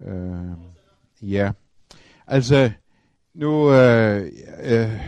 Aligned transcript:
Øh, 0.00 0.52
ja, 1.22 1.52
altså 2.26 2.70
nu, 3.34 3.72
øh, 3.72 4.32
øh, 4.62 5.00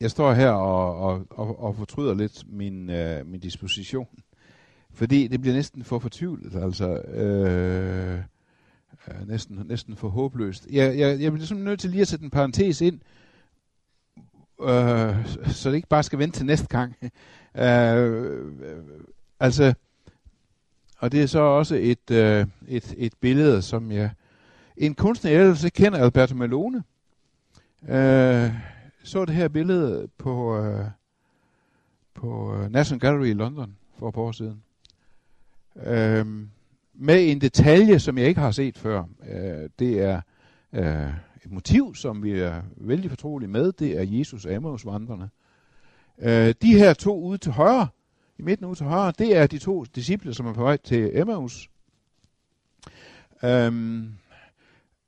jeg 0.00 0.10
står 0.10 0.32
her 0.32 0.50
og, 0.50 0.96
og, 0.96 1.26
og, 1.30 1.60
og 1.62 1.76
fortryder 1.76 2.14
lidt 2.14 2.44
min, 2.52 2.90
øh, 2.90 3.26
min 3.26 3.40
disposition, 3.40 4.08
fordi 4.90 5.26
det 5.26 5.40
bliver 5.40 5.54
næsten 5.54 5.84
for 5.84 5.98
fortvivlet, 5.98 6.62
altså 6.62 7.00
øh, 7.00 8.18
øh, 9.08 9.28
næsten, 9.28 9.62
næsten 9.64 9.96
for 9.96 10.08
håbløst. 10.08 10.66
Jeg, 10.70 10.98
jeg, 10.98 11.20
jeg 11.20 11.32
bliver 11.32 11.46
simpelthen 11.46 11.64
nødt 11.64 11.80
til 11.80 11.90
lige 11.90 12.00
at 12.00 12.08
sætte 12.08 12.24
en 12.24 12.30
parentes 12.30 12.80
ind, 12.80 13.00
øh, 14.62 15.26
så 15.46 15.68
det 15.70 15.76
ikke 15.76 15.88
bare 15.88 16.02
skal 16.02 16.18
vente 16.18 16.38
til 16.38 16.46
næste 16.46 16.66
gang. 16.66 16.94
Øh, 17.58 18.62
øh, 18.62 18.84
altså, 19.40 19.74
og 20.98 21.12
det 21.12 21.22
er 21.22 21.26
så 21.26 21.40
også 21.40 21.74
et, 21.74 22.10
øh, 22.10 22.46
et, 22.68 22.94
et 22.96 23.12
billede, 23.20 23.62
som 23.62 23.92
jeg... 23.92 24.10
En 24.76 24.94
kunstner, 24.94 25.30
jeg 25.30 25.40
ellers 25.40 25.66
kender, 25.74 25.98
Alberto 25.98 26.34
Malone, 26.34 26.82
øh, 27.88 28.50
så 29.02 29.24
det 29.24 29.34
her 29.34 29.48
billede 29.48 30.08
på, 30.18 30.58
øh, 30.58 30.84
på 32.14 32.54
øh, 32.54 32.72
National 32.72 33.00
Gallery 33.00 33.26
i 33.26 33.32
London 33.32 33.76
for 33.98 34.08
et 34.08 34.14
par 34.14 34.20
år 34.20 34.32
siden. 34.32 34.62
Øh, 35.84 36.26
med 36.94 37.30
en 37.30 37.40
detalje, 37.40 37.98
som 37.98 38.18
jeg 38.18 38.28
ikke 38.28 38.40
har 38.40 38.50
set 38.50 38.78
før. 38.78 39.04
Øh, 39.28 39.68
det 39.78 40.00
er 40.00 40.20
øh, 40.72 41.10
et 41.44 41.50
motiv, 41.50 41.94
som 41.94 42.22
vi 42.22 42.40
er 42.40 42.62
vældig 42.76 43.10
fortrolige 43.10 43.50
med. 43.50 43.72
Det 43.72 43.98
er 43.98 44.02
Jesus 44.02 44.44
og 44.44 44.54
Emmaus 44.54 44.86
vandrene. 44.86 45.30
Øh, 46.18 46.54
de 46.62 46.78
her 46.78 46.94
to 46.94 47.20
ude 47.20 47.38
til 47.38 47.52
højre, 47.52 47.88
i 48.38 48.42
midten 48.42 48.66
ud 48.66 48.76
til 48.76 48.86
højre, 48.86 49.12
det 49.18 49.36
er 49.36 49.46
de 49.46 49.58
to 49.58 49.84
disciple, 49.84 50.34
som 50.34 50.46
er 50.46 50.52
på 50.52 50.62
vej 50.62 50.76
til 50.76 51.10
Emmaus. 51.18 51.70
Øhm, 53.44 54.12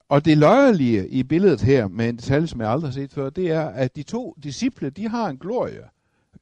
og 0.08 0.24
det 0.24 0.38
løjerlige 0.38 1.08
i 1.08 1.22
billedet 1.22 1.60
her, 1.60 1.88
med 1.88 2.08
en 2.08 2.16
detalje, 2.16 2.46
som 2.46 2.60
jeg 2.60 2.70
aldrig 2.70 2.88
har 2.88 2.94
set 2.94 3.12
før, 3.12 3.30
det 3.30 3.50
er, 3.50 3.68
at 3.68 3.96
de 3.96 4.02
to 4.02 4.36
disciple, 4.42 4.90
de 4.90 5.08
har 5.08 5.28
en 5.28 5.38
glorie. 5.38 5.82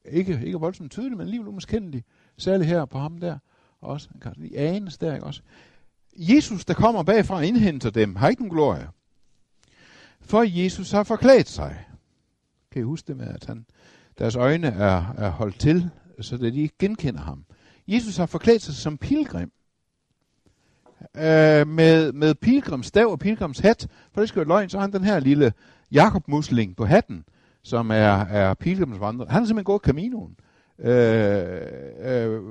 Ikke, 0.05 0.41
ikke 0.45 0.57
voldsomt 0.57 0.91
tydelig, 0.91 1.17
men 1.17 1.21
alligevel 1.21 1.47
umiskendelig. 1.47 2.03
Særligt 2.37 2.69
her 2.69 2.85
på 2.85 2.99
ham 2.99 3.17
der. 3.17 3.37
Også, 3.81 4.09
kan 4.21 4.33
lige 4.37 4.57
anes 4.57 4.97
der, 4.97 5.13
ikke 5.13 5.25
også? 5.25 5.41
Jesus, 6.15 6.65
der 6.65 6.73
kommer 6.73 7.03
bagfra 7.03 7.35
og 7.35 7.45
indhenter 7.45 7.89
dem, 7.89 8.15
har 8.15 8.29
ikke 8.29 8.41
nogen 8.41 8.55
glorie. 8.55 8.89
For 10.21 10.43
Jesus 10.43 10.91
har 10.91 11.03
forklædt 11.03 11.49
sig. 11.49 11.85
Kan 12.71 12.81
I 12.81 12.83
huske 12.83 13.07
det 13.07 13.17
med, 13.17 13.27
at 13.27 13.45
han, 13.45 13.65
deres 14.19 14.35
øjne 14.35 14.67
er, 14.67 15.13
er 15.17 15.29
holdt 15.29 15.59
til, 15.59 15.89
så 16.21 16.37
de 16.37 16.61
ikke 16.61 16.75
genkender 16.79 17.21
ham. 17.21 17.45
Jesus 17.87 18.17
har 18.17 18.25
forklædt 18.25 18.61
sig 18.61 18.75
som 18.75 18.97
pilgrim. 18.97 19.51
Øh, 21.15 21.67
med, 21.67 22.11
med 22.11 22.35
pilgrimsstav 22.35 23.07
og 23.07 23.19
pilgrimshat. 23.19 23.87
For 24.13 24.21
det 24.21 24.29
skal 24.29 24.39
jo 24.39 24.47
løgn, 24.47 24.69
så 24.69 24.77
har 24.77 24.81
han 24.81 24.93
den 24.93 25.03
her 25.03 25.19
lille 25.19 25.53
Jakob-musling 25.91 26.75
på 26.75 26.85
hatten, 26.85 27.25
som 27.63 27.91
er, 27.91 28.25
er 28.25 28.53
pilgrimsvandrer. 28.53 29.29
Han 29.29 29.41
er 29.41 29.45
simpelthen 29.45 29.65
gået 29.65 29.81
Caminoen. 29.81 30.37
Øh, 30.79 31.61
øh, 31.99 32.41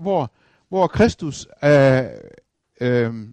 hvor, 0.00 0.32
hvor 0.68 0.86
Kristus 0.86 1.46
øh, 1.64 2.04
øh, 2.80 3.28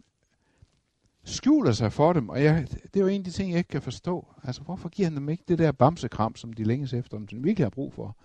skjuler 1.24 1.72
sig 1.72 1.94
for 1.94 2.14
dem, 2.14 2.30
og 2.30 2.44
jeg, 2.44 2.68
det 2.70 2.96
er 2.96 3.00
jo 3.00 3.08
en 3.08 3.22
af 3.22 3.26
de 3.26 3.32
ting, 3.32 3.52
jeg 3.52 3.58
ikke 3.58 3.68
kan 3.68 3.82
forstå. 3.82 4.28
Altså, 4.44 4.62
hvorfor 4.62 4.90
giver 4.90 5.10
han 5.10 5.16
dem 5.16 5.30
ikke 5.30 5.44
det 5.48 5.60
der 5.60 5.72
bamsekram, 5.72 6.36
som 6.36 6.54
de 6.54 6.64
længes 6.64 6.94
efter, 6.94 7.18
som 7.18 7.28
de 7.28 7.36
virkelig 7.36 7.66
har 7.66 7.70
brug 7.70 7.94
for? 7.94 8.18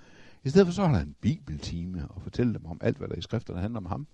I 0.44 0.48
stedet 0.50 0.66
for 0.66 0.72
så 0.72 0.82
holder 0.82 0.98
han 0.98 1.08
en 1.08 1.16
bibeltime 1.20 2.08
og 2.08 2.22
fortæller 2.22 2.58
dem 2.58 2.66
om 2.66 2.78
alt, 2.82 2.96
hvad 2.96 3.08
der 3.08 3.14
i 3.14 3.22
skrifterne 3.22 3.60
handler 3.60 3.80
om 3.80 3.86
ham. 3.86 4.06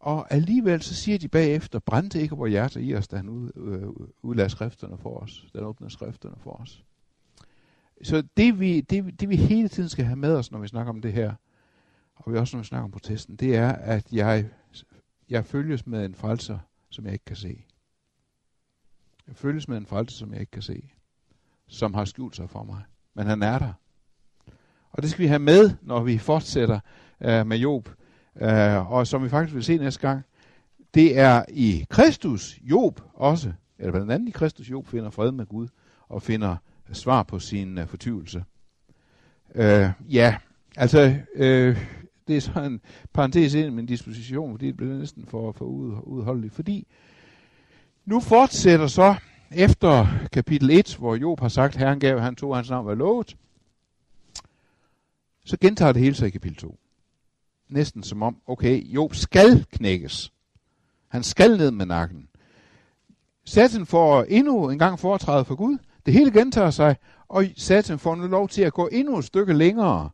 Og 0.00 0.32
alligevel 0.32 0.82
så 0.82 0.94
siger 0.94 1.18
de 1.18 1.28
bagefter, 1.28 1.78
brændte 1.78 2.20
ikke 2.20 2.36
vores 2.36 2.50
hjerte 2.50 2.82
i 2.82 2.94
os, 2.94 3.08
da 3.08 3.16
han 3.16 3.28
ud, 3.28 3.50
øh, 3.56 4.08
udlagde 4.22 4.50
skrifterne 4.50 4.98
for 4.98 5.18
os, 5.18 5.46
da 5.52 5.58
han 5.58 5.66
åbner 5.66 5.88
skrifterne 5.88 6.36
for 6.38 6.50
os. 6.50 6.84
Så 8.02 8.22
det 8.36 8.60
vi, 8.60 8.80
det, 8.80 9.20
det 9.20 9.28
vi 9.28 9.36
hele 9.36 9.68
tiden 9.68 9.88
skal 9.88 10.04
have 10.04 10.16
med 10.16 10.36
os, 10.36 10.52
når 10.52 10.58
vi 10.58 10.68
snakker 10.68 10.92
om 10.92 11.00
det 11.00 11.12
her, 11.12 11.34
og 12.16 12.32
vi 12.32 12.38
også 12.38 12.56
når 12.56 12.62
vi 12.62 12.66
snakker 12.66 12.84
om 12.84 12.90
protesten, 12.90 13.36
det 13.36 13.56
er, 13.56 13.72
at 13.72 14.12
jeg, 14.12 14.48
jeg 15.28 15.44
følges 15.44 15.86
med 15.86 16.04
en 16.04 16.14
frelser, 16.14 16.58
som 16.90 17.04
jeg 17.04 17.12
ikke 17.12 17.24
kan 17.24 17.36
se. 17.36 17.64
Jeg 19.26 19.36
følges 19.36 19.68
med 19.68 19.76
en 19.76 19.86
frelser, 19.86 20.16
som 20.18 20.32
jeg 20.32 20.40
ikke 20.40 20.50
kan 20.50 20.62
se. 20.62 20.90
Som 21.66 21.94
har 21.94 22.04
skjult 22.04 22.36
sig 22.36 22.50
for 22.50 22.62
mig. 22.62 22.82
Men 23.14 23.26
han 23.26 23.42
er 23.42 23.58
der. 23.58 23.72
Og 24.96 25.02
det 25.02 25.10
skal 25.10 25.22
vi 25.22 25.28
have 25.28 25.38
med, 25.38 25.70
når 25.82 26.02
vi 26.02 26.18
fortsætter 26.18 26.80
øh, 27.20 27.46
med 27.46 27.58
Job. 27.58 27.88
Øh, 28.40 28.92
og 28.92 29.06
som 29.06 29.24
vi 29.24 29.28
faktisk 29.28 29.54
vil 29.54 29.64
se 29.64 29.76
næste 29.76 30.00
gang, 30.00 30.22
det 30.94 31.18
er 31.18 31.44
i 31.48 31.86
Kristus 31.90 32.58
Job 32.62 33.00
også, 33.14 33.52
eller 33.78 33.92
blandt 33.92 34.12
andet 34.12 34.28
i 34.28 34.30
Kristus 34.30 34.70
Job 34.70 34.86
finder 34.86 35.10
fred 35.10 35.32
med 35.32 35.46
Gud 35.46 35.68
og 36.08 36.22
finder 36.22 36.56
svar 36.92 37.22
på 37.22 37.38
sin 37.38 37.78
øh, 37.78 37.86
fortvivlelse. 37.86 38.44
Øh, 39.54 39.88
ja, 40.08 40.36
altså, 40.76 41.16
øh, 41.34 41.78
det 42.28 42.36
er 42.36 42.40
så 42.40 42.60
en 42.60 42.80
parentes 43.12 43.54
ind 43.54 43.70
med 43.70 43.82
en 43.82 43.86
disposition, 43.86 44.52
fordi 44.52 44.66
det 44.66 44.76
bliver 44.76 44.94
næsten 44.94 45.26
for, 45.26 45.52
for 45.52 45.64
udholdeligt. 46.04 46.54
Fordi 46.54 46.86
nu 48.04 48.20
fortsætter 48.20 48.86
så 48.86 49.14
efter 49.50 50.06
kapitel 50.32 50.70
1, 50.70 50.96
hvor 50.98 51.14
Job 51.14 51.40
har 51.40 51.48
sagt, 51.48 51.76
Herren 51.76 52.00
gav, 52.00 52.20
han 52.20 52.36
tog 52.36 52.56
hans 52.56 52.70
navn 52.70 52.86
var 52.86 52.94
lovet, 52.94 53.36
så 55.46 55.56
gentager 55.60 55.92
det 55.92 56.02
hele 56.02 56.14
sig 56.14 56.26
i 56.26 56.30
kapitel 56.30 56.56
2. 56.56 56.78
Næsten 57.68 58.02
som 58.02 58.22
om, 58.22 58.36
okay, 58.46 58.82
Job 58.82 59.14
skal 59.14 59.66
knækkes. 59.72 60.32
Han 61.08 61.22
skal 61.22 61.56
ned 61.56 61.70
med 61.70 61.86
nakken. 61.86 62.28
Satan 63.44 63.86
får 63.86 64.22
endnu 64.22 64.70
en 64.70 64.78
gang 64.78 64.98
foretræde 64.98 65.44
for 65.44 65.54
Gud. 65.54 65.78
Det 66.06 66.14
hele 66.14 66.30
gentager 66.30 66.70
sig, 66.70 66.96
og 67.28 67.44
Satan 67.56 67.98
får 67.98 68.14
nu 68.14 68.26
lov 68.26 68.48
til 68.48 68.62
at 68.62 68.72
gå 68.72 68.88
endnu 68.92 69.18
et 69.18 69.24
stykke 69.24 69.52
længere 69.52 70.10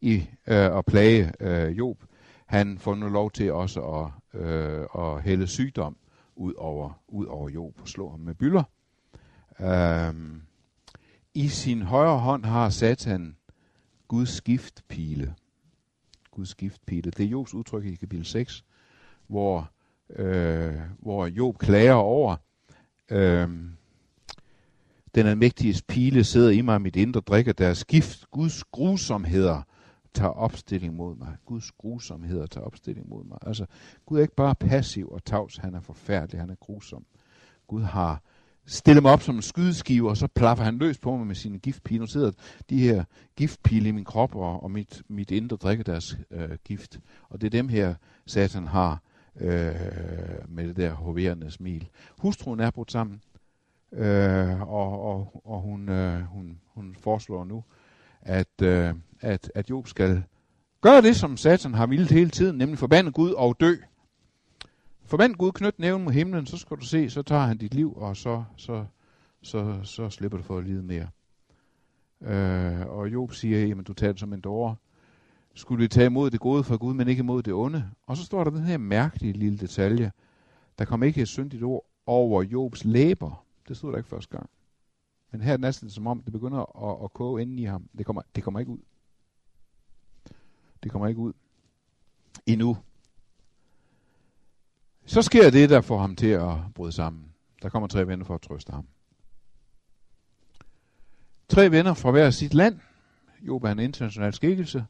i 0.00 0.16
øh, 0.46 0.78
at 0.78 0.84
plage 0.84 1.32
øh, 1.40 1.78
Job. 1.78 2.04
Han 2.46 2.78
får 2.78 2.94
nu 2.94 3.08
lov 3.08 3.30
til 3.30 3.52
også 3.52 3.80
at, 3.80 4.40
øh, 4.40 4.86
at 4.98 5.22
hælde 5.22 5.46
sygdom 5.46 5.96
ud 6.36 6.54
over, 6.54 7.00
ud 7.08 7.26
over 7.26 7.48
Job 7.48 7.74
og 7.80 7.88
slå 7.88 8.10
ham 8.10 8.20
med 8.20 8.34
byller. 8.34 8.62
Øh, 9.60 10.14
I 11.34 11.48
sin 11.48 11.82
højre 11.82 12.18
hånd 12.18 12.44
har 12.44 12.70
Satan 12.70 13.36
Guds 14.08 14.40
giftpile. 14.40 15.34
Guds 16.30 16.54
giftpile. 16.54 17.10
Det 17.10 17.24
er 17.24 17.28
Jobs 17.28 17.54
udtryk 17.54 17.84
i 17.84 17.94
kapitel 17.94 18.26
6, 18.26 18.64
hvor, 19.26 19.70
øh, 20.10 20.74
hvor 20.98 21.26
Job 21.26 21.58
klager 21.58 21.92
over, 21.94 22.36
øh, 23.10 23.48
den 25.14 25.26
almægtige 25.26 25.82
pile 25.88 26.24
sidder 26.24 26.50
i 26.50 26.60
mig, 26.60 26.80
mit 26.80 26.96
indre 26.96 27.20
drikker 27.20 27.52
deres 27.52 27.84
gift. 27.84 28.30
Guds 28.30 28.64
grusomheder 28.64 29.62
tager 30.14 30.30
opstilling 30.30 30.94
mod 30.94 31.16
mig. 31.16 31.36
Guds 31.46 31.72
grusomheder 31.72 32.46
tager 32.46 32.64
opstilling 32.64 33.08
mod 33.08 33.24
mig. 33.24 33.38
Altså, 33.42 33.66
Gud 34.06 34.18
er 34.18 34.22
ikke 34.22 34.34
bare 34.34 34.54
passiv 34.54 35.08
og 35.08 35.24
tavs, 35.24 35.56
han 35.56 35.74
er 35.74 35.80
forfærdelig, 35.80 36.40
han 36.40 36.50
er 36.50 36.54
grusom. 36.54 37.04
Gud 37.66 37.82
har 37.82 38.22
stille 38.66 39.00
mig 39.00 39.12
op 39.12 39.22
som 39.22 39.36
en 39.36 39.42
skydeskive, 39.42 40.08
og 40.08 40.16
så 40.16 40.26
plaffer 40.26 40.64
han 40.64 40.78
løs 40.78 40.98
på 40.98 41.16
mig 41.16 41.26
med 41.26 41.34
sine 41.34 41.58
giftpile. 41.58 42.00
Nu 42.00 42.06
sidder 42.06 42.30
de 42.70 42.78
her 42.78 43.04
giftpile 43.36 43.88
i 43.88 43.92
min 43.92 44.04
krop, 44.04 44.34
og, 44.34 44.62
og 44.62 44.70
mit, 44.70 45.02
mit 45.08 45.30
indre 45.30 45.56
drikker 45.56 45.84
deres 45.84 46.18
øh, 46.30 46.50
gift. 46.64 47.00
Og 47.28 47.40
det 47.40 47.46
er 47.46 47.50
dem 47.50 47.68
her, 47.68 47.94
Satan 48.26 48.66
har 48.66 49.02
øh, 49.40 49.74
med 50.48 50.68
det 50.68 50.76
der 50.76 50.92
hoverende 50.92 51.50
smil. 51.50 51.88
Hustruen 52.18 52.60
er 52.60 52.70
brudt 52.70 52.92
sammen, 52.92 53.20
øh, 53.92 54.62
og, 54.62 55.02
og, 55.02 55.42
og 55.44 55.60
hun, 55.60 55.88
øh, 55.88 56.22
hun, 56.22 56.58
hun 56.74 56.96
foreslår 57.00 57.44
nu, 57.44 57.64
at, 58.22 58.62
øh, 58.62 58.94
at, 59.20 59.52
at 59.54 59.70
Job 59.70 59.88
skal 59.88 60.22
gøre 60.80 61.02
det, 61.02 61.16
som 61.16 61.36
Satan 61.36 61.74
har 61.74 61.86
vildt 61.86 62.10
hele 62.10 62.30
tiden, 62.30 62.58
nemlig 62.58 62.78
forbande 62.78 63.12
Gud 63.12 63.30
og 63.30 63.60
dø. 63.60 63.74
Forvent 65.06 65.38
Gud, 65.38 65.52
knyt 65.52 65.78
næven 65.78 66.04
mod 66.04 66.12
himlen, 66.12 66.46
så 66.46 66.58
skal 66.58 66.76
du 66.76 66.84
se, 66.84 67.10
så 67.10 67.22
tager 67.22 67.46
han 67.46 67.58
dit 67.58 67.74
liv, 67.74 67.92
og 67.96 68.16
så, 68.16 68.44
så, 68.56 68.84
så, 69.42 69.80
så 69.82 70.10
slipper 70.10 70.38
du 70.38 70.44
for 70.44 70.58
at 70.58 70.64
lide 70.64 70.82
mere. 70.82 71.08
Øh, 72.20 72.86
og 72.86 73.12
Job 73.12 73.32
siger, 73.32 73.66
jamen 73.66 73.84
du 73.84 73.92
tager 73.92 74.12
det 74.12 74.20
som 74.20 74.32
en 74.32 74.40
dårer. 74.40 74.74
Skulle 75.54 75.82
vi 75.82 75.88
tage 75.88 76.06
imod 76.06 76.30
det 76.30 76.40
gode 76.40 76.64
fra 76.64 76.76
Gud, 76.76 76.94
men 76.94 77.08
ikke 77.08 77.20
imod 77.20 77.42
det 77.42 77.54
onde? 77.54 77.90
Og 78.06 78.16
så 78.16 78.24
står 78.24 78.44
der 78.44 78.50
den 78.50 78.64
her 78.64 78.78
mærkelige 78.78 79.32
lille 79.32 79.58
detalje. 79.58 80.12
Der 80.78 80.84
kom 80.84 81.02
ikke 81.02 81.22
et 81.22 81.28
syndigt 81.28 81.62
ord 81.62 81.86
over 82.06 82.42
Jobs 82.42 82.84
læber. 82.84 83.44
Det 83.68 83.76
stod 83.76 83.92
der 83.92 83.98
ikke 83.98 84.08
første 84.08 84.36
gang. 84.36 84.50
Men 85.30 85.40
her 85.40 85.52
er 85.52 85.56
det 85.56 85.60
næsten 85.60 85.90
som 85.90 86.06
om, 86.06 86.22
det 86.22 86.32
begynder 86.32 86.88
at, 86.90 87.04
at 87.04 87.12
koge 87.12 87.42
inden 87.42 87.58
i 87.58 87.64
ham. 87.64 87.88
Det 87.98 88.06
kommer, 88.06 88.22
det 88.34 88.44
kommer 88.44 88.60
ikke 88.60 88.72
ud. 88.72 88.78
Det 90.82 90.92
kommer 90.92 91.08
ikke 91.08 91.20
ud. 91.20 91.32
Endnu. 92.46 92.76
Så 95.06 95.22
sker 95.22 95.50
det, 95.50 95.70
der 95.70 95.80
får 95.80 95.98
ham 95.98 96.16
til 96.16 96.26
at 96.26 96.52
bryde 96.74 96.92
sammen. 96.92 97.24
Der 97.62 97.68
kommer 97.68 97.88
tre 97.88 98.06
venner 98.06 98.24
for 98.24 98.34
at 98.34 98.40
trøste 98.40 98.72
ham. 98.72 98.86
Tre 101.48 101.70
venner 101.70 101.94
fra 101.94 102.10
hver 102.10 102.30
sit 102.30 102.54
land. 102.54 102.78
Job 103.42 103.64
er 103.64 103.70
en 103.70 103.78
international 103.78 104.34
skikkelse. 104.34 104.84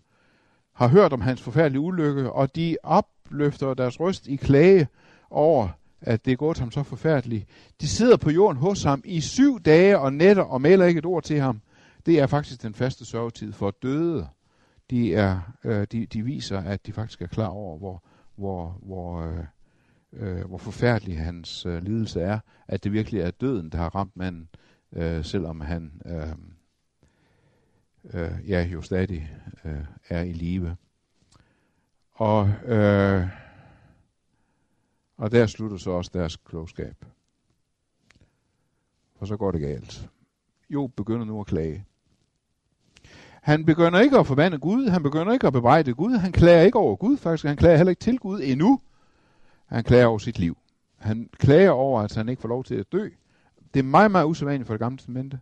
Har 0.72 0.88
hørt 0.88 1.12
om 1.12 1.20
hans 1.20 1.42
forfærdelige 1.42 1.80
ulykke, 1.80 2.32
og 2.32 2.56
de 2.56 2.76
opløfter 2.82 3.74
deres 3.74 4.00
røst 4.00 4.26
i 4.26 4.36
klage 4.36 4.88
over, 5.30 5.68
at 6.00 6.24
det 6.24 6.32
er 6.32 6.36
gået 6.36 6.58
ham 6.58 6.70
så 6.70 6.82
forfærdeligt. 6.82 7.48
De 7.80 7.88
sidder 7.88 8.16
på 8.16 8.30
jorden 8.30 8.56
hos 8.56 8.82
ham 8.82 9.02
i 9.04 9.20
syv 9.20 9.60
dage 9.60 9.98
og 9.98 10.12
nætter 10.12 10.42
og 10.42 10.60
maler 10.60 10.86
ikke 10.86 10.98
et 10.98 11.06
ord 11.06 11.22
til 11.22 11.40
ham. 11.40 11.60
Det 12.06 12.20
er 12.20 12.26
faktisk 12.26 12.62
den 12.62 12.74
faste 12.74 13.04
sørgetid 13.04 13.52
for 13.52 13.70
døde. 13.70 14.28
De, 14.90 15.14
er, 15.14 15.40
øh, 15.64 15.86
de, 15.92 16.06
de 16.06 16.22
viser, 16.22 16.60
at 16.60 16.86
de 16.86 16.92
faktisk 16.92 17.22
er 17.22 17.26
klar 17.26 17.48
over, 17.48 17.78
hvor, 17.78 18.02
hvor, 18.36 18.78
hvor, 18.82 19.20
øh, 19.20 19.44
øh, 20.12 20.44
hvor 20.44 20.58
forfærdelig 20.58 21.18
hans 21.18 21.66
øh, 21.66 21.82
lidelse 21.82 22.20
er. 22.20 22.38
At 22.68 22.84
det 22.84 22.92
virkelig 22.92 23.20
er 23.20 23.30
døden, 23.30 23.70
der 23.70 23.78
har 23.78 23.94
ramt 23.94 24.16
manden, 24.16 24.48
øh, 24.92 25.24
selvom 25.24 25.60
han 25.60 26.02
øh, 26.06 26.34
øh, 28.14 28.50
ja, 28.50 28.62
jo 28.62 28.82
stadig 28.82 29.30
øh, 29.64 29.84
er 30.08 30.22
i 30.22 30.32
live. 30.32 30.76
Og, 32.12 32.48
øh, 32.48 33.26
og 35.16 35.30
der 35.30 35.46
slutter 35.46 35.76
så 35.76 35.90
også 35.90 36.10
deres 36.14 36.36
klogskab. 36.36 37.04
For 39.18 39.26
så 39.26 39.36
går 39.36 39.50
det 39.50 39.60
galt. 39.60 40.10
Jo 40.70 40.86
begynder 40.86 41.24
nu 41.24 41.40
at 41.40 41.46
klage. 41.46 41.84
Han 43.42 43.64
begynder 43.64 44.00
ikke 44.00 44.18
at 44.18 44.26
forbande 44.26 44.58
Gud, 44.58 44.88
han 44.88 45.02
begynder 45.02 45.32
ikke 45.32 45.46
at 45.46 45.52
bebrejde 45.52 45.94
Gud, 45.94 46.16
han 46.16 46.32
klager 46.32 46.62
ikke 46.62 46.78
over 46.78 46.96
Gud 46.96 47.16
faktisk, 47.16 47.44
han 47.44 47.56
klager 47.56 47.76
heller 47.76 47.90
ikke 47.90 48.00
til 48.00 48.18
Gud 48.18 48.40
endnu. 48.42 48.80
Han 49.66 49.84
klager 49.84 50.06
over 50.06 50.18
sit 50.18 50.38
liv. 50.38 50.56
Han 50.98 51.28
klager 51.38 51.70
over, 51.70 52.00
at 52.00 52.14
han 52.14 52.28
ikke 52.28 52.42
får 52.42 52.48
lov 52.48 52.64
til 52.64 52.74
at 52.74 52.92
dø. 52.92 53.08
Det 53.74 53.80
er 53.80 53.84
meget, 53.84 54.10
meget 54.10 54.26
usædvanligt 54.26 54.66
for 54.66 54.74
det 54.74 54.80
gamle 54.80 54.98
testamente. 54.98 55.40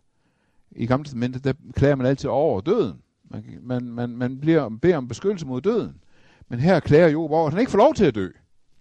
I 0.71 0.85
gamle 0.85 1.03
testamente, 1.03 1.39
der 1.39 1.53
klager 1.75 1.95
man 1.95 2.07
altid 2.07 2.29
over 2.29 2.61
døden. 2.61 3.01
Man, 3.23 3.59
man, 3.61 3.83
man, 3.83 4.09
man 4.09 4.39
bliver, 4.39 4.69
beder 4.69 4.97
om 4.97 5.07
beskyttelse 5.07 5.47
mod 5.47 5.61
døden. 5.61 6.01
Men 6.49 6.59
her 6.59 6.79
klager 6.79 7.07
Job 7.07 7.31
over, 7.31 7.47
at 7.47 7.53
han 7.53 7.59
ikke 7.59 7.71
får 7.71 7.77
lov 7.77 7.93
til 7.93 8.05
at 8.05 8.15
dø. 8.15 8.29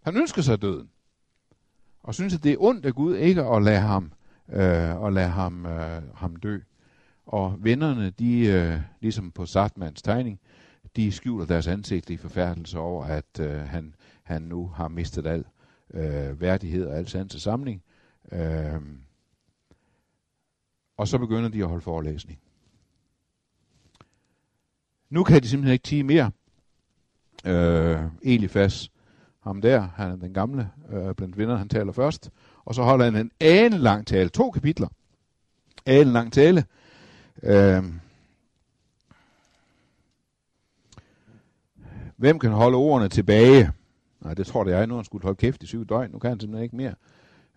Han 0.03 0.17
ønsker 0.17 0.43
sig 0.43 0.63
døden. 0.63 0.89
Og 2.03 2.15
synes, 2.15 2.35
at 2.35 2.45
det 2.45 2.53
er 2.53 2.57
ondt 2.61 2.87
af 2.87 2.95
Gud 2.95 3.17
ikke 3.17 3.43
at 3.43 3.63
lade 3.63 3.81
ham, 3.81 4.13
øh, 4.53 5.07
at 5.07 5.13
lade 5.13 5.29
ham, 5.29 5.67
øh, 5.67 6.03
ham 6.15 6.37
dø. 6.37 6.59
Og 7.27 7.57
vennerne, 7.59 8.11
de, 8.11 8.47
øh, 8.47 8.81
ligesom 9.01 9.31
på 9.31 9.47
Sartmans 9.47 10.03
tegning, 10.03 10.41
de 10.97 11.13
skjuler 11.13 11.47
deres 11.47 11.67
ansigt 11.67 12.11
i 12.11 12.17
forfærdelse 12.17 12.79
over, 12.79 13.05
at 13.05 13.41
øh, 13.41 13.61
han, 13.61 13.95
han 14.25 14.43
nu 14.43 14.67
har 14.67 14.89
mistet 14.89 15.27
al 15.27 15.45
øh, 15.95 16.41
værdighed 16.41 16.87
og 16.87 16.97
al 16.97 17.09
sans 17.09 17.43
samling. 17.43 17.83
Øh, 18.33 18.81
og 20.97 21.09
så 21.09 21.19
begynder 21.19 21.49
de 21.49 21.63
at 21.63 21.69
holde 21.69 21.83
forelæsning. 21.83 22.41
Nu 25.11 25.25
kan 25.25 25.43
de 25.43 25.49
simpelthen 25.49 25.73
ikke 25.73 25.83
tige 25.83 26.05
mere. 26.05 26.31
Øh, 27.45 27.99
Elifas, 28.23 28.91
ham 29.41 29.61
der, 29.61 29.81
han 29.81 30.11
er 30.11 30.17
den 30.17 30.35
gamle 30.35 30.71
øh, 30.91 31.15
blandt 31.15 31.39
vinderne, 31.39 31.59
han 31.59 31.69
taler 31.69 31.93
først. 31.93 32.31
Og 32.65 32.75
så 32.75 32.83
holder 32.83 33.05
han 33.05 33.17
en 33.17 33.31
ane 33.41 33.79
lang 33.79 34.07
tale, 34.07 34.29
to 34.29 34.51
kapitler. 34.51 34.89
Ane 35.87 36.13
lang 36.13 36.33
tale. 36.33 36.65
Øh, 37.43 37.85
hvem 42.17 42.39
kan 42.39 42.51
holde 42.51 42.77
ordene 42.77 43.09
tilbage? 43.09 43.73
Nej, 44.25 44.35
det 44.35 44.47
tror 44.47 44.65
det 44.65 44.71
jeg. 44.71 44.87
Nu 44.87 44.95
han 44.95 45.05
skulle 45.05 45.23
holde 45.23 45.37
kæft 45.37 45.63
i 45.63 45.67
syv 45.67 45.87
døgn. 45.87 46.11
Nu 46.11 46.19
kan 46.19 46.31
han 46.31 46.41
simpelthen 46.41 46.65
ikke 46.65 46.77
mere. 46.77 46.95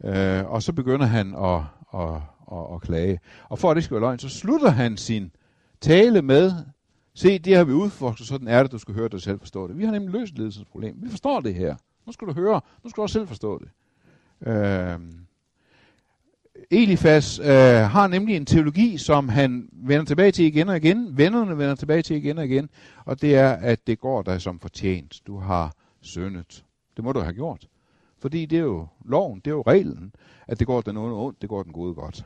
Øh, 0.04 0.52
og 0.52 0.64
så 0.64 0.74
begynder 0.74 1.06
han 1.06 1.36
at, 1.36 1.62
at, 1.94 2.22
at, 2.52 2.75
at 2.75 2.81
klage. 2.81 3.19
Og 3.50 3.60
for 3.60 3.72
at 3.72 3.75
det 3.75 3.84
skal 3.84 3.96
være 3.96 4.02
løgn, 4.02 4.19
så 4.19 4.30
slutter 4.30 4.69
han 4.69 4.98
sin 4.98 5.31
tale 5.81 6.22
med, 6.22 6.52
se, 7.14 7.40
det 7.40 7.56
har 7.56 7.64
vi 7.64 7.74
udforsket, 7.74 8.28
sådan 8.28 8.48
er 8.48 8.64
det, 8.64 8.72
du 8.72 8.78
skal 8.78 8.94
høre 8.94 9.10
dig 9.10 9.22
selv 9.22 9.40
forstå 9.40 9.68
det. 9.68 9.78
Vi 9.78 9.86
har 9.86 9.92
nemlig 9.92 10.12
løst 10.12 10.38
ledelsesproblem. 10.38 10.96
Vi 10.98 11.10
forstår 11.10 11.40
det 11.40 11.56
her. 11.56 11.75
Nu 12.06 12.12
skal 12.12 12.28
du 12.28 12.34
høre, 12.34 12.62
nu 12.84 12.90
skal 12.90 12.98
du 12.98 13.02
også 13.02 13.14
selv 13.14 13.28
forstå 13.28 13.60
det. 13.60 13.69
Øh, 14.48 15.00
Elifas 16.72 17.40
øh, 17.40 17.46
har 17.92 18.08
nemlig 18.08 18.36
en 18.36 18.46
teologi, 18.46 18.98
som 18.98 19.30
han 19.30 19.69
vender 19.72 20.06
tilbage 20.06 20.31
til 20.31 20.46
igen 20.46 20.69
og 20.69 20.78
igen. 20.78 21.18
Vennerne 21.18 21.58
vender 21.58 21.75
tilbage 21.75 22.02
til 22.02 22.16
igen 22.16 22.38
og 22.38 22.46
igen. 22.46 22.69
Og 23.06 23.22
det 23.22 23.36
er, 23.36 23.50
at 23.50 23.88
det 23.88 24.00
går 24.00 24.22
dig 24.22 24.42
som 24.42 24.60
fortjent. 24.60 25.22
Du 25.28 25.38
har 25.38 25.74
syndet. 26.01 26.65
Det 26.95 27.03
må 27.03 27.11
du 27.11 27.19
have 27.19 27.33
gjort. 27.33 27.67
Fordi 28.19 28.45
det 28.45 28.57
er 28.57 28.63
jo 28.63 28.88
loven, 29.05 29.39
det 29.39 29.47
er 29.51 29.55
jo 29.55 29.61
reglen, 29.61 30.13
at 30.47 30.59
det 30.59 30.67
går 30.67 30.81
den 30.81 30.97
onde 30.97 31.15
ondt, 31.15 31.41
det 31.41 31.49
går 31.49 31.63
den 31.63 31.73
gode 31.73 31.94
godt. 31.94 32.25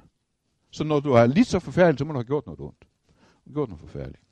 Så 0.72 0.84
når 0.84 1.00
du 1.00 1.12
er 1.14 1.26
lidt 1.26 1.48
så 1.48 1.60
forfærdelig, 1.60 2.00
så 2.00 2.06
må 2.06 2.14
du 2.14 2.18
have 2.18 2.26
gjort 2.26 2.46
noget 2.46 2.60
ondt. 2.60 2.86
Gjort 3.54 3.70
noget 3.70 3.80
forfærdeligt. 3.80 4.24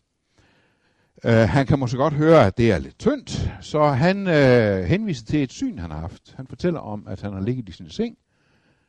Uh, 1.26 1.32
han 1.32 1.66
kan 1.66 1.80
måske 1.80 1.98
godt 1.98 2.14
høre, 2.14 2.46
at 2.46 2.58
det 2.58 2.72
er 2.72 2.78
lidt 2.78 3.00
tyndt, 3.00 3.52
så 3.62 3.88
han 3.88 4.28
uh, 4.28 4.84
henviser 4.84 5.26
til 5.26 5.44
et 5.44 5.52
syn, 5.52 5.78
han 5.78 5.92
har 5.92 6.00
haft. 6.00 6.34
Han 6.38 6.48
fortæller 6.48 6.80
om, 6.80 7.08
at 7.08 7.22
han 7.22 7.34
har 7.34 7.42
ligget 7.42 7.70
i 7.70 7.72
sin 7.72 7.90
seng. 7.90 8.18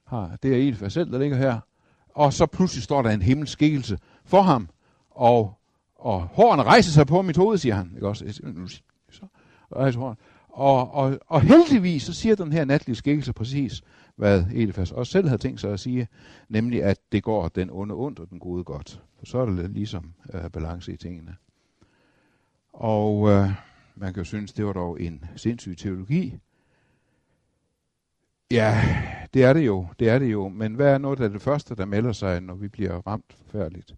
Har, 0.06 0.37
det 0.43 0.52
er 0.52 0.56
Elifas 0.56 0.93
selv, 0.93 1.12
der 1.12 1.19
ligger 1.19 1.37
her. 1.37 1.61
Og 2.08 2.32
så 2.32 2.47
pludselig 2.47 2.82
står 2.82 3.02
der 3.02 3.11
en 3.11 3.23
himmelskikkelse 3.23 3.99
for 4.25 4.43
ham, 4.43 4.69
og, 5.11 5.58
og 5.94 6.20
hårene 6.20 6.62
rejser 6.62 6.91
sig 6.93 7.06
på 7.06 7.23
mit 7.23 7.37
hoved, 7.37 7.58
siger 7.58 7.75
han. 7.75 7.93
Ikke 7.94 8.08
også? 8.08 8.25
Så 9.11 9.26
rejser 9.76 10.00
hårene. 10.00 10.17
Og, 10.52 10.94
og, 10.94 11.19
og 11.26 11.41
heldigvis 11.41 12.02
så 12.02 12.12
siger 12.12 12.35
den 12.35 12.52
her 12.52 12.64
natlige 12.64 12.97
skikkelse 12.97 13.32
præcis, 13.32 13.82
hvad 14.17 14.44
Elifas 14.55 14.93
også 14.93 15.12
selv 15.12 15.29
havde 15.29 15.43
tænkt 15.43 15.61
sig 15.61 15.73
at 15.73 15.81
sige, 15.81 16.08
nemlig 16.49 16.82
at 16.82 16.99
det 17.12 17.23
går 17.23 17.49
den 17.49 17.70
onde 17.70 17.94
ondt 17.94 18.19
og 18.19 18.31
den 18.31 18.38
gode 18.38 18.64
godt. 18.64 19.02
For 19.19 19.26
så 19.26 19.38
er 19.38 19.47
det 19.47 19.70
ligesom 19.70 20.12
øh, 20.35 20.50
balance 20.50 20.93
i 20.93 20.97
tingene. 20.97 21.37
Og 22.73 23.31
øh, 23.31 23.50
man 23.94 24.14
kan 24.14 24.20
jo 24.20 24.25
synes, 24.25 24.52
det 24.52 24.67
var 24.67 24.73
dog 24.73 25.00
en 25.00 25.25
sindssyg 25.37 25.76
teologi. 25.79 26.38
Ja, 28.50 28.97
det 29.35 29.44
er 29.44 29.52
det 29.52 29.67
jo, 29.67 29.87
det 29.99 30.08
er 30.08 30.19
det 30.19 30.32
jo. 30.32 30.49
Men 30.49 30.75
hvad 30.75 30.94
er 30.94 30.99
noget 30.99 31.20
af 31.20 31.31
det 31.31 31.43
første, 31.43 31.75
der 31.75 31.85
melder 31.85 32.12
sig, 32.12 32.41
når 32.41 32.55
vi 32.55 32.69
bliver 32.69 33.06
ramt 33.06 33.32
forfærdeligt? 33.32 33.94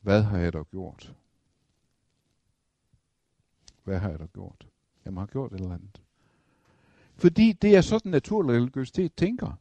Hvad 0.00 0.22
har 0.22 0.38
jeg 0.38 0.52
dog 0.52 0.66
gjort? 0.70 1.14
Hvad 3.84 3.98
har 3.98 4.10
jeg 4.10 4.18
dog 4.18 4.32
gjort? 4.32 4.66
Jeg 5.04 5.12
må 5.12 5.20
have 5.20 5.26
gjort 5.26 5.52
et 5.52 5.60
eller 5.60 5.74
andet. 5.74 6.00
Fordi 7.16 7.52
det 7.52 7.76
er 7.76 7.80
sådan, 7.80 8.10
naturlig 8.10 8.56
religiøsitet 8.56 9.14
tænker. 9.14 9.58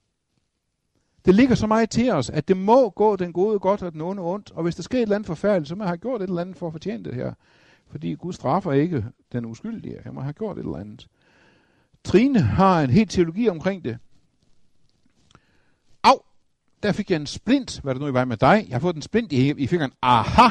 Det 1.26 1.36
ligger 1.36 1.56
så 1.56 1.68
meget 1.68 1.90
til 1.90 2.12
os, 2.12 2.30
at 2.30 2.48
det 2.48 2.58
må 2.58 2.90
gå 2.90 3.16
den 3.16 3.34
gode 3.34 3.60
godt 3.60 3.84
og 3.84 3.92
den 3.94 4.02
onde 4.02 4.22
ondt. 4.22 4.52
Og 4.52 4.64
hvis 4.64 4.76
der 4.76 4.84
sker 4.84 4.98
et 4.98 5.02
eller 5.02 5.16
andet 5.16 5.28
forfærdeligt, 5.28 5.70
så 5.70 5.76
må 5.76 5.84
jeg 5.84 5.90
have 5.90 5.98
gjort 5.98 6.22
et 6.22 6.28
eller 6.28 6.42
andet 6.42 6.58
for 6.58 6.68
at 6.68 6.74
fortjene 6.74 7.04
det 7.04 7.16
her. 7.16 7.34
Fordi 7.88 8.14
Gud 8.14 8.34
straffer 8.34 8.72
ikke 8.72 9.06
den 9.32 9.46
uskyldige. 9.46 10.02
Jeg 10.06 10.14
må 10.14 10.22
have 10.22 10.34
gjort 10.34 10.58
et 10.58 10.64
eller 10.64 10.78
andet. 10.78 11.08
Trine 12.04 12.40
har 12.40 12.82
en 12.82 12.90
helt 12.90 13.12
teologi 13.12 13.50
omkring 13.50 13.86
det. 13.86 13.98
Au! 16.04 16.16
Der 16.84 16.92
fik 16.92 17.12
jeg 17.12 17.16
en 17.16 17.28
splint, 17.28 17.80
hvad 17.82 17.96
der 17.96 18.02
nu 18.02 18.08
i 18.08 18.14
vej 18.14 18.26
med 18.26 18.38
dig. 18.38 18.66
Jeg 18.68 18.76
har 18.76 18.80
fået 18.80 18.96
en 18.96 19.02
splint 19.02 19.32
i, 19.32 19.50
i 19.50 19.68
fingeren. 19.68 19.92
Aha! 20.02 20.50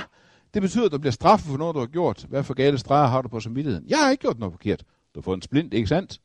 Det 0.54 0.62
betyder, 0.62 0.86
at 0.86 0.92
du 0.92 0.98
bliver 0.98 1.12
straffet 1.12 1.50
for 1.50 1.58
noget, 1.58 1.74
du 1.74 1.80
har 1.80 1.86
gjort. 1.86 2.26
Hvad 2.28 2.42
for 2.42 2.54
gale 2.54 2.78
streger 2.78 3.06
har 3.06 3.22
du 3.22 3.28
på 3.28 3.40
samvittigheden? 3.40 3.88
Jeg 3.88 3.98
har 3.98 4.10
ikke 4.10 4.20
gjort 4.20 4.38
noget 4.38 4.52
forkert. 4.52 4.80
Du 5.14 5.20
har 5.20 5.22
fået 5.22 5.36
en 5.36 5.42
splint, 5.42 5.74
ikke 5.74 5.88
sandt? 5.88 6.20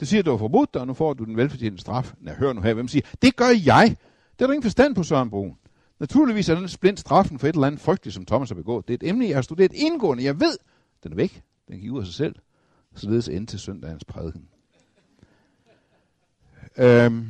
Det 0.00 0.08
siger, 0.08 0.20
at 0.20 0.26
du 0.26 0.30
har 0.30 0.38
forbudt 0.38 0.74
dig, 0.74 0.80
og 0.80 0.86
nu 0.86 0.94
får 0.94 1.14
du 1.14 1.24
den 1.24 1.36
velfortjente 1.36 1.78
straf. 1.78 2.12
Nej, 2.20 2.34
hør 2.34 2.52
nu 2.52 2.60
her, 2.60 2.74
hvem 2.74 2.88
siger, 2.88 3.06
det 3.22 3.36
gør 3.36 3.48
jeg. 3.66 3.96
Det 4.32 4.44
er 4.44 4.46
der 4.46 4.52
ingen 4.52 4.62
forstand 4.62 4.94
på, 4.94 5.02
Søren 5.02 5.30
Brun. 5.30 5.56
Naturligvis 6.00 6.48
er 6.48 6.54
den 6.54 6.68
splint 6.68 7.00
straffen 7.00 7.38
for 7.38 7.46
et 7.46 7.54
eller 7.54 7.66
andet 7.66 7.80
frygteligt, 7.80 8.14
som 8.14 8.26
Thomas 8.26 8.48
har 8.48 8.54
begået. 8.54 8.88
Det 8.88 8.94
er 8.94 9.06
et 9.06 9.10
emne, 9.10 9.26
jeg 9.26 9.36
har 9.36 9.42
studeret 9.42 9.72
indgående. 9.72 10.24
Jeg 10.24 10.40
ved, 10.40 10.58
den 11.02 11.12
er 11.12 11.16
væk. 11.16 11.42
Den 11.68 11.80
gik 11.80 11.92
ud 11.92 12.00
af 12.00 12.06
sig 12.06 12.14
selv. 12.14 12.34
Således 12.94 13.28
ind 13.28 13.46
til 13.46 13.58
søndagens 13.58 14.04
prædiken. 14.04 14.48
Øhm, 16.78 17.28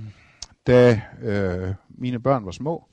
da 0.66 1.00
øh, 1.22 1.74
mine 1.88 2.20
børn 2.20 2.44
var 2.44 2.50
små, 2.50 2.84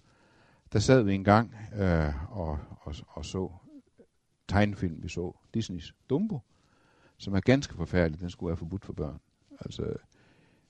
der 0.73 0.79
sad 0.79 1.03
vi 1.03 1.13
en 1.13 1.23
gang 1.23 1.55
øh, 1.79 2.37
og, 2.37 2.59
og, 2.89 2.95
og 3.07 3.25
så 3.25 3.51
tegnefilm. 4.47 5.03
Vi 5.03 5.09
så 5.09 5.33
Disneys 5.53 5.95
Dumbo, 6.09 6.39
som 7.17 7.33
er 7.33 7.39
ganske 7.39 7.73
forfærdelig. 7.73 8.19
Den 8.19 8.29
skulle 8.29 8.47
være 8.47 8.57
forbudt 8.57 8.85
for 8.85 8.93
børn. 8.93 9.19
Altså, 9.61 9.93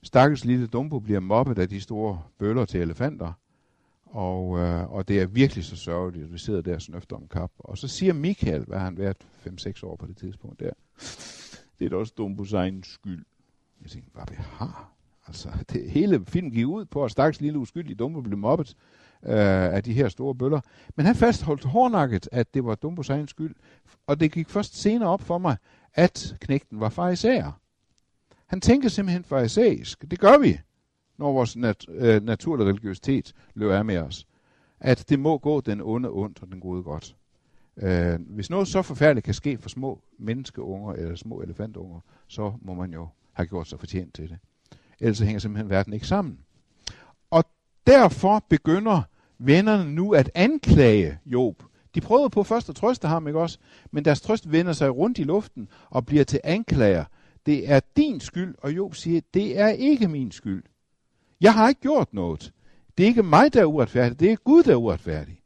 stakkels 0.02 0.44
lille 0.44 0.66
Dumbo 0.66 0.98
bliver 0.98 1.20
mobbet 1.20 1.58
af 1.58 1.68
de 1.68 1.80
store 1.80 2.22
bøller 2.38 2.64
til 2.64 2.80
elefanter, 2.80 3.32
og, 4.04 4.58
øh, 4.58 4.92
og 4.92 5.08
det 5.08 5.20
er 5.20 5.26
virkelig 5.26 5.64
så 5.64 5.76
sørgeligt, 5.76 6.24
at 6.24 6.32
vi 6.32 6.38
sidder 6.38 6.60
der 6.60 6.78
snøfter 6.78 7.16
om 7.16 7.28
kap. 7.28 7.50
Og 7.58 7.78
så 7.78 7.88
siger 7.88 8.12
Michael, 8.12 8.64
hvad 8.64 8.78
han 8.78 8.98
været 8.98 9.16
5-6 9.46 9.86
år 9.86 9.96
på 9.96 10.06
det 10.06 10.16
tidspunkt 10.16 10.60
der, 10.60 10.70
det 11.78 11.84
er 11.84 11.88
da 11.88 11.96
også 11.96 12.14
Dumbos 12.16 12.52
egen 12.52 12.82
skyld. 12.82 13.24
Jeg 13.82 13.90
tænkte, 13.90 14.10
hvad 14.14 14.24
vi 14.30 14.36
har? 14.38 14.92
Altså, 15.26 15.48
det 15.72 15.90
hele 15.90 16.26
film 16.26 16.50
gik 16.50 16.66
ud 16.66 16.84
på, 16.84 17.04
at 17.04 17.10
stakkels 17.10 17.40
lille 17.40 17.58
uskyldig 17.58 17.98
Dumbo 17.98 18.20
blev 18.20 18.38
mobbet 18.38 18.76
øh, 19.26 19.74
af 19.74 19.84
de 19.84 19.92
her 19.92 20.08
store 20.08 20.34
bøller. 20.34 20.60
Men 20.96 21.06
han 21.06 21.14
fastholdt 21.14 21.64
hårdnakket, 21.64 22.28
at 22.32 22.54
det 22.54 22.64
var 22.64 22.74
Dumbos 22.74 23.10
egen 23.10 23.28
skyld. 23.28 23.54
Og 24.06 24.20
det 24.20 24.32
gik 24.32 24.48
først 24.48 24.80
senere 24.80 25.08
op 25.08 25.22
for 25.22 25.38
mig, 25.38 25.56
at 25.94 26.36
knægten 26.40 26.80
var 26.80 26.88
farisæer. 26.88 27.60
Han 28.46 28.60
tænker 28.60 28.88
simpelthen 28.88 29.24
farisæisk. 29.24 30.10
Det 30.10 30.20
gør 30.20 30.38
vi, 30.38 30.60
når 31.18 31.32
vores 31.32 31.56
nat, 31.56 31.86
øh, 31.88 32.22
naturlige 32.22 32.68
religiøsitet 32.68 33.34
løber 33.54 33.74
af 33.74 33.84
med 33.84 33.98
os. 33.98 34.26
At 34.80 35.04
det 35.08 35.18
må 35.18 35.38
gå 35.38 35.60
den 35.60 35.80
onde 35.80 36.10
ondt 36.10 36.42
og 36.42 36.48
den 36.48 36.60
gode 36.60 36.82
godt. 36.82 37.16
Øh, 37.76 38.20
hvis 38.20 38.50
noget 38.50 38.68
så 38.68 38.82
forfærdeligt 38.82 39.24
kan 39.24 39.34
ske 39.34 39.58
for 39.58 39.68
små 39.68 40.02
menneskeunger 40.18 40.92
eller 40.92 41.16
små 41.16 41.40
elefantunger, 41.40 42.00
så 42.26 42.52
må 42.62 42.74
man 42.74 42.92
jo 42.92 43.08
have 43.32 43.46
gjort 43.46 43.68
sig 43.68 43.78
fortjent 43.78 44.14
til 44.14 44.28
det. 44.28 44.38
Ellers 45.00 45.18
hænger 45.18 45.38
simpelthen 45.38 45.70
verden 45.70 45.92
ikke 45.92 46.06
sammen. 46.06 46.38
Og 47.30 47.44
derfor 47.86 48.44
begynder 48.48 49.02
vennerne 49.40 49.94
nu 49.94 50.14
at 50.14 50.30
anklage 50.34 51.18
Job. 51.26 51.62
De 51.94 52.00
prøvede 52.00 52.30
på 52.30 52.42
først 52.42 52.68
at 52.68 52.76
trøste 52.76 53.08
ham, 53.08 53.26
ikke 53.26 53.40
også? 53.40 53.58
Men 53.90 54.04
deres 54.04 54.20
trøst 54.20 54.52
vender 54.52 54.72
sig 54.72 54.96
rundt 54.96 55.18
i 55.18 55.22
luften 55.22 55.68
og 55.90 56.06
bliver 56.06 56.24
til 56.24 56.40
anklager. 56.44 57.04
Det 57.46 57.70
er 57.70 57.80
din 57.96 58.20
skyld, 58.20 58.54
og 58.58 58.76
Job 58.76 58.94
siger, 58.94 59.20
det 59.34 59.58
er 59.58 59.68
ikke 59.68 60.08
min 60.08 60.32
skyld. 60.32 60.64
Jeg 61.40 61.54
har 61.54 61.68
ikke 61.68 61.80
gjort 61.80 62.14
noget. 62.14 62.52
Det 62.98 63.04
er 63.04 63.08
ikke 63.08 63.22
mig, 63.22 63.52
der 63.52 63.60
er 63.60 63.64
uretfærdig. 63.64 64.20
Det 64.20 64.32
er 64.32 64.36
Gud, 64.36 64.62
der 64.62 64.72
er 64.72 64.76
uretfærdig. 64.76 65.42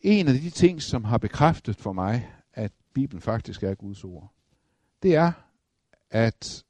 En 0.00 0.28
af 0.28 0.34
de 0.34 0.50
ting, 0.50 0.82
som 0.82 1.04
har 1.04 1.18
bekræftet 1.18 1.76
for 1.76 1.92
mig, 1.92 2.30
at 2.52 2.72
Bibelen 2.94 3.20
faktisk 3.20 3.62
er 3.62 3.74
Guds 3.74 4.04
ord, 4.04 4.32
det 5.02 5.14
er, 5.14 5.32
at 6.10 6.64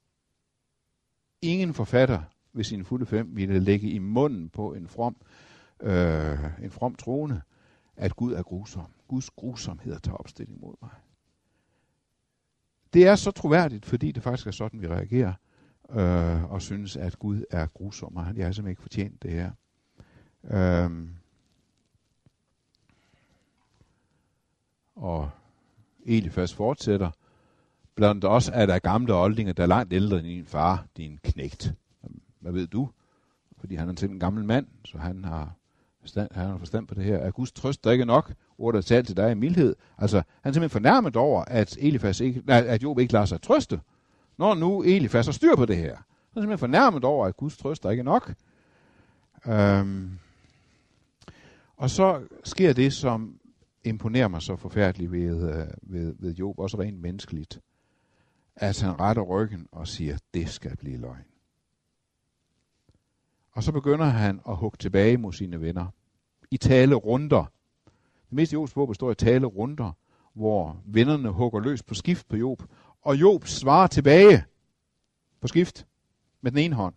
ingen 1.41 1.73
forfatter 1.73 2.21
ved 2.53 2.63
sine 2.63 2.85
fulde 2.85 3.05
fem 3.05 3.35
ville 3.35 3.59
lægge 3.59 3.89
i 3.89 3.99
munden 3.99 4.49
på 4.49 4.73
en 4.73 4.87
from, 4.87 5.15
øh, 5.81 6.63
en 6.63 6.71
from 6.71 6.95
troende, 6.95 7.41
at 7.95 8.15
Gud 8.15 8.33
er 8.33 8.43
grusom. 8.43 8.85
Guds 9.07 9.29
grusomhed 9.29 9.99
tager 9.99 10.17
opstilling 10.17 10.59
mod 10.61 10.73
mig. 10.81 10.91
Det 12.93 13.07
er 13.07 13.15
så 13.15 13.31
troværdigt, 13.31 13.85
fordi 13.85 14.11
det 14.11 14.23
faktisk 14.23 14.47
er 14.47 14.51
sådan, 14.51 14.81
vi 14.81 14.87
reagerer 14.87 15.33
øh, 15.89 16.51
og 16.51 16.61
synes, 16.61 16.97
at 16.97 17.19
Gud 17.19 17.43
er 17.51 17.67
grusom, 17.67 18.15
og 18.15 18.25
jeg 18.25 18.45
har 18.45 18.51
simpelthen 18.51 18.67
ikke 18.67 18.81
fortjent 18.81 19.23
det 19.23 19.31
her. 19.31 19.51
Øh, 20.43 21.07
og 24.95 25.29
Elifas 26.05 26.53
fortsætter, 26.53 27.11
Blandt 27.95 28.25
os 28.25 28.49
er 28.53 28.65
der 28.65 28.79
gamle 28.79 29.13
oldinger, 29.15 29.53
der 29.53 29.63
er 29.63 29.67
langt 29.67 29.93
ældre 29.93 30.17
end 30.19 30.27
din 30.27 30.45
far, 30.45 30.85
din 30.97 31.19
knægt. 31.23 31.73
Hvad 32.43 32.51
ved 32.51 32.67
du? 32.67 32.89
Fordi 33.59 33.75
han 33.75 33.89
er 33.89 33.93
til 33.93 34.09
en 34.09 34.19
gammel 34.19 34.45
mand, 34.45 34.65
så 34.85 34.97
han 34.97 35.25
har 35.25 35.53
forstand, 36.01 36.29
han 36.31 36.47
har 36.47 36.57
forstand 36.57 36.87
på 36.87 36.95
det 36.95 37.03
her. 37.03 37.17
Er 37.17 37.31
Guds 37.31 37.51
trøst 37.51 37.83
der 37.83 37.91
ikke 37.91 38.05
nok? 38.05 38.33
Ordet 38.57 38.77
er 38.77 38.81
talt 38.81 39.07
til 39.07 39.17
dig 39.17 39.31
i 39.31 39.33
mildhed. 39.33 39.75
Altså, 39.97 40.17
han 40.17 40.49
er 40.49 40.53
simpelthen 40.53 40.69
fornærmet 40.69 41.15
over, 41.15 41.45
at, 41.45 41.77
Elifas 41.79 42.19
ikke, 42.19 42.41
nej, 42.45 42.63
at 42.67 42.83
Job 42.83 42.99
ikke 42.99 43.13
lader 43.13 43.25
sig 43.25 43.41
trøste. 43.41 43.81
Når 44.37 44.53
nu 44.53 44.83
Elifas 44.83 45.25
har 45.25 45.33
styr 45.33 45.55
på 45.55 45.65
det 45.65 45.77
her. 45.77 45.95
Han 45.95 45.95
er 46.35 46.41
simpelthen 46.41 46.57
fornærmet 46.57 47.03
over, 47.03 47.25
at 47.27 47.37
Guds 47.37 47.57
trøst 47.57 47.83
der 47.83 47.89
ikke 47.89 48.01
er 48.01 48.03
nok. 48.03 48.33
Øhm, 49.47 50.19
og 51.77 51.89
så 51.89 52.21
sker 52.43 52.73
det, 52.73 52.93
som 52.93 53.39
imponerer 53.83 54.27
mig 54.27 54.41
så 54.41 54.55
forfærdeligt 54.55 55.11
ved, 55.11 55.49
øh, 55.49 55.67
ved, 55.81 56.15
ved 56.19 56.33
Job, 56.33 56.59
også 56.59 56.79
rent 56.79 57.01
menneskeligt 57.01 57.59
at 58.55 58.81
han 58.81 58.99
retter 58.99 59.21
ryggen 59.21 59.67
og 59.71 59.87
siger, 59.87 60.17
det 60.33 60.49
skal 60.49 60.77
blive 60.77 60.97
løgn. 60.97 61.25
Og 63.53 63.63
så 63.63 63.71
begynder 63.71 64.05
han 64.05 64.41
at 64.49 64.55
hugge 64.55 64.77
tilbage 64.77 65.17
mod 65.17 65.33
sine 65.33 65.61
venner. 65.61 65.87
I 66.51 66.57
tale 66.57 66.95
runder. 66.95 67.45
Det 68.29 68.35
meste 68.35 68.53
Jobs 68.53 68.73
bog 68.73 68.87
består 68.87 69.11
i 69.11 69.15
tale 69.15 69.45
runder, 69.45 69.91
hvor 70.33 70.81
vennerne 70.85 71.29
hugger 71.29 71.59
løs 71.59 71.83
på 71.83 71.93
skift 71.93 72.27
på 72.27 72.35
Job, 72.35 72.63
og 73.01 73.15
Job 73.15 73.47
svarer 73.47 73.87
tilbage 73.87 74.45
på 75.41 75.47
skift 75.47 75.87
med 76.41 76.51
den 76.51 76.59
ene 76.59 76.75
hånd. 76.75 76.95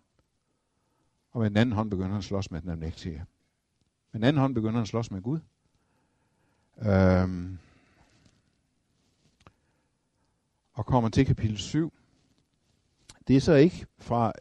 Og 1.31 1.41
med 1.41 1.49
den 1.49 1.57
anden 1.57 1.75
hånd 1.75 1.89
begynder 1.89 2.09
han 2.09 2.17
at 2.17 2.23
slås 2.23 2.51
med 2.51 2.61
den 2.61 2.69
amnægtige. 2.69 3.25
Med 4.11 4.19
den 4.19 4.23
anden 4.23 4.39
hånd 4.39 4.55
begynder 4.55 4.73
han 4.73 4.81
at 4.81 4.87
slås 4.87 5.11
med 5.11 5.21
Gud. 5.21 5.39
Øhm, 6.77 7.57
og 10.73 10.85
kommer 10.85 11.09
til 11.09 11.25
kapitel 11.25 11.57
7. 11.57 11.93
Det 13.27 13.35
er 13.35 13.41
så 13.41 13.53
ikke 13.53 13.85
fra, 13.99 14.33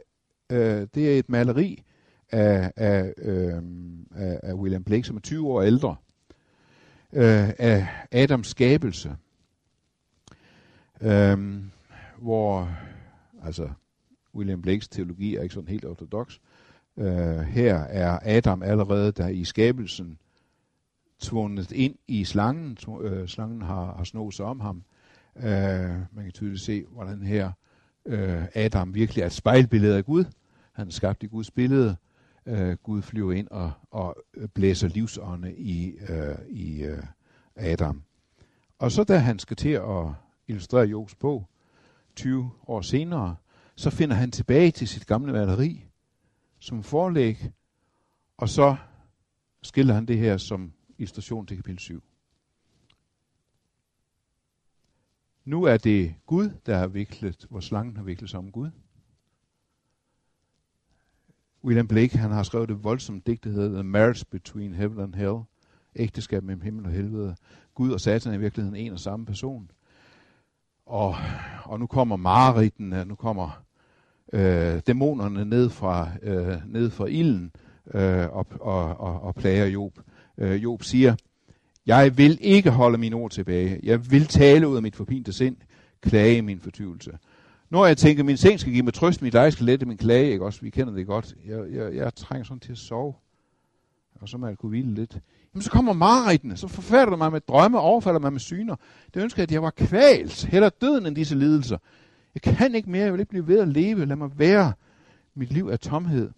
øh, 0.50 0.86
det 0.94 1.14
er 1.14 1.18
et 1.18 1.28
maleri 1.28 1.85
af, 2.30 2.72
af, 2.76 3.14
øh, 3.18 3.62
af, 4.42 4.54
William 4.54 4.84
Blake, 4.84 5.04
som 5.04 5.16
er 5.16 5.20
20 5.20 5.48
år 5.48 5.62
ældre, 5.62 5.96
øh, 7.12 7.48
af 7.58 7.86
Adams 8.12 8.46
skabelse, 8.46 9.16
øh, 11.00 11.62
hvor, 12.18 12.70
altså, 13.42 13.68
William 14.34 14.62
Blakes 14.62 14.88
teologi 14.88 15.36
er 15.36 15.42
ikke 15.42 15.54
sådan 15.54 15.68
helt 15.68 15.84
ortodox. 15.84 16.38
Øh, 16.96 17.38
her 17.38 17.74
er 17.76 18.18
Adam 18.22 18.62
allerede 18.62 19.12
der 19.12 19.28
i 19.28 19.44
skabelsen 19.44 20.18
tvunget 21.18 21.72
ind 21.72 21.94
i 22.08 22.24
slangen. 22.24 22.78
Øh, 23.02 23.28
slangen 23.28 23.62
har, 23.62 23.94
har 23.96 24.04
snået 24.04 24.34
sig 24.34 24.46
om 24.46 24.60
ham. 24.60 24.82
Øh, 25.36 25.44
man 26.12 26.24
kan 26.24 26.32
tydeligt 26.32 26.62
se, 26.62 26.84
hvordan 26.92 27.22
her 27.22 27.52
øh, 28.06 28.44
Adam 28.54 28.94
virkelig 28.94 29.22
er 29.22 29.26
et 29.26 29.32
spejlbillede 29.32 29.96
af 29.96 30.04
Gud. 30.04 30.24
Han 30.72 30.86
er 30.86 30.92
skabt 30.92 31.22
i 31.22 31.26
Guds 31.26 31.50
billede. 31.50 31.96
Øh, 32.46 32.76
Gud 32.76 33.02
flyver 33.02 33.32
ind 33.32 33.48
og, 33.48 33.72
og 33.90 34.16
blæser 34.54 34.88
livsånde 34.88 35.56
i, 35.56 35.96
øh, 36.08 36.36
i 36.48 36.82
øh, 36.82 37.02
Adam. 37.56 38.02
Og 38.78 38.92
så 38.92 39.04
da 39.04 39.18
han 39.18 39.38
skal 39.38 39.56
til 39.56 39.68
at 39.68 40.06
illustrere 40.48 40.86
Jobs 40.86 41.14
bog, 41.14 41.48
20 42.16 42.50
år 42.66 42.80
senere, 42.80 43.36
så 43.76 43.90
finder 43.90 44.16
han 44.16 44.30
tilbage 44.30 44.70
til 44.70 44.88
sit 44.88 45.06
gamle 45.06 45.32
maleri 45.32 45.84
som 46.58 46.82
forlæg, 46.82 47.50
og 48.36 48.48
så 48.48 48.76
skiller 49.62 49.94
han 49.94 50.06
det 50.06 50.18
her 50.18 50.36
som 50.36 50.72
illustration 50.98 51.46
til 51.46 51.56
kapitel 51.56 51.78
7. 51.78 52.02
Nu 55.44 55.62
er 55.62 55.76
det 55.76 56.14
Gud, 56.26 56.50
der 56.66 56.76
har 56.76 56.86
viklet, 56.86 57.46
hvor 57.50 57.60
slangen 57.60 57.96
har 57.96 58.04
viklet 58.04 58.30
sig 58.30 58.38
om 58.38 58.52
Gud. 58.52 58.70
William 61.66 61.88
Blake, 61.88 62.18
han 62.18 62.30
har 62.30 62.42
skrevet 62.42 62.68
det 62.68 62.84
voldsomt 62.84 63.26
digt, 63.26 63.44
der 63.44 63.50
hedder 63.50 63.72
The 63.72 63.82
Marriage 63.82 64.24
Between 64.30 64.74
Heaven 64.74 65.00
and 65.00 65.14
Hell. 65.14 65.36
Ægteskab 65.96 66.42
mellem 66.42 66.60
himmel 66.60 66.84
og 66.86 66.90
helvede. 66.90 67.36
Gud 67.74 67.90
og 67.90 68.00
Satan 68.00 68.32
er 68.32 68.36
i 68.36 68.40
virkeligheden 68.40 68.76
en 68.76 68.92
og 68.92 69.00
samme 69.00 69.26
person. 69.26 69.70
Og, 70.86 71.16
og 71.64 71.80
nu 71.80 71.86
kommer 71.86 72.16
mareriten, 72.16 72.94
nu 73.06 73.14
kommer 73.14 73.62
øh, 74.32 74.80
dæmonerne 74.86 75.44
ned 75.44 75.70
fra, 75.70 76.08
øh, 76.22 76.56
ned 76.66 76.90
fra 76.90 77.06
ilden 77.06 77.52
øh, 77.94 78.36
og, 78.36 78.46
og, 78.60 79.00
og, 79.00 79.20
og 79.20 79.34
plager 79.34 79.66
Job. 79.66 79.92
Øh, 80.38 80.62
Job 80.62 80.82
siger, 80.82 81.14
jeg 81.86 82.18
vil 82.18 82.38
ikke 82.40 82.70
holde 82.70 82.98
mine 82.98 83.16
ord 83.16 83.30
tilbage. 83.30 83.80
Jeg 83.82 84.10
vil 84.10 84.26
tale 84.26 84.68
ud 84.68 84.76
af 84.76 84.82
mit 84.82 84.96
forpinte 84.96 85.32
sind, 85.32 85.56
klage 86.00 86.42
min 86.42 86.60
fortvivlelse. 86.60 87.18
Når 87.70 87.86
jeg 87.86 87.96
tænker, 87.96 88.22
at 88.22 88.26
min 88.26 88.36
seng 88.36 88.60
skal 88.60 88.72
give 88.72 88.82
mig 88.82 88.94
trøst, 88.94 89.22
mit 89.22 89.32
leje 89.32 89.50
skal 89.50 89.66
lette 89.66 89.86
min 89.86 89.96
klage, 89.96 90.32
ikke 90.32 90.44
også? 90.44 90.60
Vi 90.60 90.70
kender 90.70 90.94
det 90.94 91.06
godt. 91.06 91.34
Jeg, 91.46 91.72
jeg, 91.72 91.94
jeg 91.94 92.14
trænger 92.14 92.44
sådan 92.44 92.60
til 92.60 92.72
at 92.72 92.78
sove. 92.78 93.14
Og 94.20 94.28
så 94.28 94.38
må 94.38 94.46
jeg 94.46 94.58
kunne 94.58 94.70
hvile 94.70 94.94
lidt. 94.94 95.20
Jamen 95.54 95.62
så 95.62 95.70
kommer 95.70 95.92
mareridtene, 95.92 96.56
så 96.56 96.68
forfærder 96.68 97.16
mig 97.16 97.32
med 97.32 97.40
drømme, 97.40 97.80
overfalder 97.80 98.20
mig 98.20 98.32
med 98.32 98.40
syner. 98.40 98.76
Det 99.14 99.22
ønsker 99.22 99.42
jeg, 99.42 99.48
at 99.48 99.52
jeg 99.52 99.62
var 99.62 99.70
kvalt, 99.70 100.44
heller 100.44 100.68
døden 100.68 101.06
end 101.06 101.16
disse 101.16 101.34
lidelser. 101.34 101.78
Jeg 102.34 102.42
kan 102.42 102.74
ikke 102.74 102.90
mere, 102.90 103.04
jeg 103.04 103.12
vil 103.12 103.20
ikke 103.20 103.30
blive 103.30 103.46
ved 103.46 103.58
at 103.60 103.68
leve, 103.68 104.06
lad 104.06 104.16
mig 104.16 104.38
være. 104.38 104.72
Mit 105.34 105.52
liv 105.52 105.68
er 105.68 105.76
tomhed. 105.76 106.30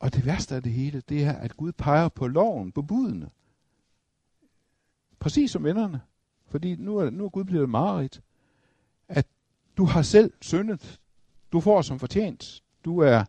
Og 0.00 0.14
det 0.14 0.26
værste 0.26 0.54
af 0.54 0.62
det 0.62 0.72
hele, 0.72 1.02
det 1.08 1.24
er, 1.24 1.32
at 1.32 1.56
Gud 1.56 1.72
peger 1.72 2.08
på 2.08 2.26
loven, 2.26 2.72
på 2.72 2.82
budene. 2.82 3.30
Præcis 5.18 5.50
som 5.50 5.64
vennerne. 5.64 6.00
Fordi 6.46 6.76
nu 6.76 6.96
er, 6.96 7.10
nu 7.10 7.24
er 7.24 7.28
Gud 7.28 7.44
blevet 7.44 7.68
mareridt 7.68 8.20
du 9.80 9.84
har 9.84 10.02
selv 10.02 10.32
syndet. 10.40 11.00
Du 11.52 11.60
får 11.60 11.82
som 11.82 11.98
fortjent. 11.98 12.62
Du 12.84 12.98
er 12.98 13.24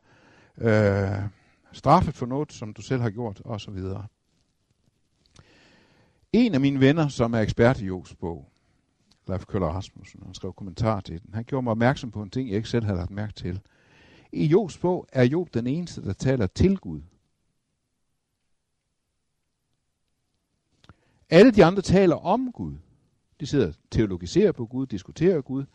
øh, 0.58 1.30
straffet 1.72 2.16
for 2.16 2.26
noget, 2.26 2.54
som 2.54 2.74
du 2.74 2.82
selv 2.82 3.02
har 3.02 3.10
gjort, 3.10 3.42
og 3.46 3.62
så 3.62 3.72
videre. 3.72 4.08
En 6.34 6.54
af 6.54 6.62
mine 6.62 6.80
venner, 6.80 7.08
som 7.08 7.34
er 7.34 7.40
ekspert 7.40 7.82
i 7.82 7.86
Jobs 7.86 8.16
bog, 8.16 8.52
Leif 9.28 9.46
Køller 9.46 9.68
Rasmussen, 9.68 10.24
han 10.26 10.34
skrev 10.34 10.54
kommentar 10.54 11.02
til 11.02 11.22
den. 11.22 11.34
Han 11.34 11.44
gjorde 11.44 11.64
mig 11.64 11.72
opmærksom 11.72 12.12
på 12.12 12.22
en 12.22 12.30
ting, 12.30 12.50
jeg 12.50 12.58
ikke 12.58 12.70
selv 12.70 12.86
havde 12.86 12.98
lagt 12.98 13.12
mærke 13.12 13.34
til. 13.34 13.62
I 14.32 14.46
Jobs 14.46 14.78
bog 14.78 15.08
er 15.12 15.24
Job 15.24 15.54
den 15.54 15.68
eneste, 15.68 16.04
der 16.04 16.14
taler 16.14 16.48
til 16.48 16.78
Gud. 16.78 17.02
Alle 21.30 21.52
de 21.52 21.66
andre 21.66 21.82
taler 21.82 22.16
om 22.16 22.52
Gud. 22.52 22.76
De 23.40 23.46
sidder 23.46 23.68
og 23.68 23.74
teologiserer 23.92 24.52
på 24.52 24.66
Gud, 24.66 24.86
diskuterer 24.86 25.42
Gud. 25.42 25.66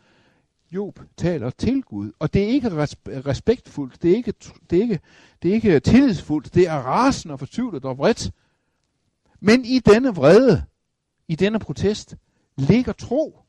Job 0.71 0.99
taler 1.17 1.49
til 1.49 1.83
Gud, 1.83 2.11
og 2.19 2.33
det 2.33 2.43
er 2.43 2.47
ikke 2.47 2.69
respektfuldt, 3.07 4.01
det 4.01 4.11
er 4.11 4.15
ikke, 4.15 4.33
det 4.69 4.77
er 4.77 4.81
ikke, 4.81 4.99
det 5.43 5.49
er 5.49 5.53
ikke 5.53 5.79
tillidsfuldt, 5.79 6.55
det 6.55 6.67
er 6.67 6.75
rasende 6.75 7.33
og 7.33 7.39
fortvivlet 7.39 7.85
og 7.85 7.97
vredt. 7.97 8.31
Men 9.39 9.65
i 9.65 9.79
denne 9.79 10.15
vrede, 10.15 10.63
i 11.27 11.35
denne 11.35 11.59
protest, 11.59 12.15
ligger 12.57 12.93
tro. 12.93 13.39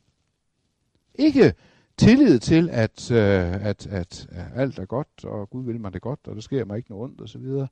Ikke 1.14 1.54
tillid 1.96 2.38
til, 2.38 2.70
at, 2.70 3.10
øh, 3.10 3.66
at, 3.66 3.86
at, 3.86 4.26
at 4.30 4.46
alt 4.54 4.78
er 4.78 4.84
godt, 4.84 5.24
og 5.24 5.50
Gud 5.50 5.64
vil 5.64 5.80
mig 5.80 5.92
det 5.92 6.02
godt, 6.02 6.20
og 6.26 6.34
der 6.34 6.40
sker 6.40 6.64
mig 6.64 6.76
ikke 6.76 6.90
noget 6.90 7.04
ondt 7.04 7.20
osv., 7.20 7.66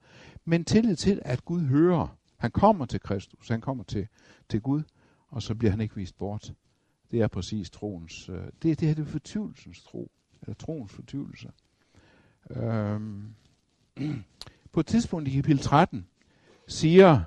men 0.45 0.65
tillid 0.65 0.97
til, 0.97 1.23
at 1.25 1.45
Gud 1.45 1.61
hører. 1.61 2.17
Han 2.37 2.51
kommer 2.51 2.87
til 2.87 3.01
Kristus, 3.01 3.49
han 3.49 3.61
kommer 3.61 3.85
til, 3.85 4.07
til 4.49 4.61
Gud, 4.61 4.83
og 5.29 5.43
så 5.43 5.55
bliver 5.55 5.71
han 5.71 5.81
ikke 5.81 5.97
vist 5.97 6.19
bort. 6.19 6.53
Det 7.11 7.21
er 7.21 7.29
præcis 7.29 7.71
troens, 7.71 8.29
øh, 8.29 8.45
det, 8.63 8.81
det 8.81 8.89
her 8.89 8.95
det 8.95 9.03
er 9.03 9.07
fortvivlelsens 9.07 9.83
tro, 9.83 10.11
eller 10.43 10.55
troens 10.55 10.93
fortvivlelse. 10.93 11.51
Øhm, 12.51 13.35
på 14.73 14.81
et 14.81 14.87
tidspunkt 14.87 15.29
i 15.29 15.35
kapitel 15.35 15.63
13 15.63 16.07
siger 16.67 17.21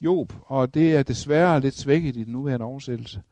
Job, 0.00 0.32
og 0.46 0.74
det 0.74 0.96
er 0.96 1.02
desværre 1.02 1.60
lidt 1.60 1.74
svækket 1.74 2.16
i 2.16 2.24
den 2.24 2.32
nuværende 2.32 2.66
oversættelse, 2.66 3.22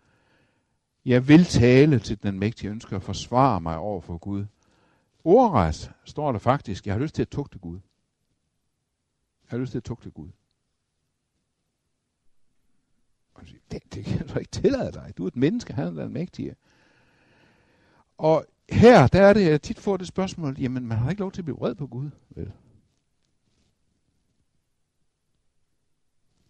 jeg 1.04 1.28
vil 1.28 1.45
tale 1.45 1.99
til 1.99 2.23
den 2.23 2.38
mægtige 2.38 2.71
ønsker 2.71 2.97
at 2.97 3.02
forsvare 3.02 3.61
mig 3.61 3.78
over 3.78 4.00
for 4.00 4.19
Gud. 4.19 4.47
Ordret 5.25 5.92
står 6.04 6.33
der 6.33 6.38
faktisk, 6.38 6.87
jeg 6.87 6.95
har 6.95 7.00
lyst 7.00 7.14
til 7.14 7.23
at 7.23 7.28
tugte 7.28 7.59
Gud. 7.59 7.78
Jeg 9.42 9.49
har 9.49 9.59
lyst 9.59 9.71
til 9.71 9.78
at 9.78 9.85
tugte 9.85 10.11
Gud. 10.11 10.28
Det, 13.70 13.94
det 13.94 14.04
kan 14.04 14.26
du 14.26 14.38
ikke 14.38 14.50
tillade 14.50 14.92
dig. 14.92 15.12
Du 15.16 15.25
er 15.25 15.28
et 15.28 15.37
menneske, 15.37 15.73
han 15.73 15.87
er 15.87 16.02
den 16.02 16.12
mægtige. 16.12 16.56
Og 18.18 18.47
her, 18.70 19.06
der 19.06 19.23
er 19.23 19.32
det, 19.32 19.47
jeg 19.47 19.62
tit 19.62 19.78
får 19.78 19.97
det 19.97 20.06
spørgsmål, 20.06 20.59
jamen 20.59 20.87
man 20.87 20.99
har 20.99 21.11
ikke 21.11 21.20
lov 21.20 21.32
til 21.32 21.40
at 21.40 21.44
blive 21.44 21.59
vred 21.59 21.75
på 21.75 21.87
Gud, 21.87 22.11
vel? 22.30 22.52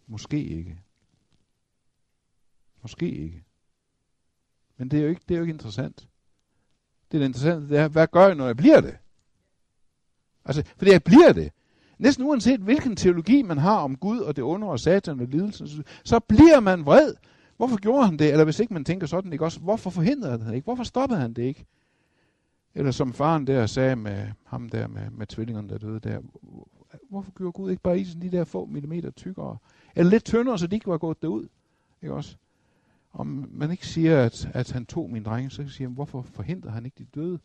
Måske 0.07 0.43
ikke. 0.43 0.81
Måske 2.81 3.11
ikke. 3.11 3.43
Men 4.77 4.91
det 4.91 4.99
er 4.99 5.03
jo 5.03 5.09
ikke, 5.09 5.21
det 5.29 5.33
er 5.35 5.37
jo 5.37 5.43
ikke 5.43 5.53
interessant. 5.53 6.07
Det 7.11 7.21
er 7.21 7.25
interessant, 7.25 7.69
det 7.69 7.77
er, 7.77 7.87
hvad 7.87 8.07
gør 8.07 8.25
jeg, 8.25 8.35
når 8.35 8.45
jeg 8.45 8.57
bliver 8.57 8.81
det? 8.81 8.97
Altså, 10.45 10.63
fordi 10.77 10.91
jeg 10.91 11.03
bliver 11.03 11.33
det. 11.33 11.51
Næsten 12.01 12.25
uanset 12.25 12.59
hvilken 12.59 12.95
teologi 12.95 13.41
man 13.41 13.57
har 13.57 13.77
om 13.77 13.95
Gud 13.95 14.19
og 14.19 14.35
det 14.35 14.43
onde 14.43 14.67
og 14.67 14.79
satan 14.79 15.19
og 15.19 15.27
lidelsen, 15.27 15.67
så 16.03 16.19
bliver 16.19 16.59
man 16.59 16.85
vred. 16.85 17.13
Hvorfor 17.57 17.77
gjorde 17.77 18.05
han 18.05 18.17
det? 18.19 18.31
Eller 18.31 18.43
hvis 18.43 18.59
ikke 18.59 18.73
man 18.73 18.85
tænker 18.85 19.07
sådan, 19.07 19.33
ikke 19.33 19.45
også? 19.45 19.59
Hvorfor 19.59 19.89
forhindrede 19.89 20.31
han 20.31 20.47
det 20.47 20.55
ikke? 20.55 20.65
Hvorfor 20.65 20.83
stoppede 20.83 21.19
han 21.19 21.33
det 21.33 21.41
ikke? 21.41 21.65
Eller 22.75 22.91
som 22.91 23.13
faren 23.13 23.47
der 23.47 23.65
sagde 23.65 23.95
med 23.95 24.27
ham 24.45 24.69
der 24.69 24.87
med, 24.87 25.09
med 25.09 25.27
tvillingerne, 25.27 25.69
der 25.69 25.77
døde 25.77 25.99
der. 25.99 26.19
Hvorfor 27.09 27.31
gjorde 27.31 27.51
Gud 27.51 27.71
ikke 27.71 27.83
bare 27.83 27.99
isen 27.99 28.21
de 28.21 28.31
der 28.31 28.43
få 28.43 28.65
millimeter 28.65 29.11
tykkere? 29.11 29.57
Eller 29.95 30.09
lidt 30.09 30.25
tyndere, 30.25 30.59
så 30.59 30.67
de 30.67 30.75
ikke 30.75 30.87
var 30.87 30.97
gået 30.97 31.21
derud? 31.21 31.47
Ikke 32.01 32.13
også? 32.13 32.35
Om 33.13 33.49
man 33.51 33.71
ikke 33.71 33.87
siger, 33.87 34.23
at, 34.23 34.49
at 34.53 34.71
han 34.71 34.85
tog 34.85 35.09
min 35.09 35.23
drenge, 35.23 35.49
så 35.49 35.67
siger 35.67 35.87
man, 35.87 35.95
hvorfor 35.95 36.21
forhindrede 36.21 36.73
han 36.73 36.85
ikke 36.85 36.97
de 36.97 37.05
døde? 37.15 37.39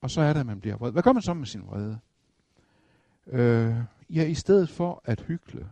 Og 0.00 0.10
så 0.10 0.20
er 0.20 0.32
det, 0.32 0.40
at 0.40 0.46
man 0.46 0.60
bliver 0.60 0.76
vred. 0.76 0.92
Hvad 0.92 1.02
gør 1.02 1.12
man 1.12 1.22
så 1.22 1.34
med 1.34 1.46
sin 1.46 1.62
vrede? 1.66 1.98
Øh, 3.26 3.74
ja, 4.10 4.24
i 4.24 4.34
stedet 4.34 4.68
for 4.68 5.02
at 5.04 5.20
hykle, 5.20 5.68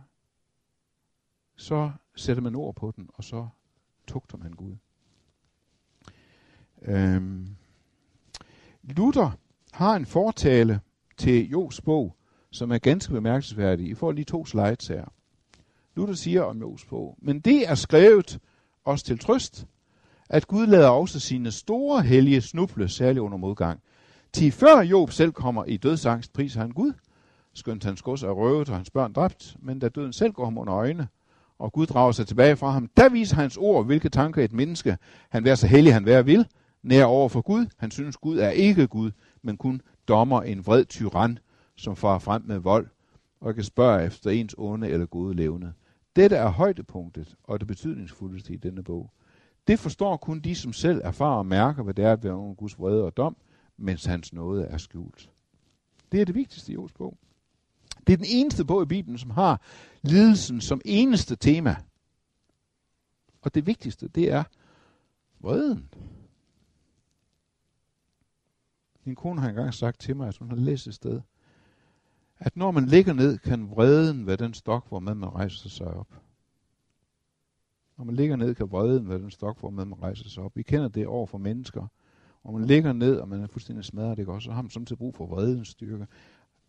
så 1.55 1.91
sætter 2.15 2.43
man 2.43 2.55
ord 2.55 2.75
på 2.75 2.93
den, 2.95 3.09
og 3.13 3.23
så 3.23 3.47
tugter 4.07 4.37
man 4.37 4.53
Gud. 4.53 4.75
Øh, 6.81 7.21
Luther 8.83 9.37
har 9.71 9.95
en 9.95 10.05
fortale 10.05 10.79
til 11.17 11.49
Jobs 11.49 11.81
bog, 11.81 12.15
som 12.51 12.71
er 12.71 12.77
ganske 12.77 13.13
bemærkelsesværdig. 13.13 13.87
I 13.87 13.93
får 13.93 14.11
lige 14.11 14.25
to 14.25 14.45
slides 14.45 14.87
her. 14.87 15.05
Luther 15.95 16.13
siger 16.13 16.41
om 16.41 16.59
Jobs 16.59 16.85
bog, 16.85 17.17
men 17.21 17.39
det 17.39 17.69
er 17.69 17.75
skrevet 17.75 18.39
os 18.85 19.03
til 19.03 19.19
trøst, 19.19 19.67
at 20.29 20.47
Gud 20.47 20.67
lader 20.67 20.89
også 20.89 21.19
sine 21.19 21.51
store 21.51 22.01
hellige 22.01 22.41
snuble, 22.41 22.89
særligt 22.89 23.21
under 23.21 23.37
modgang. 23.37 23.79
Til 24.33 24.51
før 24.51 24.81
Job 24.81 25.11
selv 25.11 25.31
kommer 25.31 25.65
i 25.65 25.77
dødsangst, 25.77 26.33
priser 26.33 26.61
han 26.61 26.71
Gud, 26.71 26.93
skønt 27.55 27.83
hans 27.83 28.01
gods 28.01 28.23
er 28.23 28.29
røvet 28.29 28.69
og 28.69 28.75
hans 28.75 28.89
børn 28.89 29.13
dræbt, 29.13 29.55
men 29.59 29.79
da 29.79 29.89
døden 29.89 30.13
selv 30.13 30.33
går 30.33 30.43
ham 30.43 30.57
under 30.57 30.75
øjne, 30.75 31.07
og 31.59 31.73
Gud 31.73 31.85
drager 31.85 32.11
sig 32.11 32.27
tilbage 32.27 32.55
fra 32.55 32.71
ham, 32.71 32.89
der 32.97 33.09
viser 33.09 33.35
hans 33.35 33.57
ord, 33.57 33.85
hvilke 33.85 34.09
tanker 34.09 34.43
et 34.43 34.53
menneske, 34.53 34.97
han 35.29 35.43
være 35.43 35.55
så 35.55 35.67
hellig 35.67 35.93
han 35.93 36.05
være 36.05 36.25
vil, 36.25 36.47
nær 36.83 37.05
over 37.05 37.29
for 37.29 37.41
Gud. 37.41 37.65
Han 37.77 37.91
synes, 37.91 38.17
Gud 38.17 38.37
er 38.37 38.49
ikke 38.49 38.87
Gud, 38.87 39.11
men 39.41 39.57
kun 39.57 39.81
dommer 40.07 40.41
en 40.41 40.65
vred 40.65 40.85
tyran, 40.85 41.39
som 41.75 41.95
farer 41.95 42.19
frem 42.19 42.41
med 42.45 42.57
vold, 42.57 42.87
og 43.41 43.55
kan 43.55 43.63
spørge 43.63 44.05
efter 44.05 44.29
ens 44.29 44.55
onde 44.57 44.89
eller 44.89 45.05
gode 45.05 45.35
levende. 45.35 45.73
Dette 46.15 46.35
er 46.35 46.49
højdepunktet 46.49 47.35
og 47.43 47.59
det 47.59 47.67
betydningsfuldeste 47.67 48.53
i 48.53 48.57
denne 48.57 48.83
bog. 48.83 49.11
Det 49.67 49.79
forstår 49.79 50.17
kun 50.17 50.39
de, 50.39 50.55
som 50.55 50.73
selv 50.73 51.01
erfarer 51.03 51.37
og 51.37 51.45
mærker, 51.45 51.83
hvad 51.83 51.93
det 51.93 52.05
er 52.05 52.13
at 52.13 52.23
være 52.23 52.35
under 52.35 52.53
Guds 52.53 52.79
vrede 52.79 53.03
og 53.03 53.17
dom, 53.17 53.35
mens 53.77 54.05
hans 54.05 54.33
nåde 54.33 54.63
er 54.63 54.77
skjult. 54.77 55.29
Det 56.11 56.21
er 56.21 56.25
det 56.25 56.35
vigtigste 56.35 56.71
i 56.71 56.75
Jobs 56.75 56.93
bog. 56.93 57.17
Det 58.07 58.13
er 58.13 58.17
den 58.17 58.25
eneste 58.29 58.65
bog 58.65 58.83
i 58.83 58.85
Bibelen, 58.85 59.17
som 59.17 59.29
har 59.29 59.61
lidelsen 60.01 60.61
som 60.61 60.81
eneste 60.85 61.35
tema. 61.35 61.75
Og 63.41 63.55
det 63.55 63.67
vigtigste, 63.67 64.07
det 64.07 64.31
er 64.31 64.43
vreden. 65.39 65.89
Min 69.03 69.15
kone 69.15 69.41
har 69.41 69.49
engang 69.49 69.73
sagt 69.73 69.99
til 69.99 70.15
mig, 70.15 70.27
at 70.27 70.37
hun 70.37 70.49
har 70.49 70.57
læst 70.57 70.87
et 70.87 70.93
sted, 70.93 71.21
at 72.39 72.57
når 72.57 72.71
man 72.71 72.85
ligger 72.85 73.13
ned, 73.13 73.37
kan 73.37 73.69
vreden 73.69 74.27
være 74.27 74.35
den 74.35 74.53
stok, 74.53 74.87
hvor 74.89 74.99
man 74.99 75.25
rejser 75.25 75.69
sig 75.69 75.87
op. 75.87 76.21
Når 77.97 78.05
man 78.05 78.15
ligger 78.15 78.35
ned, 78.35 78.55
kan 78.55 78.71
vreden 78.71 79.09
være 79.09 79.19
den 79.19 79.31
stok, 79.31 79.59
hvor 79.59 79.69
man 79.69 80.01
rejser 80.01 80.29
sig 80.29 80.43
op. 80.43 80.55
Vi 80.55 80.63
kender 80.63 80.87
det 80.87 81.07
over 81.07 81.27
for 81.27 81.37
mennesker. 81.37 81.87
Når 82.43 82.51
man 82.51 82.65
ligger 82.65 82.93
ned, 82.93 83.17
og 83.17 83.27
man 83.27 83.41
er 83.41 83.47
fuldstændig 83.47 83.85
smadret, 83.85 84.17
det 84.17 84.27
også, 84.27 84.45
så 84.45 84.51
har 84.51 84.61
man 84.61 84.71
samtidig 84.71 84.97
brug 84.97 85.15
for 85.15 85.25
vredens 85.25 85.67
styrke. 85.67 86.07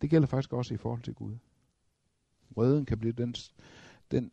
Det 0.01 0.09
gælder 0.09 0.27
faktisk 0.27 0.53
også 0.53 0.73
i 0.73 0.77
forhold 0.77 1.01
til 1.01 1.13
Gud. 1.13 1.35
Røden 2.57 2.85
kan 2.85 2.99
blive 2.99 3.13
den, 3.13 3.35
den, 4.11 4.31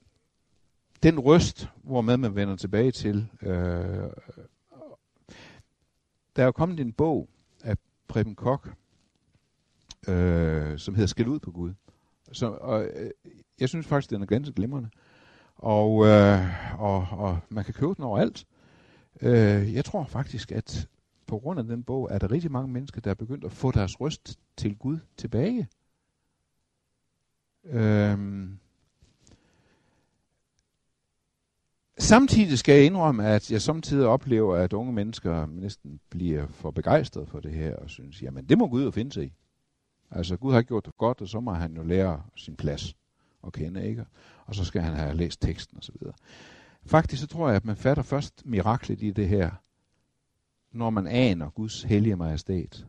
den 1.02 1.20
røst, 1.20 1.68
hvor 1.82 2.00
man 2.00 2.34
vender 2.34 2.56
tilbage 2.56 2.90
til. 2.90 3.28
Øh, 3.42 4.10
der 6.36 6.42
er 6.42 6.44
jo 6.44 6.52
kommet 6.52 6.80
en 6.80 6.92
bog 6.92 7.28
af 7.64 7.76
Preben 8.08 8.34
Kok, 8.34 8.74
øh, 10.08 10.78
som 10.78 10.94
hedder 10.94 11.06
Skæld 11.06 11.28
ud 11.28 11.38
på 11.38 11.50
Gud. 11.50 11.74
Så, 12.32 12.46
og, 12.46 12.84
øh, 12.84 13.10
jeg 13.60 13.68
synes 13.68 13.86
faktisk, 13.86 14.10
den 14.10 14.22
er 14.22 14.26
ganske 14.26 14.54
glimrende. 14.54 14.90
Og, 15.56 16.06
øh, 16.06 16.80
og, 16.80 17.06
og 17.10 17.38
man 17.48 17.64
kan 17.64 17.74
købe 17.74 17.94
den 17.94 18.04
overalt. 18.04 18.46
Øh, 19.22 19.74
jeg 19.74 19.84
tror 19.84 20.04
faktisk, 20.04 20.52
at 20.52 20.88
på 21.34 21.38
grund 21.38 21.58
af 21.58 21.64
den 21.64 21.82
bog, 21.82 22.08
er 22.10 22.18
der 22.18 22.30
rigtig 22.30 22.52
mange 22.52 22.72
mennesker, 22.72 23.00
der 23.00 23.10
er 23.10 23.14
begyndt 23.14 23.44
at 23.44 23.52
få 23.52 23.70
deres 23.70 24.00
røst 24.00 24.38
til 24.56 24.76
Gud 24.76 24.98
tilbage. 25.16 25.68
Øhm. 27.64 28.58
Samtidig 31.98 32.58
skal 32.58 32.74
jeg 32.74 32.86
indrømme, 32.86 33.26
at 33.26 33.50
jeg 33.50 33.62
samtidig 33.62 34.06
oplever, 34.06 34.56
at 34.56 34.72
unge 34.72 34.92
mennesker 34.92 35.46
næsten 35.46 36.00
bliver 36.10 36.46
for 36.46 36.70
begejstrede 36.70 37.26
for 37.26 37.40
det 37.40 37.52
her, 37.52 37.76
og 37.76 37.90
synes, 37.90 38.22
jamen 38.22 38.44
det 38.48 38.58
må 38.58 38.68
Gud 38.68 38.84
jo 38.84 38.90
finde 38.90 39.12
sig 39.12 39.24
i. 39.24 39.32
Altså 40.10 40.36
Gud 40.36 40.52
har 40.52 40.62
gjort 40.62 40.86
det 40.86 40.96
godt, 40.96 41.20
og 41.20 41.28
så 41.28 41.40
må 41.40 41.52
han 41.52 41.76
jo 41.76 41.82
lære 41.82 42.22
sin 42.36 42.56
plads 42.56 42.96
og 43.42 43.52
kende, 43.52 43.88
ikke? 43.88 44.06
Og 44.46 44.54
så 44.54 44.64
skal 44.64 44.82
han 44.82 44.94
have 44.94 45.14
læst 45.16 45.40
teksten 45.40 45.78
osv. 45.78 45.96
Faktisk 46.86 47.22
så 47.22 47.28
tror 47.28 47.48
jeg, 47.48 47.56
at 47.56 47.64
man 47.64 47.76
fatter 47.76 48.02
først 48.02 48.42
miraklet 48.46 49.02
i 49.02 49.10
det 49.10 49.28
her, 49.28 49.50
når 50.74 50.90
man 50.90 51.06
aner 51.06 51.50
Guds 51.50 51.82
hellige 51.82 52.16
majestæt. 52.16 52.86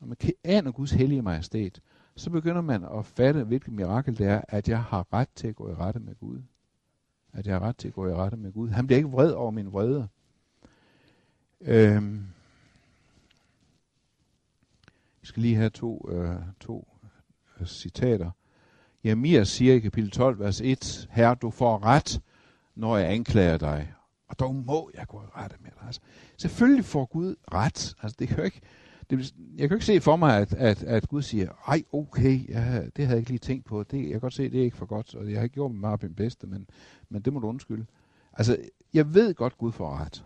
Når 0.00 0.06
man 0.06 0.16
aner 0.44 0.72
Guds 0.72 0.90
hellige 0.90 1.22
majestæt, 1.22 1.80
så 2.16 2.30
begynder 2.30 2.60
man 2.60 2.84
at 2.84 3.06
fatte, 3.06 3.44
hvilket 3.44 3.72
mirakel 3.72 4.18
det 4.18 4.26
er, 4.26 4.42
at 4.48 4.68
jeg 4.68 4.82
har 4.82 5.12
ret 5.12 5.28
til 5.34 5.48
at 5.48 5.56
gå 5.56 5.70
i 5.70 5.74
rette 5.74 6.00
med 6.00 6.14
Gud. 6.14 6.42
At 7.32 7.46
jeg 7.46 7.54
har 7.54 7.60
ret 7.60 7.76
til 7.76 7.88
at 7.88 7.94
gå 7.94 8.06
i 8.06 8.14
rette 8.14 8.36
med 8.36 8.52
Gud. 8.52 8.68
Han 8.68 8.86
bliver 8.86 8.96
ikke 8.96 9.10
vred 9.10 9.30
over 9.30 9.50
min 9.50 9.72
vrede. 9.72 10.08
Øhm. 11.60 12.26
Jeg 15.20 15.26
skal 15.26 15.42
lige 15.42 15.56
have 15.56 15.70
to, 15.70 16.08
øh, 16.10 16.36
to 16.60 16.88
øh, 17.60 17.66
citater. 17.66 18.30
Jeremias 19.04 19.48
siger 19.48 19.74
i 19.74 19.78
kapitel 19.78 20.10
12, 20.10 20.38
vers 20.38 20.60
1, 20.60 21.08
Herre, 21.10 21.34
du 21.34 21.50
får 21.50 21.84
ret, 21.84 22.20
når 22.74 22.96
jeg 22.96 23.12
anklager 23.12 23.58
dig, 23.58 23.94
og 24.32 24.38
dog 24.38 24.54
må 24.54 24.90
jeg 24.94 25.06
gå 25.06 25.22
i 25.22 25.26
rette 25.36 25.56
med 25.60 25.70
dig. 25.70 25.82
Altså, 25.86 26.00
selvfølgelig 26.36 26.84
får 26.84 27.04
Gud 27.04 27.34
ret. 27.54 27.94
Altså, 28.02 28.16
det 28.18 28.28
kan 28.28 28.36
jo 28.36 28.42
ikke, 28.42 28.60
det, 29.10 29.34
jeg 29.56 29.58
kan 29.58 29.68
jo 29.68 29.74
ikke 29.74 29.86
se 29.86 30.00
for 30.00 30.16
mig, 30.16 30.38
at, 30.38 30.52
at, 30.52 30.82
at 30.82 31.08
Gud 31.08 31.22
siger, 31.22 31.52
ej, 31.68 31.82
okay, 31.92 32.48
ja, 32.48 32.86
det 32.96 33.06
havde 33.06 33.10
jeg 33.10 33.18
ikke 33.18 33.30
lige 33.30 33.38
tænkt 33.38 33.64
på. 33.64 33.82
Det, 33.82 34.02
jeg 34.02 34.10
kan 34.10 34.20
godt 34.20 34.34
se, 34.34 34.50
det 34.50 34.60
er 34.60 34.64
ikke 34.64 34.76
for 34.76 34.86
godt, 34.86 35.14
og 35.14 35.30
jeg 35.30 35.38
har 35.38 35.42
ikke 35.42 35.54
gjort 35.54 35.70
mig 35.70 35.80
meget 35.80 36.02
min 36.02 36.14
bedste, 36.14 36.46
men, 36.46 36.68
men 37.08 37.22
det 37.22 37.32
må 37.32 37.40
du 37.40 37.46
undskylde. 37.46 37.86
Altså, 38.32 38.56
jeg 38.94 39.14
ved 39.14 39.34
godt, 39.34 39.58
Gud 39.58 39.72
får 39.72 39.96
ret. 39.96 40.24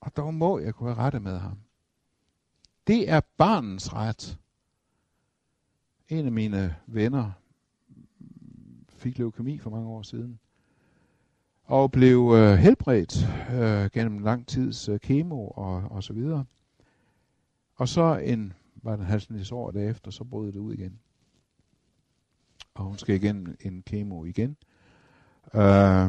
Og 0.00 0.16
dog 0.16 0.34
må 0.34 0.58
jeg 0.58 0.74
gå 0.74 0.88
i 0.88 0.94
rette 0.94 1.20
med 1.20 1.38
ham. 1.38 1.58
Det 2.86 3.10
er 3.10 3.20
barnens 3.36 3.94
ret. 3.94 4.38
En 6.08 6.26
af 6.26 6.32
mine 6.32 6.76
venner 6.86 7.32
fik 8.88 9.18
leukemi 9.18 9.58
for 9.58 9.70
mange 9.70 9.88
år 9.88 10.02
siden 10.02 10.38
og 11.72 11.92
blev 11.92 12.32
øh, 12.36 12.54
helbredt 12.54 13.28
øh, 13.52 13.90
gennem 13.90 14.18
lang 14.18 14.46
tids 14.46 14.88
øh, 14.88 15.00
kemo 15.00 15.48
og, 15.48 15.82
og 15.90 16.02
så 16.02 16.12
videre. 16.12 16.44
Og 17.76 17.88
så 17.88 18.16
en, 18.16 18.52
var 18.74 18.96
det 18.96 19.06
halvsnits 19.06 19.52
år 19.52 19.70
derefter, 19.70 20.10
så 20.10 20.24
brød 20.24 20.52
det 20.52 20.58
ud 20.58 20.74
igen. 20.74 20.98
Og 22.74 22.84
hun 22.84 22.98
skal 22.98 23.14
igen 23.14 23.56
en 23.60 23.82
kemo 23.86 24.24
igen. 24.24 24.56
Øh, 25.54 26.06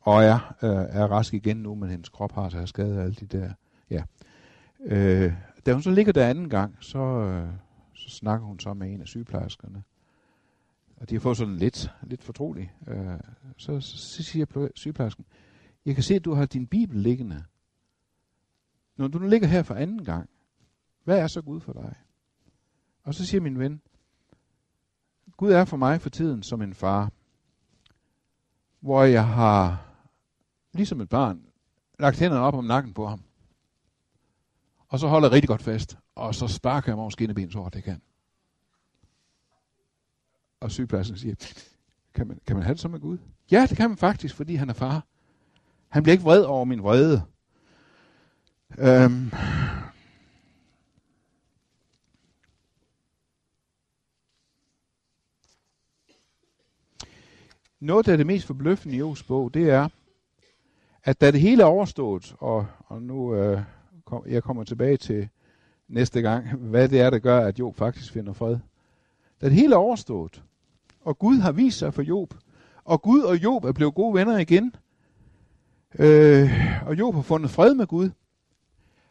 og 0.00 0.24
er, 0.24 0.54
øh, 0.62 1.00
er 1.00 1.06
rask 1.06 1.34
igen 1.34 1.56
nu, 1.56 1.74
men 1.74 1.90
hendes 1.90 2.08
krop 2.08 2.32
har 2.32 2.48
sig 2.48 2.68
skadet 2.68 2.98
af 2.98 3.02
alle 3.02 3.14
de 3.14 3.26
der. 3.26 3.52
Ja. 3.90 4.02
Øh, 4.84 5.32
da 5.66 5.72
hun 5.72 5.82
så 5.82 5.90
ligger 5.90 6.12
der 6.12 6.28
anden 6.28 6.48
gang, 6.48 6.76
så, 6.80 6.98
øh, 6.98 7.48
så 7.94 8.10
snakker 8.10 8.46
hun 8.46 8.60
så 8.60 8.74
med 8.74 8.92
en 8.92 9.00
af 9.00 9.06
sygeplejerskerne. 9.06 9.82
Og 11.02 11.10
de 11.10 11.14
har 11.14 11.20
fået 11.20 11.36
sådan 11.36 11.56
lidt, 11.56 11.90
lidt 12.02 12.22
fortrolig, 12.22 12.74
Øh, 12.86 13.20
så, 13.56 13.80
så 13.80 14.22
siger 14.22 14.68
sygeplejersken, 14.74 15.24
jeg 15.84 15.94
kan 15.94 16.04
se, 16.04 16.14
at 16.14 16.24
du 16.24 16.34
har 16.34 16.46
din 16.46 16.66
bibel 16.66 17.00
liggende. 17.00 17.44
Når 18.96 19.08
du 19.08 19.18
nu 19.18 19.28
ligger 19.28 19.48
her 19.48 19.62
for 19.62 19.74
anden 19.74 20.04
gang, 20.04 20.30
hvad 21.04 21.18
er 21.18 21.26
så 21.26 21.42
Gud 21.42 21.60
for 21.60 21.72
dig? 21.72 21.94
Og 23.02 23.14
så 23.14 23.26
siger 23.26 23.40
min 23.40 23.58
ven, 23.58 23.82
Gud 25.36 25.50
er 25.50 25.64
for 25.64 25.76
mig 25.76 26.00
for 26.00 26.10
tiden 26.10 26.42
som 26.42 26.62
en 26.62 26.74
far, 26.74 27.12
hvor 28.80 29.02
jeg 29.02 29.28
har, 29.28 29.86
ligesom 30.72 31.00
et 31.00 31.08
barn, 31.08 31.46
lagt 31.98 32.18
hænderne 32.18 32.44
op 32.44 32.54
om 32.54 32.64
nakken 32.64 32.94
på 32.94 33.06
ham. 33.06 33.22
Og 34.88 34.98
så 34.98 35.08
holder 35.08 35.28
jeg 35.28 35.32
rigtig 35.32 35.48
godt 35.48 35.62
fast, 35.62 35.98
og 36.14 36.34
så 36.34 36.48
sparker 36.48 36.92
jeg 36.92 36.96
mig 36.96 37.02
over 37.02 37.10
skinnebenet, 37.10 37.52
så 37.52 37.70
det 37.72 37.84
kan. 37.84 38.02
Og 40.62 40.70
sygeplejersken 40.70 41.18
siger, 41.18 41.34
kan 42.14 42.26
man, 42.26 42.40
kan 42.46 42.56
man 42.56 42.62
have 42.62 42.74
det 42.74 42.80
som 42.80 42.90
med 42.90 43.00
Gud? 43.00 43.18
Ja, 43.50 43.66
det 43.68 43.76
kan 43.76 43.90
man 43.90 43.96
faktisk, 43.96 44.34
fordi 44.34 44.54
han 44.54 44.68
er 44.68 44.74
far. 44.74 45.06
Han 45.88 46.02
bliver 46.02 46.12
ikke 46.12 46.24
vred 46.24 46.42
over 46.42 46.64
min 46.64 46.82
vrede. 46.82 47.22
Øhm. 48.78 49.30
Noget 57.80 58.08
af 58.08 58.16
det 58.16 58.26
mest 58.26 58.46
forbløffende 58.46 58.94
i 58.94 58.98
Jobs 58.98 59.22
bog, 59.22 59.54
det 59.54 59.70
er, 59.70 59.88
at 61.04 61.20
da 61.20 61.30
det 61.30 61.40
hele 61.40 61.62
er 61.62 61.66
overstået, 61.66 62.34
og, 62.38 62.66
og 62.86 63.02
nu 63.02 63.34
øh, 63.34 63.62
kom, 64.04 64.26
jeg 64.26 64.42
kommer 64.42 64.64
tilbage 64.64 64.96
til 64.96 65.28
næste 65.88 66.22
gang, 66.22 66.54
hvad 66.54 66.88
det 66.88 67.00
er, 67.00 67.10
der 67.10 67.18
gør, 67.18 67.46
at 67.46 67.58
Job 67.58 67.76
faktisk 67.76 68.12
finder 68.12 68.32
fred. 68.32 68.58
Da 69.40 69.46
det 69.46 69.54
hele 69.54 69.74
er 69.74 69.78
overstået, 69.78 70.42
og 71.04 71.18
Gud 71.18 71.36
har 71.36 71.52
vist 71.52 71.78
sig 71.78 71.94
for 71.94 72.02
Job, 72.02 72.34
og 72.84 73.02
Gud 73.02 73.20
og 73.20 73.42
Job 73.42 73.64
er 73.64 73.72
blevet 73.72 73.94
gode 73.94 74.14
venner 74.14 74.38
igen, 74.38 74.74
øh, 75.98 76.50
og 76.86 76.98
Job 76.98 77.14
har 77.14 77.22
fundet 77.22 77.50
fred 77.50 77.74
med 77.74 77.86
Gud, 77.86 78.10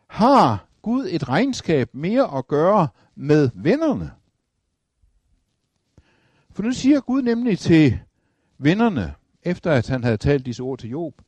har 0.08 0.67
Gud 0.82 1.08
et 1.10 1.30
regnskab 1.30 1.89
mere 1.93 2.38
at 2.38 2.47
gøre 2.47 2.88
med 3.15 3.49
vennerne. 3.56 4.12
For 6.51 6.63
nu 6.63 6.71
siger 6.71 7.01
Gud 7.01 7.21
nemlig 7.21 7.60
til 7.60 7.99
vennerne, 8.58 9.13
efter 9.43 9.71
at 9.71 9.88
han 9.88 10.04
havde 10.04 10.17
talt 10.17 10.45
disse 10.45 10.63
ord 10.63 10.80
til 10.80 10.89
Job, 10.89 11.21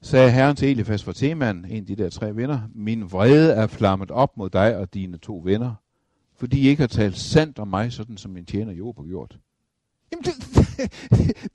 sagde 0.00 0.30
Herren 0.30 0.56
til 0.56 0.70
Elifas 0.70 1.04
fra 1.04 1.12
Teman, 1.12 1.64
en 1.64 1.76
af 1.76 1.86
de 1.86 1.96
der 1.96 2.10
tre 2.10 2.36
venner, 2.36 2.60
min 2.74 3.12
vrede 3.12 3.52
er 3.52 3.66
flammet 3.66 4.10
op 4.10 4.36
mod 4.36 4.50
dig 4.50 4.76
og 4.76 4.94
dine 4.94 5.18
to 5.18 5.42
venner, 5.44 5.74
fordi 6.36 6.60
I 6.60 6.68
ikke 6.68 6.82
har 6.82 6.86
talt 6.86 7.16
sandt 7.16 7.58
om 7.58 7.68
mig, 7.68 7.92
sådan 7.92 8.16
som 8.16 8.30
min 8.30 8.44
tjener 8.44 8.72
Job 8.72 8.96
har 8.96 9.04
gjort. 9.04 9.38
Jamen, 10.14 10.24
det, 10.24 10.34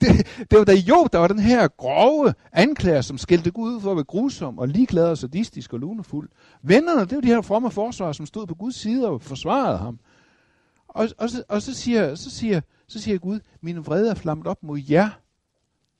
det, 0.00 0.26
det, 0.50 0.58
var 0.58 0.64
da 0.64 0.74
Job, 0.74 1.12
der 1.12 1.18
var 1.18 1.28
den 1.28 1.38
her 1.38 1.68
grove 1.68 2.34
anklager, 2.52 3.00
som 3.00 3.18
skældte 3.18 3.50
Gud 3.50 3.74
ud 3.74 3.80
for 3.80 3.90
at 3.90 3.96
være 3.96 4.04
grusom 4.04 4.58
og 4.58 4.68
ligeglad 4.68 5.10
og 5.10 5.18
sadistisk 5.18 5.72
og 5.72 5.78
lunefuld. 5.78 6.28
Vennerne, 6.62 7.00
det 7.00 7.14
var 7.14 7.20
de 7.20 7.26
her 7.26 7.40
fromme 7.40 7.70
forsvarer, 7.70 8.12
som 8.12 8.26
stod 8.26 8.46
på 8.46 8.54
Guds 8.54 8.74
side 8.76 9.08
og 9.08 9.22
forsvarede 9.22 9.78
ham. 9.78 9.98
Og, 10.88 11.08
og, 11.18 11.30
så, 11.30 11.44
og 11.48 11.62
så, 11.62 11.74
siger, 11.74 12.14
så, 12.14 12.30
siger, 12.30 12.60
så 12.86 13.00
siger 13.00 13.18
Gud, 13.18 13.40
min 13.60 13.86
vrede 13.86 14.10
er 14.10 14.14
flammet 14.14 14.46
op 14.46 14.62
mod 14.62 14.78
jer, 14.90 15.10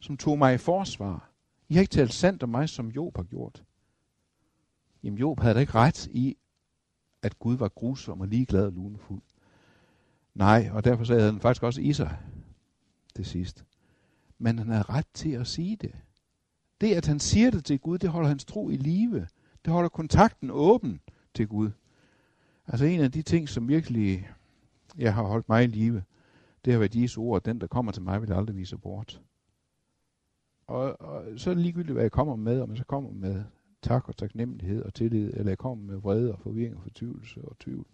som 0.01 0.17
tog 0.17 0.39
mig 0.39 0.55
i 0.55 0.59
forsvar. 0.59 1.31
I 1.69 1.75
har 1.75 1.81
ikke 1.81 1.93
talt 1.93 2.15
sandt 2.15 2.43
om 2.43 2.49
mig, 2.49 2.69
som 2.69 2.89
Job 2.89 3.17
har 3.17 3.23
gjort. 3.23 3.63
Jamen 5.03 5.19
Job 5.19 5.41
havde 5.41 5.55
da 5.55 5.61
ikke 5.61 5.75
ret 5.75 6.07
i, 6.07 6.37
at 7.23 7.39
Gud 7.39 7.57
var 7.57 7.69
grusom 7.69 8.21
og 8.21 8.29
ligeglad 8.29 8.67
og 8.67 8.73
lunefuld. 8.73 9.23
Nej, 10.35 10.71
og 10.73 10.85
derfor 10.85 11.05
sagde 11.05 11.23
han 11.23 11.41
faktisk 11.41 11.63
også 11.63 11.81
i 11.81 11.93
sig 11.93 12.19
til 13.23 13.31
sidst. 13.31 13.65
Men 14.39 14.59
han 14.59 14.69
har 14.69 14.91
ret 14.91 15.07
til 15.15 15.31
at 15.31 15.47
sige 15.47 15.77
det. 15.77 15.95
Det, 16.81 16.95
at 16.95 17.07
han 17.07 17.21
siger 17.21 17.51
det 17.51 17.65
til 17.65 17.79
Gud, 17.79 17.99
det 17.99 18.11
holder 18.11 18.29
hans 18.29 18.45
tro 18.45 18.71
i 18.71 18.77
live. 18.77 19.29
Det 19.65 19.73
holder 19.73 19.89
kontakten 19.89 20.51
åben 20.51 21.01
til 21.35 21.49
Gud. 21.49 21.71
Altså 22.67 22.85
en 22.85 23.01
af 23.01 23.13
de 23.13 23.23
ting, 23.23 23.49
som 23.49 23.69
virkelig 23.69 24.29
jeg 24.99 25.15
har 25.15 25.23
holdt 25.23 25.49
mig 25.49 25.65
i 25.65 25.67
live, 25.67 26.03
det 26.65 26.73
har 26.73 26.79
været 26.79 26.97
Jesu 26.97 27.23
ord, 27.23 27.43
den 27.43 27.61
der 27.61 27.67
kommer 27.67 27.93
til 27.93 28.03
mig, 28.03 28.21
vil 28.21 28.33
aldrig 28.33 28.57
vise 28.57 28.79
bort. 28.79 29.21
Og, 30.67 31.01
og 31.01 31.25
så 31.37 31.51
er 31.51 31.55
det 31.55 31.63
ligegyldigt, 31.63 31.93
hvad 31.93 32.05
jeg 32.05 32.13
kommer 32.13 32.37
med, 32.37 32.61
om 32.61 32.71
jeg 32.71 32.79
så 32.79 32.85
kommer 32.85 33.11
med 33.11 33.45
tak 33.83 34.09
og 34.09 34.17
taknemmelighed 34.17 34.83
og 34.83 34.95
tillid, 34.95 35.33
eller 35.35 35.51
jeg 35.51 35.59
kommer 35.59 35.85
med 35.85 35.97
vrede 35.97 36.33
og 36.33 36.39
forvirring 36.39 36.77
og 36.77 36.83
fortvivlelse 36.83 37.45
og 37.45 37.59
tvivl. 37.59 37.87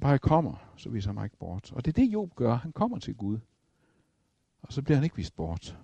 Bare 0.00 0.10
jeg 0.10 0.20
kommer, 0.20 0.72
så 0.76 0.90
viser 0.90 1.08
han 1.08 1.14
mig 1.14 1.24
ikke 1.24 1.36
bort. 1.36 1.72
Og 1.72 1.84
det 1.84 1.90
er 1.98 2.02
det, 2.02 2.12
Job 2.12 2.34
gør. 2.34 2.54
Han 2.54 2.72
kommer 2.72 2.98
til 2.98 3.14
Gud. 3.14 3.38
Og 4.62 4.72
så 4.72 4.82
bliver 4.82 4.96
han 4.96 5.04
ikke 5.04 5.16
vist 5.16 5.36
bort. 5.36 5.76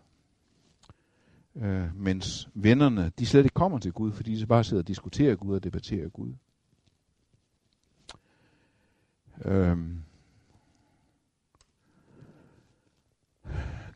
Øh, 1.56 1.96
mens 1.96 2.48
vennerne, 2.54 3.12
de 3.18 3.26
slet 3.26 3.44
ikke 3.44 3.54
kommer 3.54 3.78
til 3.78 3.92
Gud, 3.92 4.12
fordi 4.12 4.40
de 4.40 4.46
bare 4.46 4.64
sidder 4.64 4.82
og 4.82 4.88
diskuterer 4.88 5.36
Gud 5.36 5.54
og 5.54 5.64
debatterer 5.64 6.08
Gud. 6.08 6.32
Øh, 9.44 9.78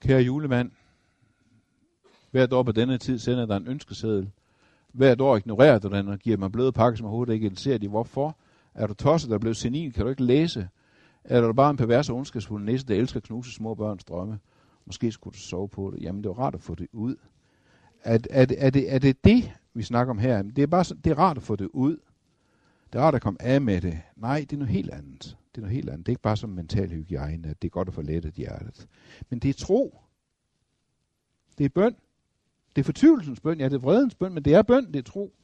kære 0.01 0.23
julemand, 0.23 0.71
hvert 2.31 2.53
år 2.53 2.62
på 2.62 2.73
denne 2.73 2.99
tid 2.99 3.19
sender 3.19 3.47
der 3.47 3.57
en 3.57 3.69
ønskeseddel. 3.69 4.31
Hvert 4.93 5.21
år 5.21 5.37
ignorerer 5.37 5.79
du 5.79 5.88
den 5.88 6.09
og 6.09 6.19
giver 6.19 6.37
mig 6.37 6.53
bløde 6.53 6.73
pakker, 6.73 6.97
som 6.97 7.07
overhovedet 7.07 7.35
ikke 7.35 7.47
interesserer 7.47 7.79
dig. 7.79 7.88
Hvorfor? 7.88 8.37
Er 8.75 8.87
du 8.87 8.95
tosset, 8.95 9.31
der 9.31 9.35
er 9.35 9.41
blevet 9.41 9.57
senil? 9.57 9.93
Kan 9.93 10.05
du 10.05 10.11
ikke 10.11 10.25
læse? 10.25 10.69
Er 11.25 11.41
du 11.41 11.53
bare 11.53 11.71
en 11.71 11.77
pervers 11.77 12.11
og 12.11 12.17
ondskabsfuld 12.17 12.64
næse, 12.64 12.87
der 12.87 12.95
elsker 12.95 13.17
at 13.17 13.23
knuse 13.23 13.55
små 13.55 13.75
børns 13.75 14.05
drømme? 14.05 14.38
Måske 14.88 15.12
skulle 15.12 15.35
du 15.35 15.38
sove 15.38 15.68
på 15.68 15.90
det. 15.90 16.03
Jamen, 16.03 16.22
det 16.22 16.29
var 16.29 16.38
rart 16.38 16.55
at 16.55 16.61
få 16.61 16.74
det 16.74 16.88
ud. 16.92 17.16
Er, 18.05 18.18
er, 18.31 18.44
det, 18.44 18.64
er, 18.64 18.70
det, 18.70 18.94
er 18.94 18.98
det 18.98 19.24
det, 19.24 19.53
vi 19.74 19.83
snakker 19.83 20.11
om 20.11 20.18
her? 20.18 20.42
Det 20.42 20.62
er, 20.62 20.66
bare, 20.66 20.85
det 21.05 21.11
er 21.11 21.18
rart 21.18 21.37
at 21.37 21.42
få 21.42 21.57
det 21.57 21.68
ud. 21.72 21.96
Det 22.92 22.98
er 22.98 23.03
rart 23.03 23.14
at 23.14 23.22
komme 23.22 23.42
af 23.42 23.61
med 23.61 23.81
det. 23.81 24.01
Nej, 24.16 24.40
det 24.40 24.53
er 24.53 24.57
noget 24.57 24.72
helt 24.72 24.90
andet. 24.90 25.22
Det 25.22 25.57
er 25.57 25.61
noget 25.61 25.74
helt 25.74 25.90
andet. 25.90 26.07
Det 26.07 26.11
er 26.11 26.12
ikke 26.12 26.22
bare 26.22 26.37
som 26.37 26.51
mental 26.51 26.90
hygiejne, 26.90 27.48
at 27.48 27.62
det 27.62 27.68
er 27.68 27.70
godt 27.70 27.88
at 27.88 27.94
få 27.94 28.03
lettet 28.03 28.35
hjertet. 28.35 28.88
Men 29.31 29.38
det 29.38 29.48
er 29.48 29.55
tro. 29.55 30.01
Det 31.59 31.64
er 31.64 31.68
bøn. 31.68 31.96
Det 32.77 32.83
er 32.83 32.85
fortvivlelsens 32.85 33.40
bøn. 33.40 33.59
Ja, 33.59 33.64
det 33.64 33.74
er 33.74 33.79
vredens 33.79 34.14
bøn, 34.14 34.35
men 34.35 34.44
det 34.44 34.55
er 34.55 34.62
bøn, 34.62 34.87
det 34.87 34.96
er 34.96 35.03
tro. 35.03 35.35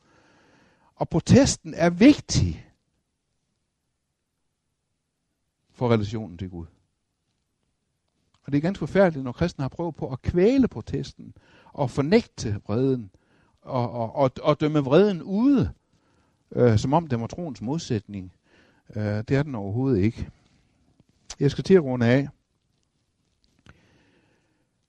Og 0.95 1.09
protesten 1.09 1.75
er 1.75 1.91
vigtig 1.91 2.71
for 5.71 5.93
relationen 5.93 6.39
til 6.39 6.51
Gud. 6.51 6.67
Og 8.45 8.53
det 8.53 8.59
er 8.59 8.63
ganske 8.63 8.79
forfærdeligt, 8.79 9.25
når 9.25 9.33
kristne 9.33 9.63
har 9.63 9.69
prøvet 9.69 9.97
på 9.97 10.13
at 10.13 10.23
kvæle 10.23 10.69
protesten 10.69 11.35
og 11.73 11.91
fornægte 11.91 12.61
vreden 12.67 13.11
og, 13.63 13.91
og, 13.93 14.15
og, 14.15 14.31
og 14.43 14.61
dømme 14.61 14.79
vreden 14.79 15.23
ude, 15.23 15.73
øh, 16.53 16.79
som 16.79 16.93
om 16.93 17.07
det 17.07 17.21
var 17.21 17.27
troens 17.27 17.61
modsætning. 17.61 18.33
Øh, 18.97 19.03
det 19.05 19.31
er 19.31 19.43
den 19.43 19.55
overhovedet 19.55 20.03
ikke. 20.03 20.31
Jeg 21.41 21.51
skal 21.51 21.65
til 21.65 21.75
at 21.75 21.85
runde 21.85 22.07
af. 22.07 22.29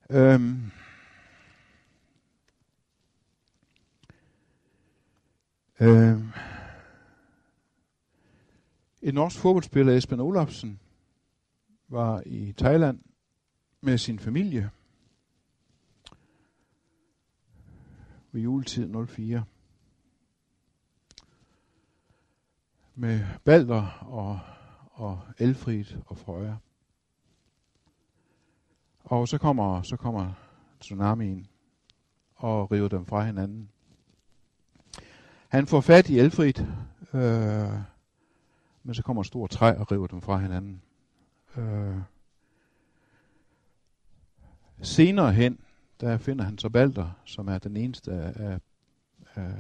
Øhm. 0.10 0.72
Øhm. 5.80 6.32
En 9.02 9.14
norsk 9.14 9.38
fodboldspiller, 9.38 9.94
Esben 9.94 10.20
Olafsen, 10.20 10.80
var 11.88 12.24
i 12.26 12.54
Thailand 12.58 13.00
med 13.86 13.98
sin 13.98 14.20
familie 14.20 14.70
ved 18.32 18.42
juletid 18.42 19.06
04. 19.08 19.44
Med 22.96 23.26
Balder 23.44 23.90
og, 24.02 24.40
og 24.92 25.22
Elfrid 25.38 25.86
og 26.06 26.18
Frøja. 26.18 26.56
Og 29.04 29.28
så 29.28 29.38
kommer, 29.38 29.82
så 29.82 29.98
kommer 29.98 30.34
tsunamien 30.80 31.48
og 32.36 32.72
river 32.72 32.88
dem 32.88 33.06
fra 33.06 33.26
hinanden. 33.26 33.70
Han 35.48 35.68
får 35.68 35.82
fat 35.82 36.10
i 36.10 36.20
Elfrid, 36.20 36.60
øh, 37.14 37.80
men 38.84 38.96
så 38.96 39.04
kommer 39.04 39.22
et 39.22 39.28
stort 39.28 39.50
træ 39.50 39.74
og 39.78 39.92
river 39.92 40.08
dem 40.08 40.22
fra 40.22 40.38
hinanden. 40.38 40.82
Øh, 41.58 41.98
senere 44.82 45.34
hen, 45.34 45.60
der 46.02 46.18
finder 46.18 46.46
han 46.46 46.58
så 46.58 46.70
Balder, 46.70 47.12
som 47.26 47.48
er 47.48 47.58
den 47.58 47.78
eneste 47.78 48.12
af, 48.12 48.60
af, 49.36 49.54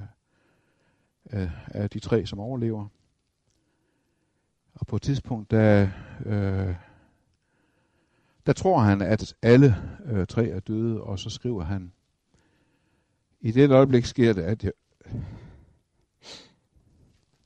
af, 1.25 1.51
af 1.67 1.89
de 1.89 1.99
tre, 1.99 2.25
som 2.25 2.39
overlever. 2.39 2.87
Og 4.73 4.87
på 4.87 4.95
et 4.95 5.01
tidspunkt, 5.01 5.51
der, 5.51 5.89
øh, 6.25 6.75
der 8.45 8.53
tror 8.53 8.79
han, 8.79 9.01
at 9.01 9.35
alle 9.41 9.75
øh, 10.05 10.27
tre 10.27 10.47
er 10.47 10.59
døde, 10.59 11.01
og 11.01 11.19
så 11.19 11.29
skriver 11.29 11.63
han 11.63 11.91
I 13.41 13.51
det 13.51 13.71
øjeblik 13.71 14.05
sker 14.05 14.33
det, 14.33 14.41
at 14.41 14.63
jeg, 14.63 14.71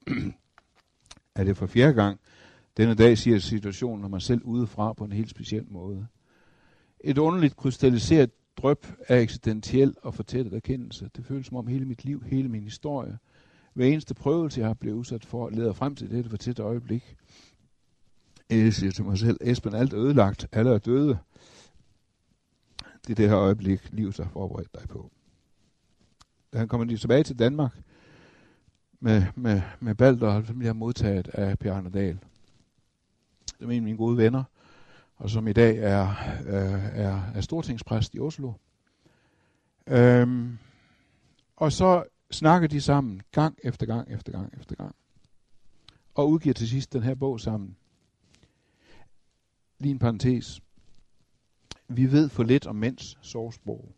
at 1.35 1.47
det 1.47 1.57
for 1.57 1.67
fjerde 1.67 1.93
gang 1.93 2.19
denne 2.77 2.95
dag 2.95 3.17
siger 3.17 3.39
situationen 3.39 4.05
om 4.05 4.11
mig 4.11 4.21
selv 4.21 4.43
udefra 4.43 4.93
på 4.93 5.03
en 5.03 5.11
helt 5.11 5.29
speciel 5.29 5.65
måde. 5.67 6.07
Et 6.99 7.17
underligt 7.17 7.55
krystalliseret 7.57 8.31
drøb 8.57 8.87
af 9.07 9.21
eksistentiel 9.21 9.95
og 10.01 10.13
fortættet 10.13 10.53
erkendelse. 10.53 11.09
Det 11.15 11.25
føles 11.25 11.47
som 11.47 11.57
om 11.57 11.67
hele 11.67 11.85
mit 11.85 12.05
liv, 12.05 12.23
hele 12.23 12.49
min 12.49 12.63
historie, 12.63 13.17
hver 13.73 13.85
eneste 13.85 14.13
prøvelse, 14.13 14.59
jeg 14.59 14.69
har 14.69 14.73
blevet 14.73 14.95
udsat 14.95 15.25
for, 15.25 15.49
leder 15.49 15.73
frem 15.73 15.95
til 15.95 16.11
dette 16.11 16.29
fortætte 16.29 16.63
øjeblik. 16.63 17.15
Jeg 18.49 18.73
siger 18.73 18.91
til 18.91 19.03
mig 19.03 19.17
selv, 19.17 19.37
Esben, 19.41 19.73
alt 19.73 19.93
er 19.93 19.99
ødelagt, 19.99 20.47
alle 20.51 20.71
er 20.71 20.77
døde. 20.77 21.17
Det 23.07 23.09
er 23.09 23.15
det 23.15 23.29
her 23.29 23.37
øjeblik, 23.37 23.89
livet 23.91 24.17
har 24.17 24.29
forberedt 24.33 24.73
dig 24.73 24.89
på. 24.89 25.11
Da 26.53 26.57
han 26.57 26.67
kommer 26.67 26.97
tilbage 26.97 27.23
til 27.23 27.39
Danmark 27.39 27.81
med, 28.99 29.23
med, 29.35 29.61
med 29.79 29.95
Balder, 29.95 30.43
som 30.43 30.61
jeg 30.61 30.67
har 30.67 30.73
modtaget 30.73 31.27
af 31.27 31.59
Per 31.59 31.73
Arne 31.73 31.89
Dahl, 31.89 32.19
som 33.59 33.69
er 33.69 33.73
en 33.73 33.77
af 33.77 33.83
mine 33.83 33.97
gode 33.97 34.17
venner, 34.17 34.43
og 35.19 35.29
som 35.29 35.47
i 35.47 35.53
dag 35.53 35.77
er, 35.77 36.07
øh, 36.45 36.85
er, 36.99 37.31
er 37.35 37.41
stortingspræst 37.41 38.15
i 38.15 38.19
Oslo. 38.19 38.53
Øhm, 39.87 40.57
og 41.55 41.71
så 41.71 42.03
snakker 42.31 42.67
de 42.67 42.81
sammen 42.81 43.21
gang 43.31 43.57
efter 43.63 43.85
gang 43.85 44.11
efter 44.11 44.31
gang 44.31 44.53
efter 44.59 44.75
gang. 44.75 44.95
Og 46.15 46.29
udgiver 46.29 46.53
til 46.53 46.69
sidst 46.69 46.93
den 46.93 47.03
her 47.03 47.15
bog 47.15 47.39
sammen. 47.39 47.75
Lige 49.79 49.91
en 49.91 49.99
parentes. 49.99 50.61
Vi 51.87 52.11
ved 52.11 52.29
for 52.29 52.43
lidt 52.43 52.67
om 52.67 52.75
mænds 52.75 53.17
sovsprog. 53.21 53.91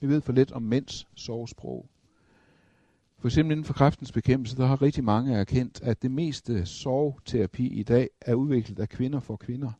Vi 0.00 0.08
ved 0.08 0.20
for 0.20 0.32
lidt 0.32 0.52
om 0.52 0.62
mænds 0.62 1.08
sovsprog. 1.14 1.86
For 3.18 3.28
eksempel 3.28 3.52
inden 3.52 3.64
for 3.64 3.74
kræftens 3.74 4.12
bekæmpelse, 4.12 4.56
der 4.56 4.66
har 4.66 4.82
rigtig 4.82 5.04
mange 5.04 5.34
erkendt, 5.34 5.82
at 5.82 6.02
det 6.02 6.10
meste 6.10 6.66
sorgterapi 6.66 7.68
i 7.68 7.82
dag 7.82 8.08
er 8.20 8.34
udviklet 8.34 8.78
af 8.78 8.88
kvinder 8.88 9.20
for 9.20 9.36
kvinder. 9.36 9.72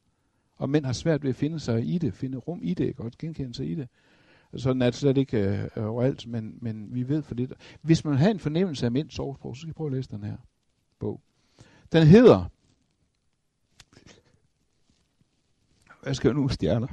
Og 0.61 0.71
mænd 0.71 0.85
har 0.85 0.93
svært 0.93 1.23
ved 1.23 1.31
at 1.31 1.37
finde 1.37 1.61
sig 1.61 1.95
i 1.95 1.99
det, 1.99 2.15
finde 2.15 2.39
rum 2.39 2.61
i 2.63 2.75
det, 2.75 2.97
godt 2.97 3.19
genkende 3.19 3.55
sig 3.55 3.71
i 3.71 3.75
det. 3.75 3.89
Sådan 4.57 4.83
er 4.83 4.87
det 4.87 4.95
slet 4.95 5.17
ikke 5.17 5.69
øh, 5.77 5.89
overalt, 5.89 6.27
men, 6.27 6.59
men 6.61 6.95
vi 6.95 7.09
ved 7.09 7.23
for 7.23 7.35
lidt. 7.35 7.53
Hvis 7.83 8.05
man 8.05 8.15
har 8.15 8.31
en 8.31 8.39
fornemmelse 8.39 8.87
af 8.87 8.93
mænds 8.93 9.15
sovsprog, 9.15 9.57
så 9.57 9.61
skal 9.61 9.71
I 9.71 9.73
prøve 9.73 9.89
at 9.89 9.93
læse 9.93 10.11
den 10.11 10.25
her 10.25 10.37
bog. 10.99 11.21
Den 11.93 12.07
hedder, 12.07 12.45
hvad 16.03 16.15
skal 16.15 16.29
jeg 16.29 16.35
nu, 16.35 16.49
stjerner? 16.49 16.87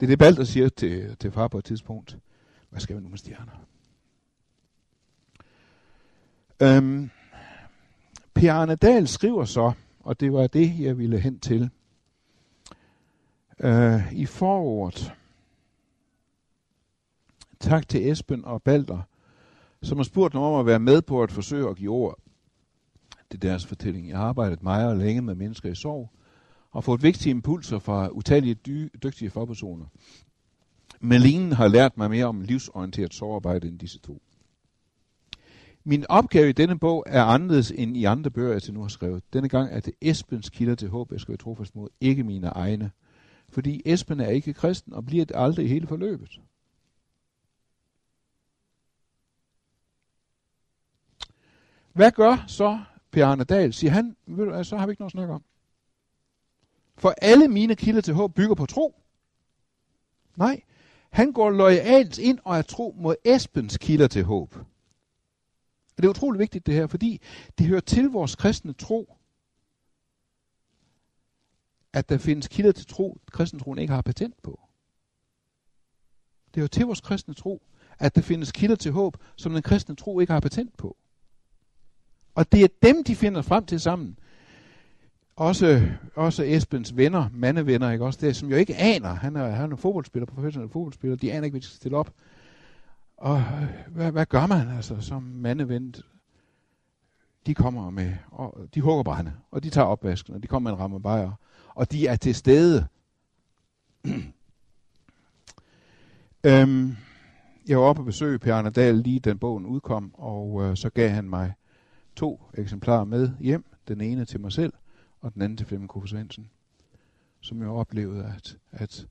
Det 0.00 0.06
er 0.06 0.06
det, 0.06 0.18
Balder 0.18 0.44
siger 0.44 0.68
til, 0.68 1.16
til 1.16 1.32
far 1.32 1.48
på 1.48 1.58
et 1.58 1.64
tidspunkt. 1.64 2.18
Hvad 2.70 2.80
skal 2.80 2.96
vi 2.96 3.00
nu 3.00 3.08
med 3.08 3.18
stjerner? 3.18 3.64
Øhm, 6.62 7.10
Per 8.34 8.52
Arne 8.52 8.74
Dahl 8.74 9.08
skriver 9.08 9.44
så, 9.44 9.72
og 10.00 10.20
det 10.20 10.32
var 10.32 10.46
det, 10.46 10.80
jeg 10.80 10.98
ville 10.98 11.18
hen 11.18 11.40
til, 11.40 11.70
øh, 13.60 14.12
i 14.12 14.26
forordet. 14.26 15.12
Tak 17.60 17.88
til 17.88 18.10
Esben 18.10 18.44
og 18.44 18.62
Balder, 18.62 19.02
som 19.82 19.98
har 19.98 20.04
spurgt 20.04 20.34
mig 20.34 20.42
om 20.42 20.60
at 20.60 20.66
være 20.66 20.78
med 20.78 21.02
på 21.02 21.22
at 21.22 21.32
forsøge 21.32 21.68
at 21.68 21.76
give 21.76 21.90
ord. 21.90 22.18
Det 23.32 23.34
er 23.44 23.48
deres 23.48 23.66
fortælling. 23.66 24.08
Jeg 24.08 24.18
har 24.18 24.24
arbejdet 24.24 24.62
meget 24.62 24.88
og 24.88 24.96
længe 24.96 25.22
med 25.22 25.34
mennesker 25.34 25.70
i 25.70 25.74
sorg, 25.74 26.10
og 26.70 26.84
fået 26.84 27.02
vigtige 27.02 27.30
impulser 27.30 27.78
fra 27.78 28.08
utallige 28.08 28.54
dy- 28.54 28.90
dygtige 29.02 29.30
forpersoner. 29.30 29.86
Malinen 31.00 31.52
har 31.52 31.68
lært 31.68 31.96
mig 31.96 32.10
mere 32.10 32.26
om 32.26 32.40
livsorienteret 32.40 33.14
sorgarbejde 33.14 33.68
end 33.68 33.78
disse 33.78 33.98
to. 33.98 34.22
Min 35.88 36.06
opgave 36.08 36.48
i 36.48 36.52
denne 36.52 36.78
bog 36.78 37.04
er 37.06 37.24
anderledes 37.24 37.70
end 37.70 37.96
i 37.96 38.04
andre 38.04 38.30
bøger, 38.30 38.52
jeg 38.52 38.62
til 38.62 38.74
nu 38.74 38.80
har 38.80 38.88
skrevet. 38.88 39.22
Denne 39.32 39.48
gang 39.48 39.72
er 39.72 39.80
det 39.80 39.94
Esbens 40.00 40.50
kilder 40.50 40.74
til 40.74 40.88
håb, 40.88 41.12
jeg 41.12 41.20
skal 41.20 41.32
være 41.32 41.38
trofast 41.38 41.76
mod, 41.76 41.88
ikke 42.00 42.24
mine 42.24 42.46
egne. 42.46 42.90
Fordi 43.48 43.82
Esben 43.84 44.20
er 44.20 44.28
ikke 44.28 44.54
kristen 44.54 44.92
og 44.92 45.06
bliver 45.06 45.24
det 45.24 45.36
aldrig 45.36 45.64
i 45.64 45.68
hele 45.68 45.86
forløbet. 45.86 46.40
Hvad 51.92 52.12
gør 52.12 52.44
så 52.46 52.80
Per 53.10 53.26
Arne 53.26 53.44
Dahl? 53.44 53.72
Siger 53.72 53.90
han, 53.90 54.16
ved 54.26 54.46
du, 54.46 54.64
så 54.64 54.76
har 54.76 54.86
vi 54.86 54.90
ikke 54.90 55.02
noget 55.02 55.10
at 55.10 55.12
snakke 55.12 55.34
om. 55.34 55.42
For 56.96 57.14
alle 57.22 57.48
mine 57.48 57.76
kilder 57.76 58.00
til 58.00 58.14
håb 58.14 58.34
bygger 58.34 58.54
på 58.54 58.66
tro. 58.66 58.94
Nej, 60.36 60.62
han 61.10 61.32
går 61.32 61.50
lojalt 61.50 62.18
ind 62.18 62.38
og 62.44 62.58
er 62.58 62.62
tro 62.62 62.94
mod 62.98 63.16
Esbens 63.24 63.78
kilder 63.78 64.08
til 64.08 64.24
håb. 64.24 64.54
Og 65.98 66.02
det 66.02 66.08
er 66.08 66.10
utrolig 66.10 66.38
vigtigt 66.38 66.66
det 66.66 66.74
her, 66.74 66.86
fordi 66.86 67.20
det 67.58 67.66
hører 67.66 67.80
til 67.80 68.04
vores 68.04 68.36
kristne 68.36 68.72
tro, 68.72 69.16
at 71.92 72.08
der 72.08 72.18
findes 72.18 72.48
kilder 72.48 72.72
til 72.72 72.86
tro, 72.86 73.18
kristentroen 73.32 73.78
ikke 73.78 73.92
har 73.92 74.02
patent 74.02 74.42
på. 74.42 74.60
Det 76.54 76.60
hører 76.60 76.68
til 76.68 76.86
vores 76.86 77.00
kristne 77.00 77.34
tro, 77.34 77.62
at 77.98 78.14
der 78.14 78.22
findes 78.22 78.52
kilder 78.52 78.76
til 78.76 78.92
håb, 78.92 79.16
som 79.36 79.52
den 79.52 79.62
kristne 79.62 79.96
tro 79.96 80.20
ikke 80.20 80.32
har 80.32 80.40
patent 80.40 80.76
på. 80.76 80.96
Og 82.34 82.52
det 82.52 82.64
er 82.64 82.68
dem, 82.82 83.04
de 83.04 83.16
finder 83.16 83.42
frem 83.42 83.66
til 83.66 83.80
sammen. 83.80 84.18
Også, 85.36 85.88
også 86.14 86.42
Esbens 86.46 86.96
venner, 86.96 87.28
mandevenner, 87.32 87.90
ikke? 87.90 88.04
Også 88.04 88.18
det, 88.26 88.36
som 88.36 88.50
jo 88.50 88.56
ikke 88.56 88.76
aner, 88.76 89.14
han 89.14 89.36
er, 89.36 89.48
han 89.48 89.72
er 89.72 89.76
fodboldspiller, 89.76 90.26
professionel 90.26 90.70
fodboldspiller, 90.70 91.16
de 91.16 91.32
aner 91.32 91.44
ikke, 91.44 91.52
hvad 91.52 91.60
de 91.60 91.66
skal 91.66 91.76
stille 91.76 91.96
op. 91.96 92.12
Og 93.18 93.38
øh, 93.38 93.68
hvad, 93.88 94.12
hvad 94.12 94.26
gør 94.26 94.46
man 94.46 94.68
altså 94.68 95.00
som 95.00 95.22
mandevendt? 95.22 96.02
De 97.46 97.54
kommer 97.54 97.90
med, 97.90 98.12
og 98.30 98.68
de 98.74 98.80
hugger 98.80 99.02
brænde, 99.02 99.32
og 99.50 99.62
de 99.62 99.70
tager 99.70 99.86
opvasken, 99.86 100.34
og 100.34 100.42
de 100.42 100.48
kommer 100.48 100.70
med 100.70 100.76
en 100.76 100.82
ramme 100.82 101.02
bajer, 101.02 101.32
og 101.74 101.92
de 101.92 102.06
er 102.06 102.16
til 102.16 102.34
stede. 102.34 102.86
øhm, 106.44 106.96
jeg 107.68 107.78
var 107.78 107.84
oppe 107.84 108.02
og 108.02 108.06
besøge 108.06 108.38
Per 108.38 108.54
Arne 108.54 108.70
Dahl 108.70 108.96
lige 108.96 109.20
den 109.20 109.38
bogen 109.38 109.66
udkom, 109.66 110.14
og 110.14 110.62
øh, 110.62 110.76
så 110.76 110.90
gav 110.90 111.10
han 111.10 111.28
mig 111.28 111.54
to 112.16 112.42
eksemplarer 112.54 113.04
med 113.04 113.30
hjem. 113.40 113.64
Den 113.88 114.00
ene 114.00 114.24
til 114.24 114.40
mig 114.40 114.52
selv, 114.52 114.72
og 115.20 115.34
den 115.34 115.42
anden 115.42 115.56
til 115.56 115.66
Flemming 115.66 115.90
Koffer 115.90 116.08
Svendsen. 116.08 116.50
Som 117.40 117.60
jeg 117.60 117.68
oplevede, 117.68 118.32
at, 118.36 118.56
at 118.70 119.06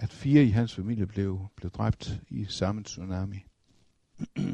at 0.00 0.10
fire 0.12 0.44
i 0.44 0.48
hans 0.48 0.74
familie 0.74 1.06
blev, 1.06 1.46
blev 1.56 1.70
dræbt 1.70 2.20
i 2.28 2.44
samme 2.48 2.82
tsunami. 2.82 3.44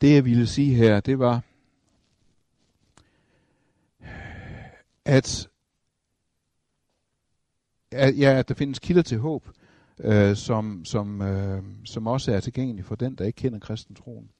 det 0.00 0.14
jeg 0.14 0.24
ville 0.24 0.46
sige 0.46 0.74
her, 0.74 1.00
det 1.00 1.18
var, 1.18 1.42
at, 5.04 5.48
at, 7.90 8.18
ja, 8.18 8.38
at 8.38 8.48
der 8.48 8.54
findes 8.54 8.78
kilder 8.78 9.02
til 9.02 9.18
håb, 9.18 9.48
øh, 9.98 10.36
som, 10.36 10.84
som, 10.84 11.22
øh, 11.22 11.62
som 11.84 12.06
også 12.06 12.32
er 12.32 12.40
tilgængelige 12.40 12.84
for 12.84 12.94
den, 12.94 13.14
der 13.14 13.24
ikke 13.24 13.36
kender 13.36 13.58
kristentroen. 13.58 14.30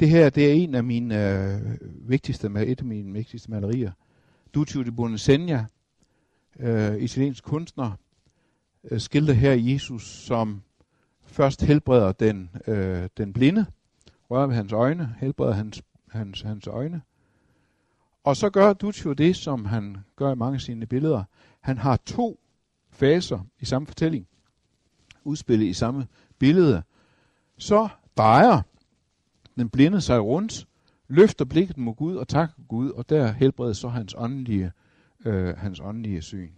Det 0.00 0.08
her, 0.08 0.30
det 0.30 0.48
er 0.48 0.52
en 0.52 0.74
af 0.74 0.84
mine 0.84 1.42
øh, 1.44 1.60
vigtigste, 2.08 2.46
et 2.46 2.78
af 2.80 2.84
mine 2.84 3.12
vigtigste 3.12 3.50
malerier. 3.50 3.92
Duccio 4.54 4.82
di 4.82 4.90
Bonesegna, 4.90 5.66
øh, 6.58 6.96
italiensk 6.96 7.44
kunstner, 7.44 7.96
øh, 8.90 9.00
skildrer 9.00 9.34
her 9.34 9.52
Jesus, 9.52 10.02
som 10.02 10.62
først 11.24 11.62
helbreder 11.62 12.12
den, 12.12 12.50
øh, 12.66 13.08
den 13.16 13.32
blinde, 13.32 13.66
rører 14.30 14.46
ved 14.46 14.54
hans 14.54 14.72
øjne, 14.72 15.14
helbreder 15.18 15.52
hans, 15.52 15.82
hans, 16.08 16.40
hans 16.40 16.66
øjne. 16.66 17.02
Og 18.24 18.36
så 18.36 18.50
gør 18.50 18.72
Duccio 18.72 19.12
det, 19.12 19.36
som 19.36 19.64
han 19.64 19.96
gør 20.16 20.32
i 20.32 20.34
mange 20.34 20.54
af 20.54 20.60
sine 20.60 20.86
billeder. 20.86 21.24
Han 21.60 21.78
har 21.78 21.96
to 21.96 22.40
faser 22.90 23.40
i 23.60 23.64
samme 23.64 23.86
fortælling, 23.86 24.26
udspillet 25.24 25.66
i 25.66 25.72
samme 25.72 26.06
billede. 26.38 26.82
Så 27.58 27.88
drejer 28.16 28.62
den 29.56 29.68
blinde 29.70 30.00
sig 30.00 30.20
rundt, 30.20 30.66
løfter 31.08 31.44
blikket 31.44 31.76
mod 31.78 31.94
Gud 31.94 32.16
og 32.16 32.28
takker 32.28 32.54
Gud, 32.68 32.90
og 32.90 33.08
der 33.08 33.32
helbreder 33.32 33.72
så 33.72 33.88
hans 33.88 34.14
åndelige, 34.18 34.72
øh, 35.24 35.56
hans 35.56 35.80
åndelige 35.80 36.22
syn. 36.22 36.50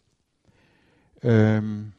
Øhm, 1.22 1.92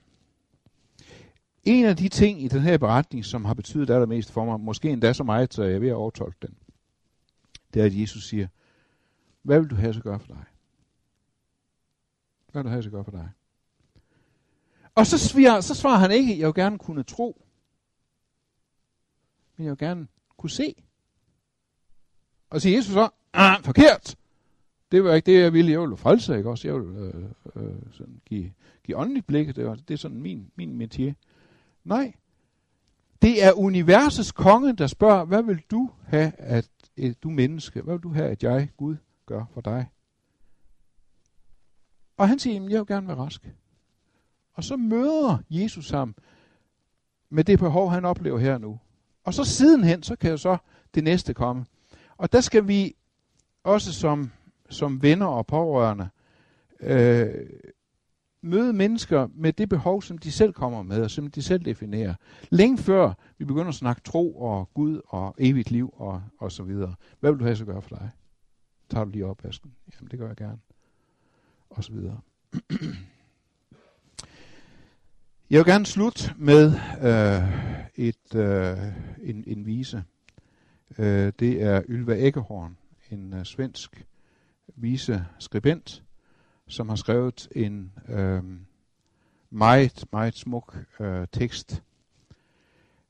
en 1.63 1.85
af 1.85 1.97
de 1.97 2.09
ting 2.09 2.43
i 2.43 2.47
den 2.47 2.61
her 2.61 2.77
beretning, 2.77 3.25
som 3.25 3.45
har 3.45 3.53
betydet 3.53 3.89
allermest 3.89 4.31
for 4.31 4.45
mig, 4.45 4.59
måske 4.59 4.89
endda 4.89 5.13
så 5.13 5.23
meget, 5.23 5.53
så 5.53 5.63
jeg 5.63 5.75
er 5.75 5.79
ved 5.79 5.89
at 5.89 5.95
overtolke 5.95 6.37
den, 6.41 6.55
det 7.73 7.81
er, 7.81 7.85
at 7.85 7.99
Jesus 7.99 8.27
siger, 8.27 8.47
hvad 9.41 9.59
vil 9.59 9.69
du 9.69 9.75
have 9.75 9.93
så 9.93 10.01
gøre 10.01 10.19
for 10.19 10.27
dig? 10.27 10.43
Hvad 12.51 12.63
vil 12.63 12.69
du 12.69 12.71
have 12.71 12.83
så 12.83 12.89
gøre 12.89 13.03
for 13.03 13.11
dig? 13.11 13.29
Og 14.95 15.07
så, 15.07 15.17
sviger, 15.17 15.61
så 15.61 15.75
svarer 15.75 15.97
han 15.97 16.11
ikke, 16.11 16.39
jeg 16.39 16.47
vil 16.47 16.53
gerne 16.53 16.77
kunne 16.77 17.03
tro, 17.03 17.45
men 19.57 19.65
jeg 19.65 19.71
vil 19.71 19.77
gerne 19.77 20.07
kunne 20.37 20.49
se. 20.49 20.75
Og 22.49 22.61
siger 22.61 22.77
Jesus 22.77 22.93
så, 22.93 23.09
ah, 23.33 23.63
forkert. 23.63 24.15
Det 24.91 25.03
var 25.03 25.13
ikke 25.13 25.25
det, 25.31 25.41
jeg 25.41 25.53
ville. 25.53 25.71
Jeg 25.71 25.81
ville 25.81 25.97
frelse, 25.97 26.37
ikke 26.37 26.49
også? 26.49 26.67
Jeg 26.67 26.75
ville 26.75 26.99
øh, 26.99 27.23
øh, 27.55 27.75
sådan 27.91 28.21
give, 28.25 28.53
give 28.83 28.97
åndeligt 28.97 29.27
blik. 29.27 29.55
Det, 29.55 29.65
var, 29.65 29.75
det 29.75 29.93
er 29.93 29.97
sådan 29.97 30.21
min, 30.21 30.51
min 30.55 30.77
metier. 30.77 31.13
Nej. 31.83 32.13
Det 33.21 33.43
er 33.43 33.53
universets 33.53 34.31
konge, 34.31 34.73
der 34.73 34.87
spørger, 34.87 35.25
hvad 35.25 35.43
vil 35.43 35.61
du 35.71 35.89
have, 36.05 36.31
at 36.37 36.69
et, 36.95 37.23
du 37.23 37.29
menneske, 37.29 37.81
hvad 37.81 37.93
vil 37.93 38.03
du 38.03 38.13
have, 38.13 38.29
at 38.29 38.43
jeg, 38.43 38.69
Gud, 38.77 38.95
gør 39.25 39.45
for 39.53 39.61
dig? 39.61 39.89
Og 42.17 42.27
han 42.27 42.39
siger, 42.39 42.69
jeg 42.69 42.79
vil 42.79 42.87
gerne 42.87 43.07
være 43.07 43.17
rask. 43.17 43.49
Og 44.53 44.63
så 44.63 44.75
møder 44.75 45.37
Jesus 45.49 45.89
ham 45.89 46.15
med 47.29 47.43
det 47.43 47.59
behov, 47.59 47.91
han 47.91 48.05
oplever 48.05 48.39
her 48.39 48.57
nu. 48.57 48.79
Og 49.23 49.33
så 49.33 49.43
sidenhen, 49.43 50.03
så 50.03 50.15
kan 50.15 50.31
jo 50.31 50.37
så 50.37 50.57
det 50.93 51.03
næste 51.03 51.33
komme. 51.33 51.65
Og 52.17 52.31
der 52.31 52.41
skal 52.41 52.67
vi 52.67 52.95
også 53.63 53.93
som, 53.93 54.31
som 54.69 55.01
venner 55.01 55.25
og 55.25 55.47
pårørende 55.47 56.09
øh, 56.79 57.49
møde 58.43 58.73
mennesker 58.73 59.27
med 59.35 59.53
det 59.53 59.69
behov, 59.69 60.01
som 60.01 60.17
de 60.17 60.31
selv 60.31 60.53
kommer 60.53 60.83
med, 60.83 61.01
og 61.01 61.11
som 61.11 61.31
de 61.31 61.41
selv 61.41 61.65
definerer. 61.65 62.13
Længe 62.49 62.77
før 62.77 63.13
vi 63.37 63.45
begynder 63.45 63.67
at 63.67 63.75
snakke 63.75 64.01
tro 64.01 64.35
og 64.37 64.69
Gud 64.73 65.01
og 65.07 65.35
evigt 65.37 65.71
liv 65.71 65.93
og, 65.97 66.23
og 66.39 66.51
så 66.51 66.63
videre. 66.63 66.95
Hvad 67.19 67.31
vil 67.31 67.39
du 67.39 67.43
have 67.43 67.55
så 67.55 67.65
gøre 67.65 67.81
for 67.81 67.89
dig? 67.89 68.09
Tager 68.89 69.05
du 69.05 69.11
lige 69.11 69.25
op 69.25 69.45
asken? 69.45 69.71
Jamen, 69.95 70.11
det 70.11 70.19
gør 70.19 70.27
jeg 70.27 70.35
gerne. 70.35 70.59
Og 71.69 71.83
så 71.83 71.91
videre. 71.91 72.19
Jeg 75.49 75.59
vil 75.59 75.65
gerne 75.65 75.85
slutte 75.85 76.33
med 76.37 76.73
øh, 77.01 77.43
et, 77.95 78.35
øh, 78.35 78.77
en, 79.21 79.43
en 79.47 79.65
vise. 79.65 80.03
Øh, 80.97 81.33
det 81.39 81.63
er 81.63 81.81
Ylva 81.87 82.15
Eggehorn, 82.27 82.77
en 83.11 83.33
øh, 83.33 83.45
svensk 83.45 84.05
vise 84.75 85.25
skribent, 85.39 86.02
som 86.73 86.89
har 86.89 86.95
skrevet 86.95 87.47
en 87.55 87.91
øh, 88.07 88.43
meget, 89.49 90.05
meget 90.11 90.35
smuk 90.35 90.77
øh, 90.99 91.27
tekst. 91.31 91.83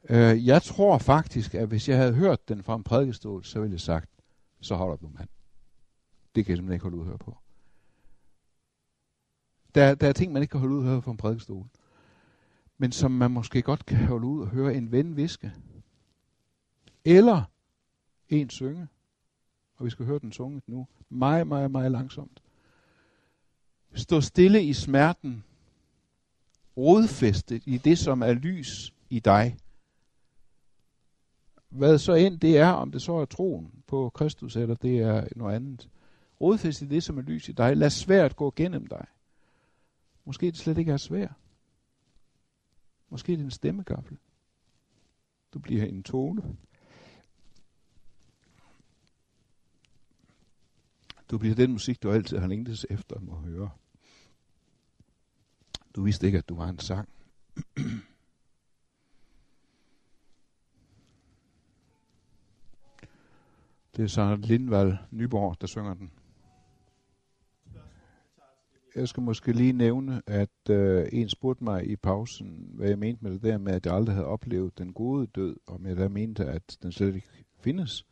Øh, 0.09 0.47
jeg 0.47 0.61
tror 0.61 0.97
faktisk, 0.97 1.55
at 1.55 1.67
hvis 1.67 1.89
jeg 1.89 1.97
havde 1.97 2.13
hørt 2.13 2.49
den 2.49 2.63
fra 2.63 2.75
en 2.75 2.83
prædikestol, 2.83 3.43
så 3.43 3.59
ville 3.59 3.73
jeg 3.73 3.81
sagt, 3.81 4.09
så 4.61 4.75
holder 4.75 4.95
du 4.95 5.09
mand. 5.17 5.29
Det 6.35 6.45
kan 6.45 6.51
jeg 6.51 6.57
simpelthen 6.57 6.73
ikke 6.73 6.83
holde 6.83 6.97
ud 6.97 7.01
at 7.01 7.07
høre 7.07 7.17
på. 7.17 7.37
Der, 9.75 9.95
der 9.95 10.07
er 10.07 10.13
ting, 10.13 10.33
man 10.33 10.41
ikke 10.41 10.51
kan 10.51 10.59
holde 10.59 10.75
ud 10.75 10.83
at 10.83 10.89
høre 10.89 11.01
fra 11.01 11.11
en 11.11 11.17
prædikestol 11.17 11.67
men 12.83 12.91
som 12.91 13.11
man 13.11 13.31
måske 13.31 13.61
godt 13.61 13.85
kan 13.85 14.07
holde 14.07 14.27
ud 14.27 14.41
at 14.41 14.49
høre 14.49 14.75
en 14.75 14.91
ven 14.91 15.15
viske. 15.15 15.53
Eller 17.05 17.43
en 18.29 18.49
synge. 18.49 18.87
Og 19.75 19.85
vi 19.85 19.89
skal 19.89 20.05
høre 20.05 20.19
den 20.19 20.31
sunget 20.31 20.63
nu. 20.67 20.87
Meget, 21.09 21.47
meget, 21.47 21.71
meget 21.71 21.91
langsomt. 21.91 22.42
Stå 23.95 24.21
stille 24.21 24.63
i 24.63 24.73
smerten. 24.73 25.43
Rodfæstet 26.77 27.63
i 27.65 27.77
det, 27.77 27.97
som 27.97 28.21
er 28.21 28.33
lys 28.33 28.93
i 29.09 29.19
dig. 29.19 29.57
Hvad 31.69 31.97
så 31.97 32.13
end 32.13 32.39
det 32.39 32.57
er, 32.57 32.69
om 32.69 32.91
det 32.91 33.01
så 33.01 33.13
er 33.13 33.25
troen 33.25 33.71
på 33.87 34.09
Kristus, 34.09 34.55
eller 34.55 34.75
det 34.75 34.99
er 34.99 35.27
noget 35.35 35.55
andet. 35.55 35.89
Rodfæstet 36.41 36.85
i 36.85 36.89
det, 36.89 37.03
som 37.03 37.17
er 37.17 37.21
lys 37.21 37.49
i 37.49 37.51
dig. 37.51 37.77
Lad 37.77 37.89
svært 37.89 38.35
gå 38.35 38.53
gennem 38.55 38.87
dig. 38.87 39.05
Måske 40.25 40.45
det 40.45 40.57
slet 40.57 40.77
ikke 40.77 40.91
er 40.91 40.97
svært. 40.97 41.33
Måske 43.09 43.31
det 43.31 43.39
er 43.39 43.43
en 43.43 43.51
stemmegaffel. 43.51 44.17
Du 45.53 45.59
bliver 45.59 45.85
en 45.85 46.03
tone. 46.03 46.57
Du 51.31 51.37
bliver 51.37 51.55
den 51.55 51.71
musik, 51.71 52.03
du 52.03 52.11
altid 52.11 52.37
har 52.37 52.47
længtes 52.47 52.85
efter 52.89 53.15
at 53.15 53.37
høre. 53.37 53.69
Du 55.95 56.03
vidste 56.03 56.25
ikke, 56.25 56.37
at 56.37 56.49
du 56.49 56.55
var 56.55 56.69
en 56.69 56.79
sang. 56.79 57.09
Det 63.95 64.03
er 64.03 64.07
så 64.07 64.35
Lindvald 64.35 64.93
Nyborg, 65.11 65.61
der 65.61 65.67
synger 65.67 65.93
den 65.93 66.11
jeg 68.95 69.07
skal 69.07 69.23
måske 69.23 69.51
lige 69.51 69.73
nævne, 69.73 70.21
at 70.27 70.69
øh, 70.69 71.05
en 71.11 71.29
spurgte 71.29 71.63
mig 71.63 71.89
i 71.89 71.95
pausen, 71.95 72.71
hvad 72.73 72.87
jeg 72.89 72.99
mente 72.99 73.23
med 73.23 73.31
det 73.31 73.43
der 73.43 73.57
med, 73.57 73.73
at 73.73 73.85
jeg 73.85 73.93
aldrig 73.93 74.15
havde 74.15 74.27
oplevet 74.27 74.77
den 74.77 74.93
gode 74.93 75.27
død, 75.27 75.55
om 75.67 75.85
jeg 75.85 75.97
da 75.97 76.07
mente, 76.07 76.45
at 76.45 76.77
den 76.83 76.91
slet 76.91 77.15
ikke 77.15 77.27
findes. 77.59 78.05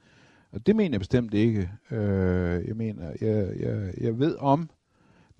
Og 0.51 0.65
det 0.65 0.75
mener 0.75 0.93
jeg 0.93 0.99
bestemt 0.99 1.33
ikke. 1.33 1.71
Øh, 1.91 2.67
jeg 2.67 2.75
mener, 2.75 3.13
jeg, 3.21 3.59
jeg, 3.59 3.93
jeg 4.01 4.19
ved 4.19 4.35
om 4.35 4.69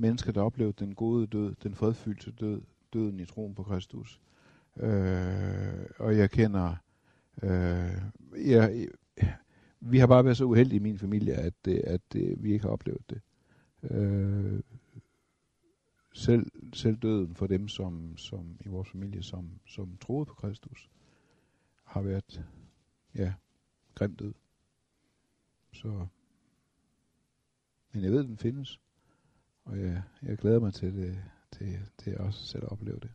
mennesker, 0.01 0.31
der 0.31 0.41
oplevede 0.41 0.85
den 0.85 0.95
gode 0.95 1.27
død, 1.27 1.55
den 1.63 1.75
fredfyldte 1.75 2.31
død, 2.31 2.61
døden 2.93 3.19
i 3.19 3.25
troen 3.25 3.55
på 3.55 3.63
Kristus. 3.63 4.21
Øh, 4.77 5.85
og 5.99 6.17
jeg 6.17 6.31
kender, 6.31 6.75
øh, 7.43 8.01
jeg, 8.47 8.87
vi 9.79 9.97
har 9.97 10.07
bare 10.07 10.25
været 10.25 10.37
så 10.37 10.45
uheldige 10.45 10.79
i 10.79 10.83
min 10.83 10.99
familie, 10.99 11.33
at, 11.33 11.53
øh, 11.67 11.79
at, 11.83 12.01
at 12.15 12.43
vi 12.43 12.53
ikke 12.53 12.65
har 12.65 12.71
oplevet 12.71 13.09
det. 13.09 13.21
Øh, 13.83 14.59
selv, 16.13 16.51
selv 16.73 16.97
døden 16.97 17.35
for 17.35 17.47
dem, 17.47 17.67
som, 17.67 18.17
som 18.17 18.57
i 18.65 18.67
vores 18.67 18.89
familie, 18.89 19.23
som, 19.23 19.49
som 19.67 19.97
troede 19.97 20.25
på 20.25 20.33
Kristus, 20.33 20.89
har 21.83 22.01
været, 22.01 22.45
ja, 23.15 23.33
grimt 23.95 24.19
død. 24.19 24.33
Så, 25.73 26.07
men 27.91 28.03
jeg 28.03 28.11
ved, 28.11 28.19
at 28.19 28.25
den 28.25 28.37
findes, 28.37 28.79
og 29.65 29.79
jeg, 29.79 30.03
jeg 30.21 30.37
glæder 30.37 30.59
mig 30.59 30.73
til 30.73 30.95
det, 30.95 31.23
til, 31.51 31.79
til 31.97 32.17
også 32.17 32.47
selv 32.47 32.63
at 32.63 32.71
opleve 32.71 32.99
det. 32.99 33.11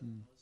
Mm. 0.00 0.37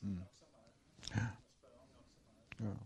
Mm. 0.00 0.22
Ja. 1.14 1.36
Ja. 2.58 2.76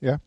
Ja. 0.00 0.20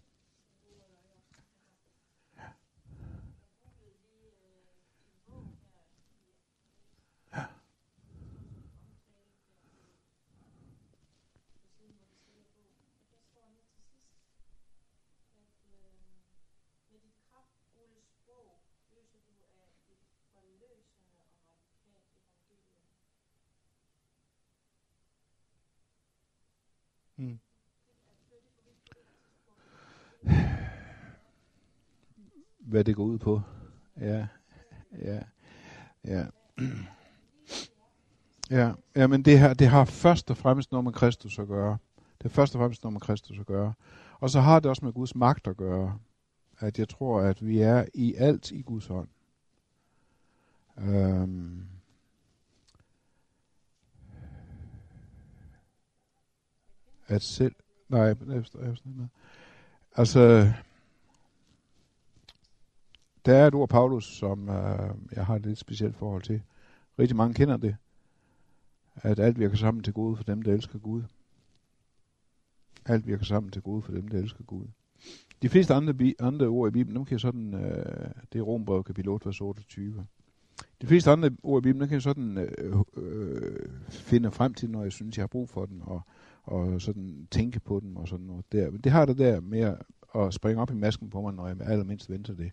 Mm 27.19 27.39
hvad 32.70 32.84
det 32.84 32.96
går 32.96 33.04
ud 33.04 33.17
på. 33.17 33.42
Ja, 34.00 34.28
ja, 35.02 35.20
ja. 36.06 36.26
Ja, 38.52 38.72
ja 38.96 39.08
men 39.08 39.22
det, 39.22 39.40
her, 39.40 39.54
det 39.54 39.67
har 39.67 39.86
først 39.86 40.32
og 40.32 40.38
fremmest 40.38 40.72
noget 40.72 40.84
med 40.84 40.94
Kristus 40.94 41.40
at 41.40 41.48
gøre. 41.48 41.78
Det 41.98 42.24
har 42.24 42.30
først 42.30 42.56
og 42.56 42.60
fremmest 42.60 42.84
noget 42.84 42.94
med 42.94 43.02
Kristus 43.02 43.40
at 43.40 43.46
gøre. 43.46 43.74
Og 44.20 44.30
så 44.30 44.40
har 44.40 44.60
det 44.60 44.70
også 44.70 44.86
med 44.86 44.94
Guds 44.94 45.15
magt 45.15 45.48
at 45.48 45.58
gøre. 45.58 46.00
At 46.60 46.80
jeg 46.80 46.90
tror, 46.90 47.22
at 47.22 47.48
vi 47.48 47.60
er 47.60 47.86
i 47.94 48.15
alt 48.15 48.52
i 48.52 48.62
Guds 48.62 48.88
hånd. 48.88 49.08
Øhm. 50.78 51.65
at 57.10 57.22
selv... 57.22 57.56
Nej, 57.90 58.10
efter, 58.12 58.42
efter, 58.72 59.08
Altså, 59.96 60.54
der 63.30 63.36
er 63.36 63.48
et 63.48 63.56
ord, 63.56 63.69
Paulus, 63.69 64.06
som 64.17 64.50
øh, 64.50 64.90
jeg 65.15 65.25
har 65.25 65.36
et 65.36 65.46
lidt 65.46 65.60
specielt 65.60 65.96
forhold 65.96 66.21
til. 66.21 66.42
Rigtig 67.00 67.17
mange 67.17 67.34
kender 67.34 67.58
det. 67.58 67.75
At 68.96 69.19
alt 69.19 69.40
virker 69.40 69.58
sammen 69.58 69.84
til 69.84 69.94
gode 69.94 70.15
for 70.15 70.23
dem, 70.23 70.42
der 70.42 70.54
elsker 70.54 70.80
Gud. 70.80 71.04
Alt 72.86 73.08
virker 73.08 73.25
sammen 73.25 73.52
til 73.52 73.62
gode 73.62 73.82
for 73.82 73.92
dem, 73.92 74.08
der 74.08 74.17
elsker 74.17 74.44
Gud. 74.44 74.65
De 75.42 75.50
fleste 75.50 75.73
andre, 75.73 75.94
bi- 75.94 76.15
andre 76.19 76.48
ord 76.48 76.67
i 76.69 76.71
Bibelen, 76.71 76.96
dem 76.96 77.06
kan 77.06 77.12
jeg 77.12 77.19
sådan, 77.19 77.54
øh, 77.54 78.10
det 78.34 78.40
er 78.40 78.44
Rombrevet 78.44 78.86
kapitel 78.86 79.10
8, 79.10 79.25
vers 79.25 79.42
28. 79.42 80.06
De 80.82 80.88
fleste 80.88 81.12
andre 81.12 81.32
ord 81.44 81.62
i 81.62 81.63
Bibelen, 81.63 81.82
dem 81.82 81.88
kan 81.88 81.94
jeg 81.96 82.02
sådan 82.02 82.38
øh, 82.38 82.75
øh, 82.98 83.69
finde 83.90 84.32
frem 84.32 84.54
til, 84.54 84.69
når 84.69 84.84
jeg 84.84 84.92
synes, 84.92 85.17
jeg 85.17 85.23
har 85.23 85.27
brug 85.27 85.50
for 85.50 85.65
den, 85.65 85.82
og, 85.86 86.02
og 86.44 86.82
sådan 86.82 87.27
tænke 87.32 87.60
på 87.60 87.80
dem 87.80 87.98
og 87.98 88.08
sådan 88.08 88.25
noget 88.25 88.46
der. 88.52 88.71
Men 88.71 88.82
det 88.82 88.92
har 88.92 89.06
det 89.06 89.17
der 89.17 89.42
med 89.42 89.75
at 90.15 90.34
springe 90.34 90.62
op 90.62 90.71
i 90.71 90.75
masken 90.75 91.10
på 91.10 91.21
mig, 91.21 91.34
når 91.34 91.48
jeg 91.48 91.62
allermindst 91.62 92.10
venter 92.10 92.34
det. 92.34 92.52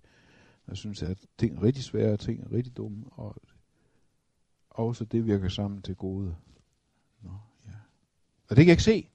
Jeg 0.68 0.76
synes, 0.76 1.02
at 1.02 1.18
ting 1.38 1.56
er 1.56 1.62
rigtig 1.62 1.84
svære, 1.84 2.16
ting 2.16 2.42
er 2.42 2.52
rigtig 2.52 2.76
dumme, 2.76 3.04
og 3.10 3.36
også 4.70 5.04
det 5.04 5.26
virker 5.26 5.48
sammen 5.48 5.82
til 5.82 5.96
gode. 5.96 6.36
Nå, 7.22 7.30
ja. 7.66 7.72
Og 8.48 8.56
det 8.56 8.56
kan 8.56 8.66
jeg 8.66 8.72
ikke 8.72 8.82
se. 8.82 9.08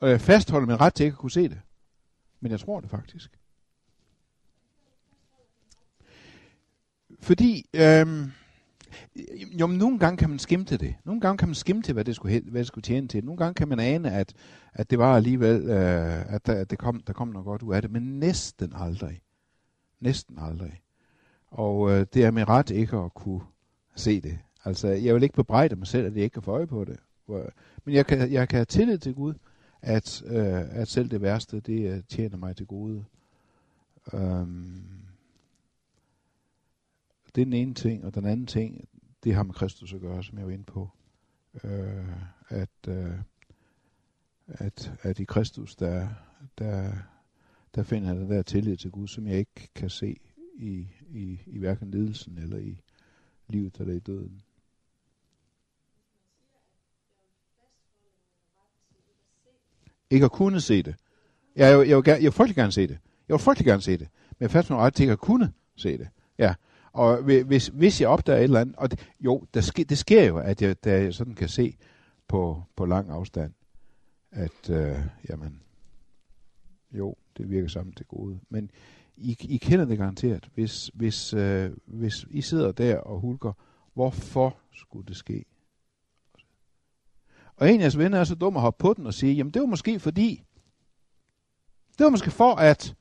Og 0.00 0.10
jeg 0.10 0.20
fastholder 0.20 0.66
min 0.66 0.80
ret 0.80 0.94
til 0.94 1.04
ikke 1.04 1.14
at 1.14 1.18
kunne 1.18 1.30
se 1.30 1.48
det. 1.48 1.60
Men 2.40 2.52
jeg 2.52 2.60
tror 2.60 2.80
det 2.80 2.90
faktisk. 2.90 3.38
Fordi, 7.20 7.68
øhm, 7.74 8.32
jo, 9.60 9.66
men 9.66 9.78
nogle 9.78 9.98
gange 9.98 10.16
kan 10.16 10.30
man 10.30 10.38
skimte 10.38 10.76
det. 10.76 10.94
Nogle 11.04 11.20
gange 11.20 11.38
kan 11.38 11.48
man 11.48 11.54
skimte, 11.54 11.92
hvad 11.92 12.04
det 12.04 12.16
skulle, 12.16 12.40
hvad 12.40 12.58
det 12.58 12.66
skulle 12.66 12.82
tjene 12.82 13.08
til. 13.08 13.24
Nogle 13.24 13.38
gange 13.38 13.54
kan 13.54 13.68
man 13.68 13.80
ane, 13.80 14.10
at, 14.10 14.34
at 14.72 14.90
det 14.90 14.98
var 14.98 15.16
alligevel, 15.16 15.62
øh, 15.62 16.34
at, 16.34 16.46
der, 16.46 16.52
at 16.52 16.70
det 16.70 16.78
kom, 16.78 17.00
der 17.00 17.12
kom 17.12 17.28
noget 17.28 17.44
godt 17.44 17.62
ud 17.62 17.74
af 17.74 17.82
det. 17.82 17.90
Men 17.90 18.02
næsten 18.02 18.72
aldrig. 18.74 19.20
Næsten 20.00 20.38
aldrig. 20.38 20.80
Og 21.46 21.90
øh, 21.90 22.06
det 22.14 22.24
er 22.24 22.30
med 22.30 22.48
ret 22.48 22.70
ikke 22.70 22.96
at 22.96 23.14
kunne 23.14 23.40
se 23.96 24.20
det. 24.20 24.38
Altså, 24.64 24.88
jeg 24.88 25.14
vil 25.14 25.22
ikke 25.22 25.34
bebrejde 25.34 25.76
mig 25.76 25.86
selv, 25.86 26.06
at 26.06 26.14
jeg 26.14 26.24
ikke 26.24 26.34
kan 26.34 26.42
få 26.42 26.50
øje 26.50 26.66
på 26.66 26.84
det. 26.84 26.96
Men 27.84 27.94
jeg 27.94 28.06
kan, 28.06 28.32
jeg 28.32 28.48
kan 28.48 28.56
have 28.56 28.64
tillid 28.64 28.98
til 28.98 29.14
Gud, 29.14 29.34
at, 29.82 30.22
øh, 30.26 30.80
at 30.80 30.88
selv 30.88 31.10
det 31.10 31.22
værste, 31.22 31.60
det 31.60 31.94
øh, 31.94 32.02
tjener 32.08 32.36
mig 32.36 32.56
til 32.56 32.66
gode. 32.66 33.04
Um, 34.12 35.01
det 37.34 37.40
er 37.40 37.44
den 37.44 37.52
ene 37.52 37.74
ting, 37.74 38.04
og 38.04 38.14
den 38.14 38.24
anden 38.24 38.46
ting, 38.46 38.88
det 39.24 39.34
har 39.34 39.42
med 39.42 39.54
Kristus 39.54 39.94
at 39.94 40.00
gøre, 40.00 40.24
som 40.24 40.38
jeg 40.38 40.46
var 40.46 40.52
inde 40.52 40.64
på. 40.64 40.90
Øh, 41.64 42.16
at, 42.48 42.88
øh, 42.88 43.14
at, 44.48 44.92
at 45.02 45.18
i 45.18 45.24
Kristus, 45.24 45.76
der, 45.76 46.08
der, 46.58 46.92
der 47.74 47.82
finder 47.82 48.08
jeg 48.08 48.16
den 48.16 48.30
der 48.30 48.42
tillid 48.42 48.76
til 48.76 48.90
Gud, 48.90 49.08
som 49.08 49.26
jeg 49.26 49.38
ikke 49.38 49.68
kan 49.74 49.90
se 49.90 50.16
i, 50.54 50.88
i, 51.10 51.40
i 51.46 51.58
hverken 51.58 51.90
lidelsen 51.90 52.38
eller 52.38 52.58
i 52.58 52.80
livet 53.48 53.80
eller 53.80 53.94
i 53.94 53.98
døden. 53.98 54.42
Ikke 60.10 60.24
at 60.24 60.32
kunne 60.32 60.60
se 60.60 60.82
det. 60.82 60.94
Jeg, 61.56 61.78
jeg, 61.78 61.88
jeg, 61.88 61.96
vil, 61.96 62.04
jeg 62.06 62.22
vil 62.22 62.32
frygtelig 62.32 62.56
gerne 62.56 62.72
se 62.72 62.82
det. 62.82 62.98
Jeg 63.28 63.34
vil 63.34 63.38
frygtelig 63.38 63.66
gerne 63.66 63.82
se 63.82 63.92
det. 63.92 64.08
Men 64.30 64.36
jeg 64.40 64.50
fast 64.50 64.70
ret 64.70 64.94
til 64.94 65.02
ikke 65.02 65.12
at 65.12 65.18
kunne 65.18 65.52
se 65.76 65.98
det. 65.98 66.08
Ja. 66.38 66.54
Og 66.92 67.22
hvis, 67.22 67.66
hvis 67.66 68.00
jeg 68.00 68.08
opdager 68.08 68.38
et 68.38 68.44
eller 68.44 68.60
andet, 68.60 68.76
og 68.76 68.90
det, 68.90 69.08
jo, 69.20 69.44
der 69.54 69.60
sker, 69.60 69.84
det 69.84 69.98
sker 69.98 70.24
jo, 70.24 70.38
at 70.38 70.62
jeg, 70.62 70.84
der 70.84 70.96
jeg 70.96 71.14
sådan 71.14 71.34
kan 71.34 71.48
se 71.48 71.76
på, 72.28 72.62
på 72.76 72.86
lang 72.86 73.10
afstand, 73.10 73.52
at 74.30 74.70
øh, 74.70 74.98
jamen, 75.28 75.62
jo, 76.92 77.14
det 77.36 77.50
virker 77.50 77.68
sammen 77.68 77.94
til 77.94 78.06
gode. 78.06 78.40
Men 78.48 78.70
I, 79.16 79.36
I 79.40 79.56
kender 79.56 79.84
det 79.84 79.98
garanteret. 79.98 80.48
Hvis, 80.54 80.90
hvis, 80.94 81.34
øh, 81.34 81.70
hvis 81.86 82.26
I 82.30 82.40
sidder 82.40 82.72
der 82.72 82.96
og 82.96 83.20
hulker, 83.20 83.52
hvorfor 83.94 84.56
skulle 84.72 85.06
det 85.06 85.16
ske? 85.16 85.44
Og 87.56 87.70
en 87.70 87.80
af 87.80 87.82
jeres 87.82 87.98
venner 87.98 88.18
er 88.18 88.24
så 88.24 88.34
dum 88.34 88.56
at 88.56 88.62
hoppe 88.62 88.82
på 88.82 88.94
den 88.94 89.06
og 89.06 89.14
sige, 89.14 89.34
jamen 89.34 89.54
det 89.54 89.60
var 89.60 89.66
måske 89.66 90.00
fordi, 90.00 90.44
det 91.98 92.04
var 92.04 92.10
måske 92.10 92.30
for 92.30 92.54
at, 92.54 92.94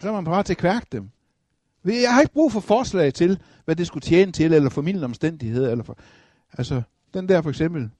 så 0.00 0.08
er 0.08 0.12
man 0.12 0.24
parat 0.24 0.46
til 0.46 0.52
at 0.52 0.58
kværke 0.58 0.86
dem. 0.92 1.10
Jeg 1.84 2.14
har 2.14 2.20
ikke 2.20 2.32
brug 2.32 2.52
for 2.52 2.60
forslag 2.60 3.14
til, 3.14 3.40
hvad 3.64 3.76
det 3.76 3.86
skulle 3.86 4.02
tjene 4.02 4.32
til, 4.32 4.52
eller 4.52 4.70
formidlende 4.70 5.04
omstændigheder, 5.04 5.70
eller 5.70 5.84
for, 5.84 5.98
altså, 6.52 6.82
den 7.14 7.28
der 7.28 7.42
for 7.42 7.50
eksempel, 7.50 7.90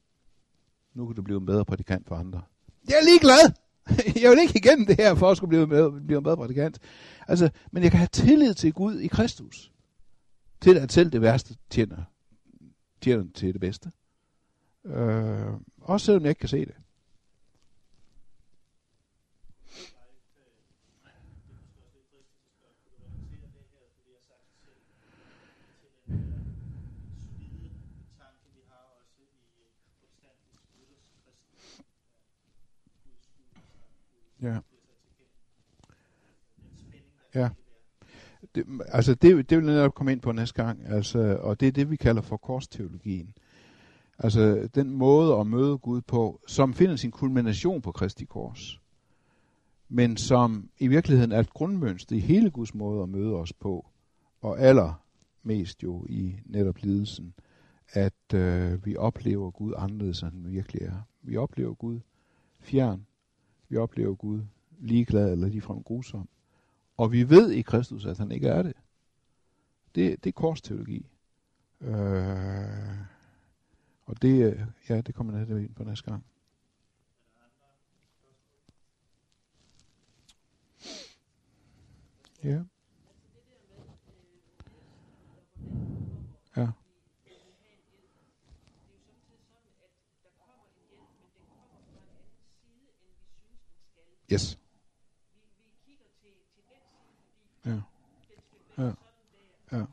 nu 0.94 1.06
kan 1.06 1.16
du 1.16 1.22
blive 1.22 1.38
en 1.38 1.46
bedre 1.46 1.64
prædikant 1.64 2.08
for 2.08 2.14
andre. 2.14 2.42
Jeg 2.88 2.94
er 2.94 3.04
ligeglad! 3.04 3.52
jeg 4.22 4.30
vil 4.30 4.38
ikke 4.40 4.58
igennem 4.58 4.86
det 4.86 4.96
her, 4.96 5.14
for 5.14 5.30
at 5.30 5.36
skulle 5.36 5.48
blive, 5.48 5.66
med, 5.66 6.06
blive 6.06 6.18
en 6.18 6.24
bedre 6.24 6.36
prædikant. 6.36 6.78
Altså, 7.28 7.50
men 7.72 7.82
jeg 7.82 7.90
kan 7.90 7.98
have 7.98 8.08
tillid 8.12 8.54
til 8.54 8.72
Gud 8.72 8.98
i 8.98 9.06
Kristus. 9.06 9.72
Til 10.60 10.78
at 10.78 10.92
selv 10.92 11.10
det 11.10 11.20
værste 11.20 11.56
tjener, 11.70 12.02
tjener 13.00 13.24
til 13.34 13.52
det 13.52 13.60
bedste. 13.60 13.90
Øh, 14.86 15.52
også 15.80 16.06
selvom 16.06 16.22
jeg 16.22 16.28
ikke 16.30 16.38
kan 16.38 16.48
se 16.48 16.60
det. 16.60 16.74
Ja. 34.44 34.58
Ja. 37.34 37.48
Det, 38.54 38.64
altså 38.88 39.14
det, 39.14 39.50
det 39.50 39.58
vil 39.58 39.74
jeg 39.74 39.94
komme 39.94 40.12
ind 40.12 40.20
på 40.20 40.32
næste 40.32 40.64
gang, 40.64 40.86
altså, 40.86 41.38
og 41.40 41.60
det 41.60 41.68
er 41.68 41.72
det, 41.72 41.90
vi 41.90 41.96
kalder 41.96 42.22
for 42.22 42.36
korsteologien. 42.36 43.34
Altså 44.18 44.68
den 44.74 44.90
måde 44.90 45.34
at 45.34 45.46
møde 45.46 45.78
Gud 45.78 46.00
på, 46.00 46.40
som 46.46 46.74
finder 46.74 46.96
sin 46.96 47.10
kulmination 47.10 47.82
på 47.82 47.92
Kristi 47.92 48.24
kors, 48.24 48.80
men 49.88 50.16
som 50.16 50.70
i 50.78 50.88
virkeligheden 50.88 51.32
er 51.32 51.40
et 51.40 51.50
grundmønster 51.50 52.16
i 52.16 52.20
hele 52.20 52.50
Guds 52.50 52.74
måde 52.74 53.02
at 53.02 53.08
møde 53.08 53.34
os 53.34 53.52
på, 53.52 53.86
og 54.40 54.60
allermest 54.60 55.82
jo 55.82 56.06
i 56.08 56.36
netop 56.46 56.78
lidelsen, 56.78 57.34
at 57.88 58.34
øh, 58.34 58.86
vi 58.86 58.96
oplever 58.96 59.50
Gud 59.50 59.72
anderledes, 59.76 60.22
end 60.22 60.30
han 60.30 60.52
virkelig 60.52 60.82
er. 60.82 61.06
Vi 61.22 61.36
oplever 61.36 61.74
Gud 61.74 62.00
fjern, 62.60 63.06
vi 63.74 63.78
oplever 63.78 64.14
Gud 64.14 64.42
ligeglad 64.78 65.32
eller 65.32 65.48
ligefrem 65.48 65.82
grusom. 65.82 66.28
Og 66.96 67.12
vi 67.12 67.30
ved 67.30 67.50
i 67.50 67.62
Kristus, 67.62 68.06
at 68.06 68.18
han 68.18 68.32
ikke 68.32 68.48
er 68.48 68.62
det. 68.62 68.72
Det, 69.94 70.24
det 70.24 70.30
er 70.30 70.32
korsteologi. 70.32 71.06
Øh, 71.80 72.98
og 74.04 74.22
det, 74.22 74.52
øh, 74.52 74.66
ja, 74.88 75.00
det 75.00 75.14
kommer 75.14 75.38
jeg 75.38 75.62
ind 75.62 75.74
på 75.74 75.84
næste 75.84 76.10
gang. 76.10 76.24
Ja. 82.44 82.62
Ja. 86.56 86.68
Yes. 94.32 94.58
Ja. 97.64 97.80
Ja. 98.78 98.92
Ja. 99.72 99.84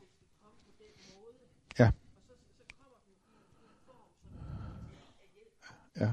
Ja. 1.78 1.92
Ja. 5.96 6.12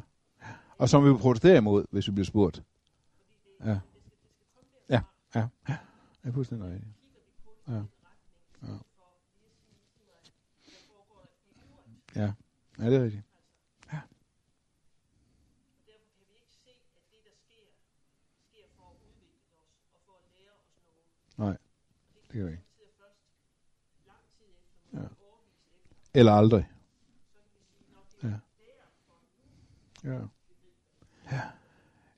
Og 0.78 0.90
som 0.90 1.04
vi 1.04 1.10
vil 1.10 1.18
protestere 1.18 1.58
imod, 1.58 1.86
hvis 1.92 2.08
vi 2.08 2.12
bliver 2.12 2.26
spurgt. 2.26 2.64
Ja. 3.66 3.80
Ja. 4.90 5.02
Ja. 5.36 5.48
Ja. 5.68 5.78
Jeg 6.24 6.30
er 6.30 6.32
fuldstændig 6.32 6.70
rigtigt. 6.70 6.92
Ja. 7.68 7.74
Ja. 8.62 8.78
Ja. 12.16 12.34
Ja, 12.80 12.86
det 12.90 12.96
er 12.96 13.04
rigtigt. 13.04 13.24
Ja. 13.94 14.00
Nej, 21.38 21.58
det 22.32 22.38
kan 22.38 22.46
vi 22.46 22.52
ikke. 22.52 22.64
Ja. 24.94 25.00
Eller 26.14 26.32
aldrig. 26.32 26.70
Ja. 28.24 28.34
Ja. 30.04 30.20
ja. 31.32 31.42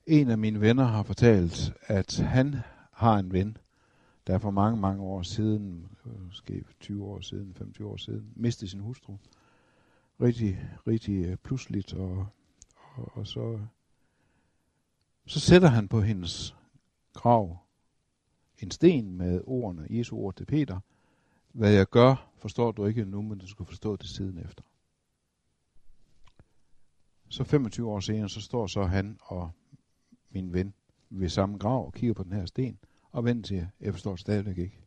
En 0.06 0.30
af 0.30 0.38
mine 0.38 0.60
venner 0.60 0.84
har 0.84 1.02
fortalt, 1.02 1.72
at 1.82 2.18
han 2.18 2.56
har 2.92 3.18
en 3.18 3.32
ven, 3.32 3.56
der 4.26 4.38
for 4.38 4.50
mange, 4.50 4.80
mange 4.80 5.02
år 5.02 5.22
siden, 5.22 5.88
måske 6.04 6.64
20 6.80 7.04
år 7.04 7.20
siden, 7.20 7.54
25 7.54 7.88
år 7.88 7.96
siden, 7.96 8.32
mistede 8.36 8.70
sin 8.70 8.80
hustru. 8.80 9.16
Rigtig, 10.20 10.70
rigtig 10.86 11.26
øh, 11.26 11.36
pludseligt, 11.36 11.94
og, 11.94 12.26
og, 12.94 13.16
og 13.16 13.26
så 13.26 13.60
Så 15.26 15.40
sætter 15.40 15.68
han 15.68 15.88
på 15.88 16.00
hendes 16.00 16.56
grav 17.14 17.58
en 18.62 18.70
sten 18.70 19.16
med 19.16 19.40
ordene, 19.44 19.86
Jesu 19.90 20.16
ord 20.16 20.36
til 20.36 20.44
Peter. 20.44 20.80
Hvad 21.52 21.72
jeg 21.72 21.86
gør, 21.86 22.30
forstår 22.36 22.72
du 22.72 22.86
ikke 22.86 23.04
nu, 23.04 23.22
men 23.22 23.38
du 23.38 23.46
skal 23.46 23.66
forstå 23.66 23.96
det 23.96 24.08
siden 24.08 24.38
efter. 24.38 24.62
Så 27.28 27.44
25 27.44 27.90
år 27.90 28.00
senere, 28.00 28.28
så 28.28 28.40
står 28.40 28.66
så 28.66 28.84
han 28.84 29.18
og 29.22 29.50
min 30.30 30.52
ven 30.52 30.74
ved 31.10 31.28
samme 31.28 31.58
grav 31.58 31.86
og 31.86 31.92
kigger 31.92 32.14
på 32.14 32.22
den 32.22 32.32
her 32.32 32.46
sten, 32.46 32.78
og 33.12 33.24
venter 33.24 33.48
til, 33.48 33.68
jeg 33.80 33.92
forstår 33.92 34.16
stadigvæk 34.16 34.58
ikke. 34.58 34.78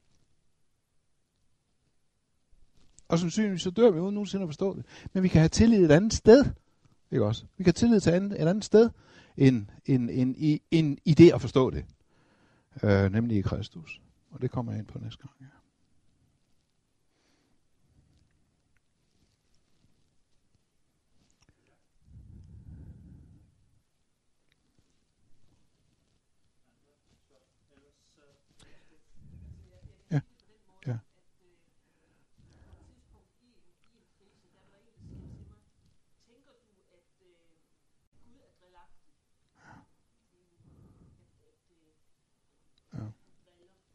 Og 3.08 3.20
sandsynligvis 3.20 3.62
så 3.62 3.70
dør 3.70 3.92
vi 3.92 4.00
uden 4.00 4.14
nogensinde 4.14 4.44
at 4.44 4.50
forstå 4.50 4.76
det. 4.76 4.86
Men 5.14 5.24
vi 5.24 5.28
kan 5.28 5.42
have 5.42 5.50
tillid 5.50 5.86
et 5.86 5.92
andet 5.92 6.14
sted. 6.14 6.46
Ikke 7.12 7.26
også? 7.26 7.46
Vi 7.58 7.64
kan 7.64 7.66
have 7.66 7.74
tillid 7.74 8.00
til 8.00 8.12
andet, 8.12 8.42
et 8.42 8.48
andet 8.48 8.66
sted, 8.66 8.90
end, 9.38 9.66
end, 9.86 10.10
end, 10.10 10.36
end, 10.38 10.60
end 10.72 10.98
i 11.06 11.14
det 11.14 11.34
at 11.34 11.42
forstå 11.42 11.70
det. 11.70 11.86
Øh, 12.84 13.12
nemlig 13.12 13.38
i 13.38 13.42
Kristus. 13.42 14.02
Og 14.32 14.42
det 14.42 14.52
kommer 14.52 14.72
jeg 14.72 14.80
ind 14.80 14.88
på 14.88 15.00
næste 15.00 15.22
gang. 15.22 15.34
Ja. 15.42 15.65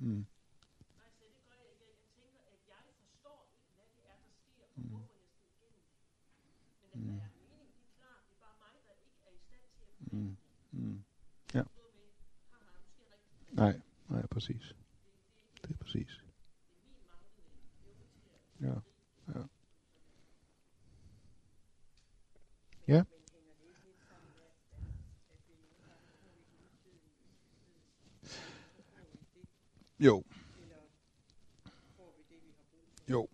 Mm. 0.00 0.26
Mm. 6.94 7.20
Mm. 10.12 10.36
Mm. 10.72 11.02
Ja. 11.54 11.62
Nej, 13.52 13.80
nej, 14.08 14.26
præcis. 14.26 14.74
Det 15.62 15.70
er 15.70 15.76
præcis. 15.84 16.24
Ja. 18.60 18.74
Ja. 19.28 19.42
Jo. 30.00 30.22
Jo. 33.10 33.28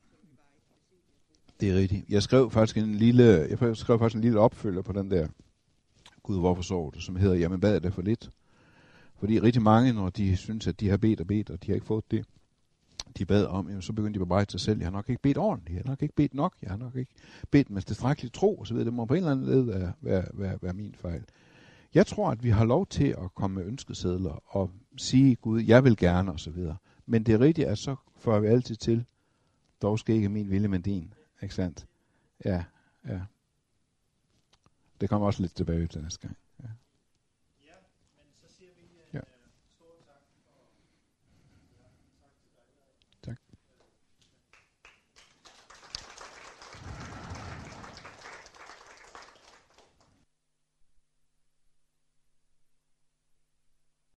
Det 1.61 1.71
er 1.71 1.75
rigtigt. 1.75 2.05
Jeg 2.09 2.23
skrev 2.23 2.51
faktisk 2.51 2.77
en 2.77 2.95
lille, 2.95 3.25
jeg 3.25 3.77
skrev 3.77 3.99
faktisk 3.99 4.17
en 4.17 4.21
lille 4.21 4.41
opfølger 4.41 4.83
på 4.83 4.93
den 4.93 5.11
der 5.11 5.29
Gud, 6.23 6.39
hvorfor 6.39 6.62
sover 6.62 6.91
du, 6.91 7.01
som 7.01 7.17
hedder, 7.17 7.37
jamen 7.37 7.59
hvad 7.59 7.75
er 7.75 7.79
det 7.79 7.95
for 7.95 8.03
lidt? 8.03 8.31
Fordi 9.19 9.41
rigtig 9.41 9.62
mange, 9.62 9.93
når 9.93 10.09
de 10.09 10.37
synes, 10.37 10.67
at 10.67 10.81
de 10.81 10.89
har 10.89 10.97
bedt 10.97 11.21
og 11.21 11.27
bedt, 11.27 11.51
og 11.51 11.62
de 11.62 11.67
har 11.67 11.75
ikke 11.75 11.87
fået 11.87 12.11
det, 12.11 12.25
de 13.19 13.25
bad 13.25 13.45
om, 13.45 13.69
jamen, 13.69 13.83
så 13.83 13.93
begynder 13.93 14.12
de 14.12 14.17
at 14.17 14.27
bebrejde 14.27 14.51
sig 14.51 14.61
selv. 14.61 14.79
Jeg 14.79 14.87
har 14.87 14.93
nok 14.93 15.09
ikke 15.09 15.23
bedt 15.23 15.39
ordentligt, 15.39 15.75
jeg 15.77 15.83
har 15.85 15.91
nok 15.91 16.03
ikke 16.03 16.14
bedt 16.14 16.35
nok, 16.35 16.55
jeg 16.62 16.71
har 16.71 16.77
nok 16.77 16.97
ikke 16.97 17.12
bedt 17.51 17.71
med 17.71 17.83
tilstrækkelig 17.83 18.33
tro 18.33 18.61
osv. 18.61 18.77
Det 18.77 18.93
må 18.93 19.05
på 19.05 19.14
en 19.14 19.19
eller 19.19 19.31
anden 19.31 19.47
led 19.47 19.62
være, 19.62 19.93
være, 20.01 20.25
være, 20.35 20.59
være 20.62 20.73
min 20.73 20.95
fejl. 20.95 21.25
Jeg 21.97 22.07
tror, 22.07 22.31
at 22.31 22.43
vi 22.43 22.51
har 22.51 22.65
lov 22.65 22.87
til 22.87 23.09
at 23.09 23.35
komme 23.35 23.55
med 23.55 23.65
ønskesedler 23.65 24.57
og 24.57 24.71
sige, 24.97 25.37
Gud, 25.37 25.63
jeg 25.63 25.85
vil 25.85 25.97
gerne 25.97 26.33
osv. 26.33 26.57
Men 27.07 27.23
det 27.23 27.35
er 27.35 27.41
rigtigt, 27.41 27.69
at 27.69 27.79
så 27.79 27.97
får 28.17 28.41
vi 28.41 28.47
altid 28.47 28.77
til, 28.77 29.05
dog 29.83 29.99
skal 29.99 30.15
ikke 30.15 30.29
min 30.29 30.51
vilje, 30.51 30.69
men 30.69 30.83
din. 30.83 31.15
Ikke 31.43 31.55
sandt? 31.55 31.87
Ja, 32.45 32.65
ja. 33.09 33.21
Det 35.01 35.09
kommer 35.09 35.27
også 35.27 35.43
lidt 35.43 35.55
tilbage 35.55 35.87
til 35.87 36.03
næste 36.03 36.21
gang. 36.21 36.37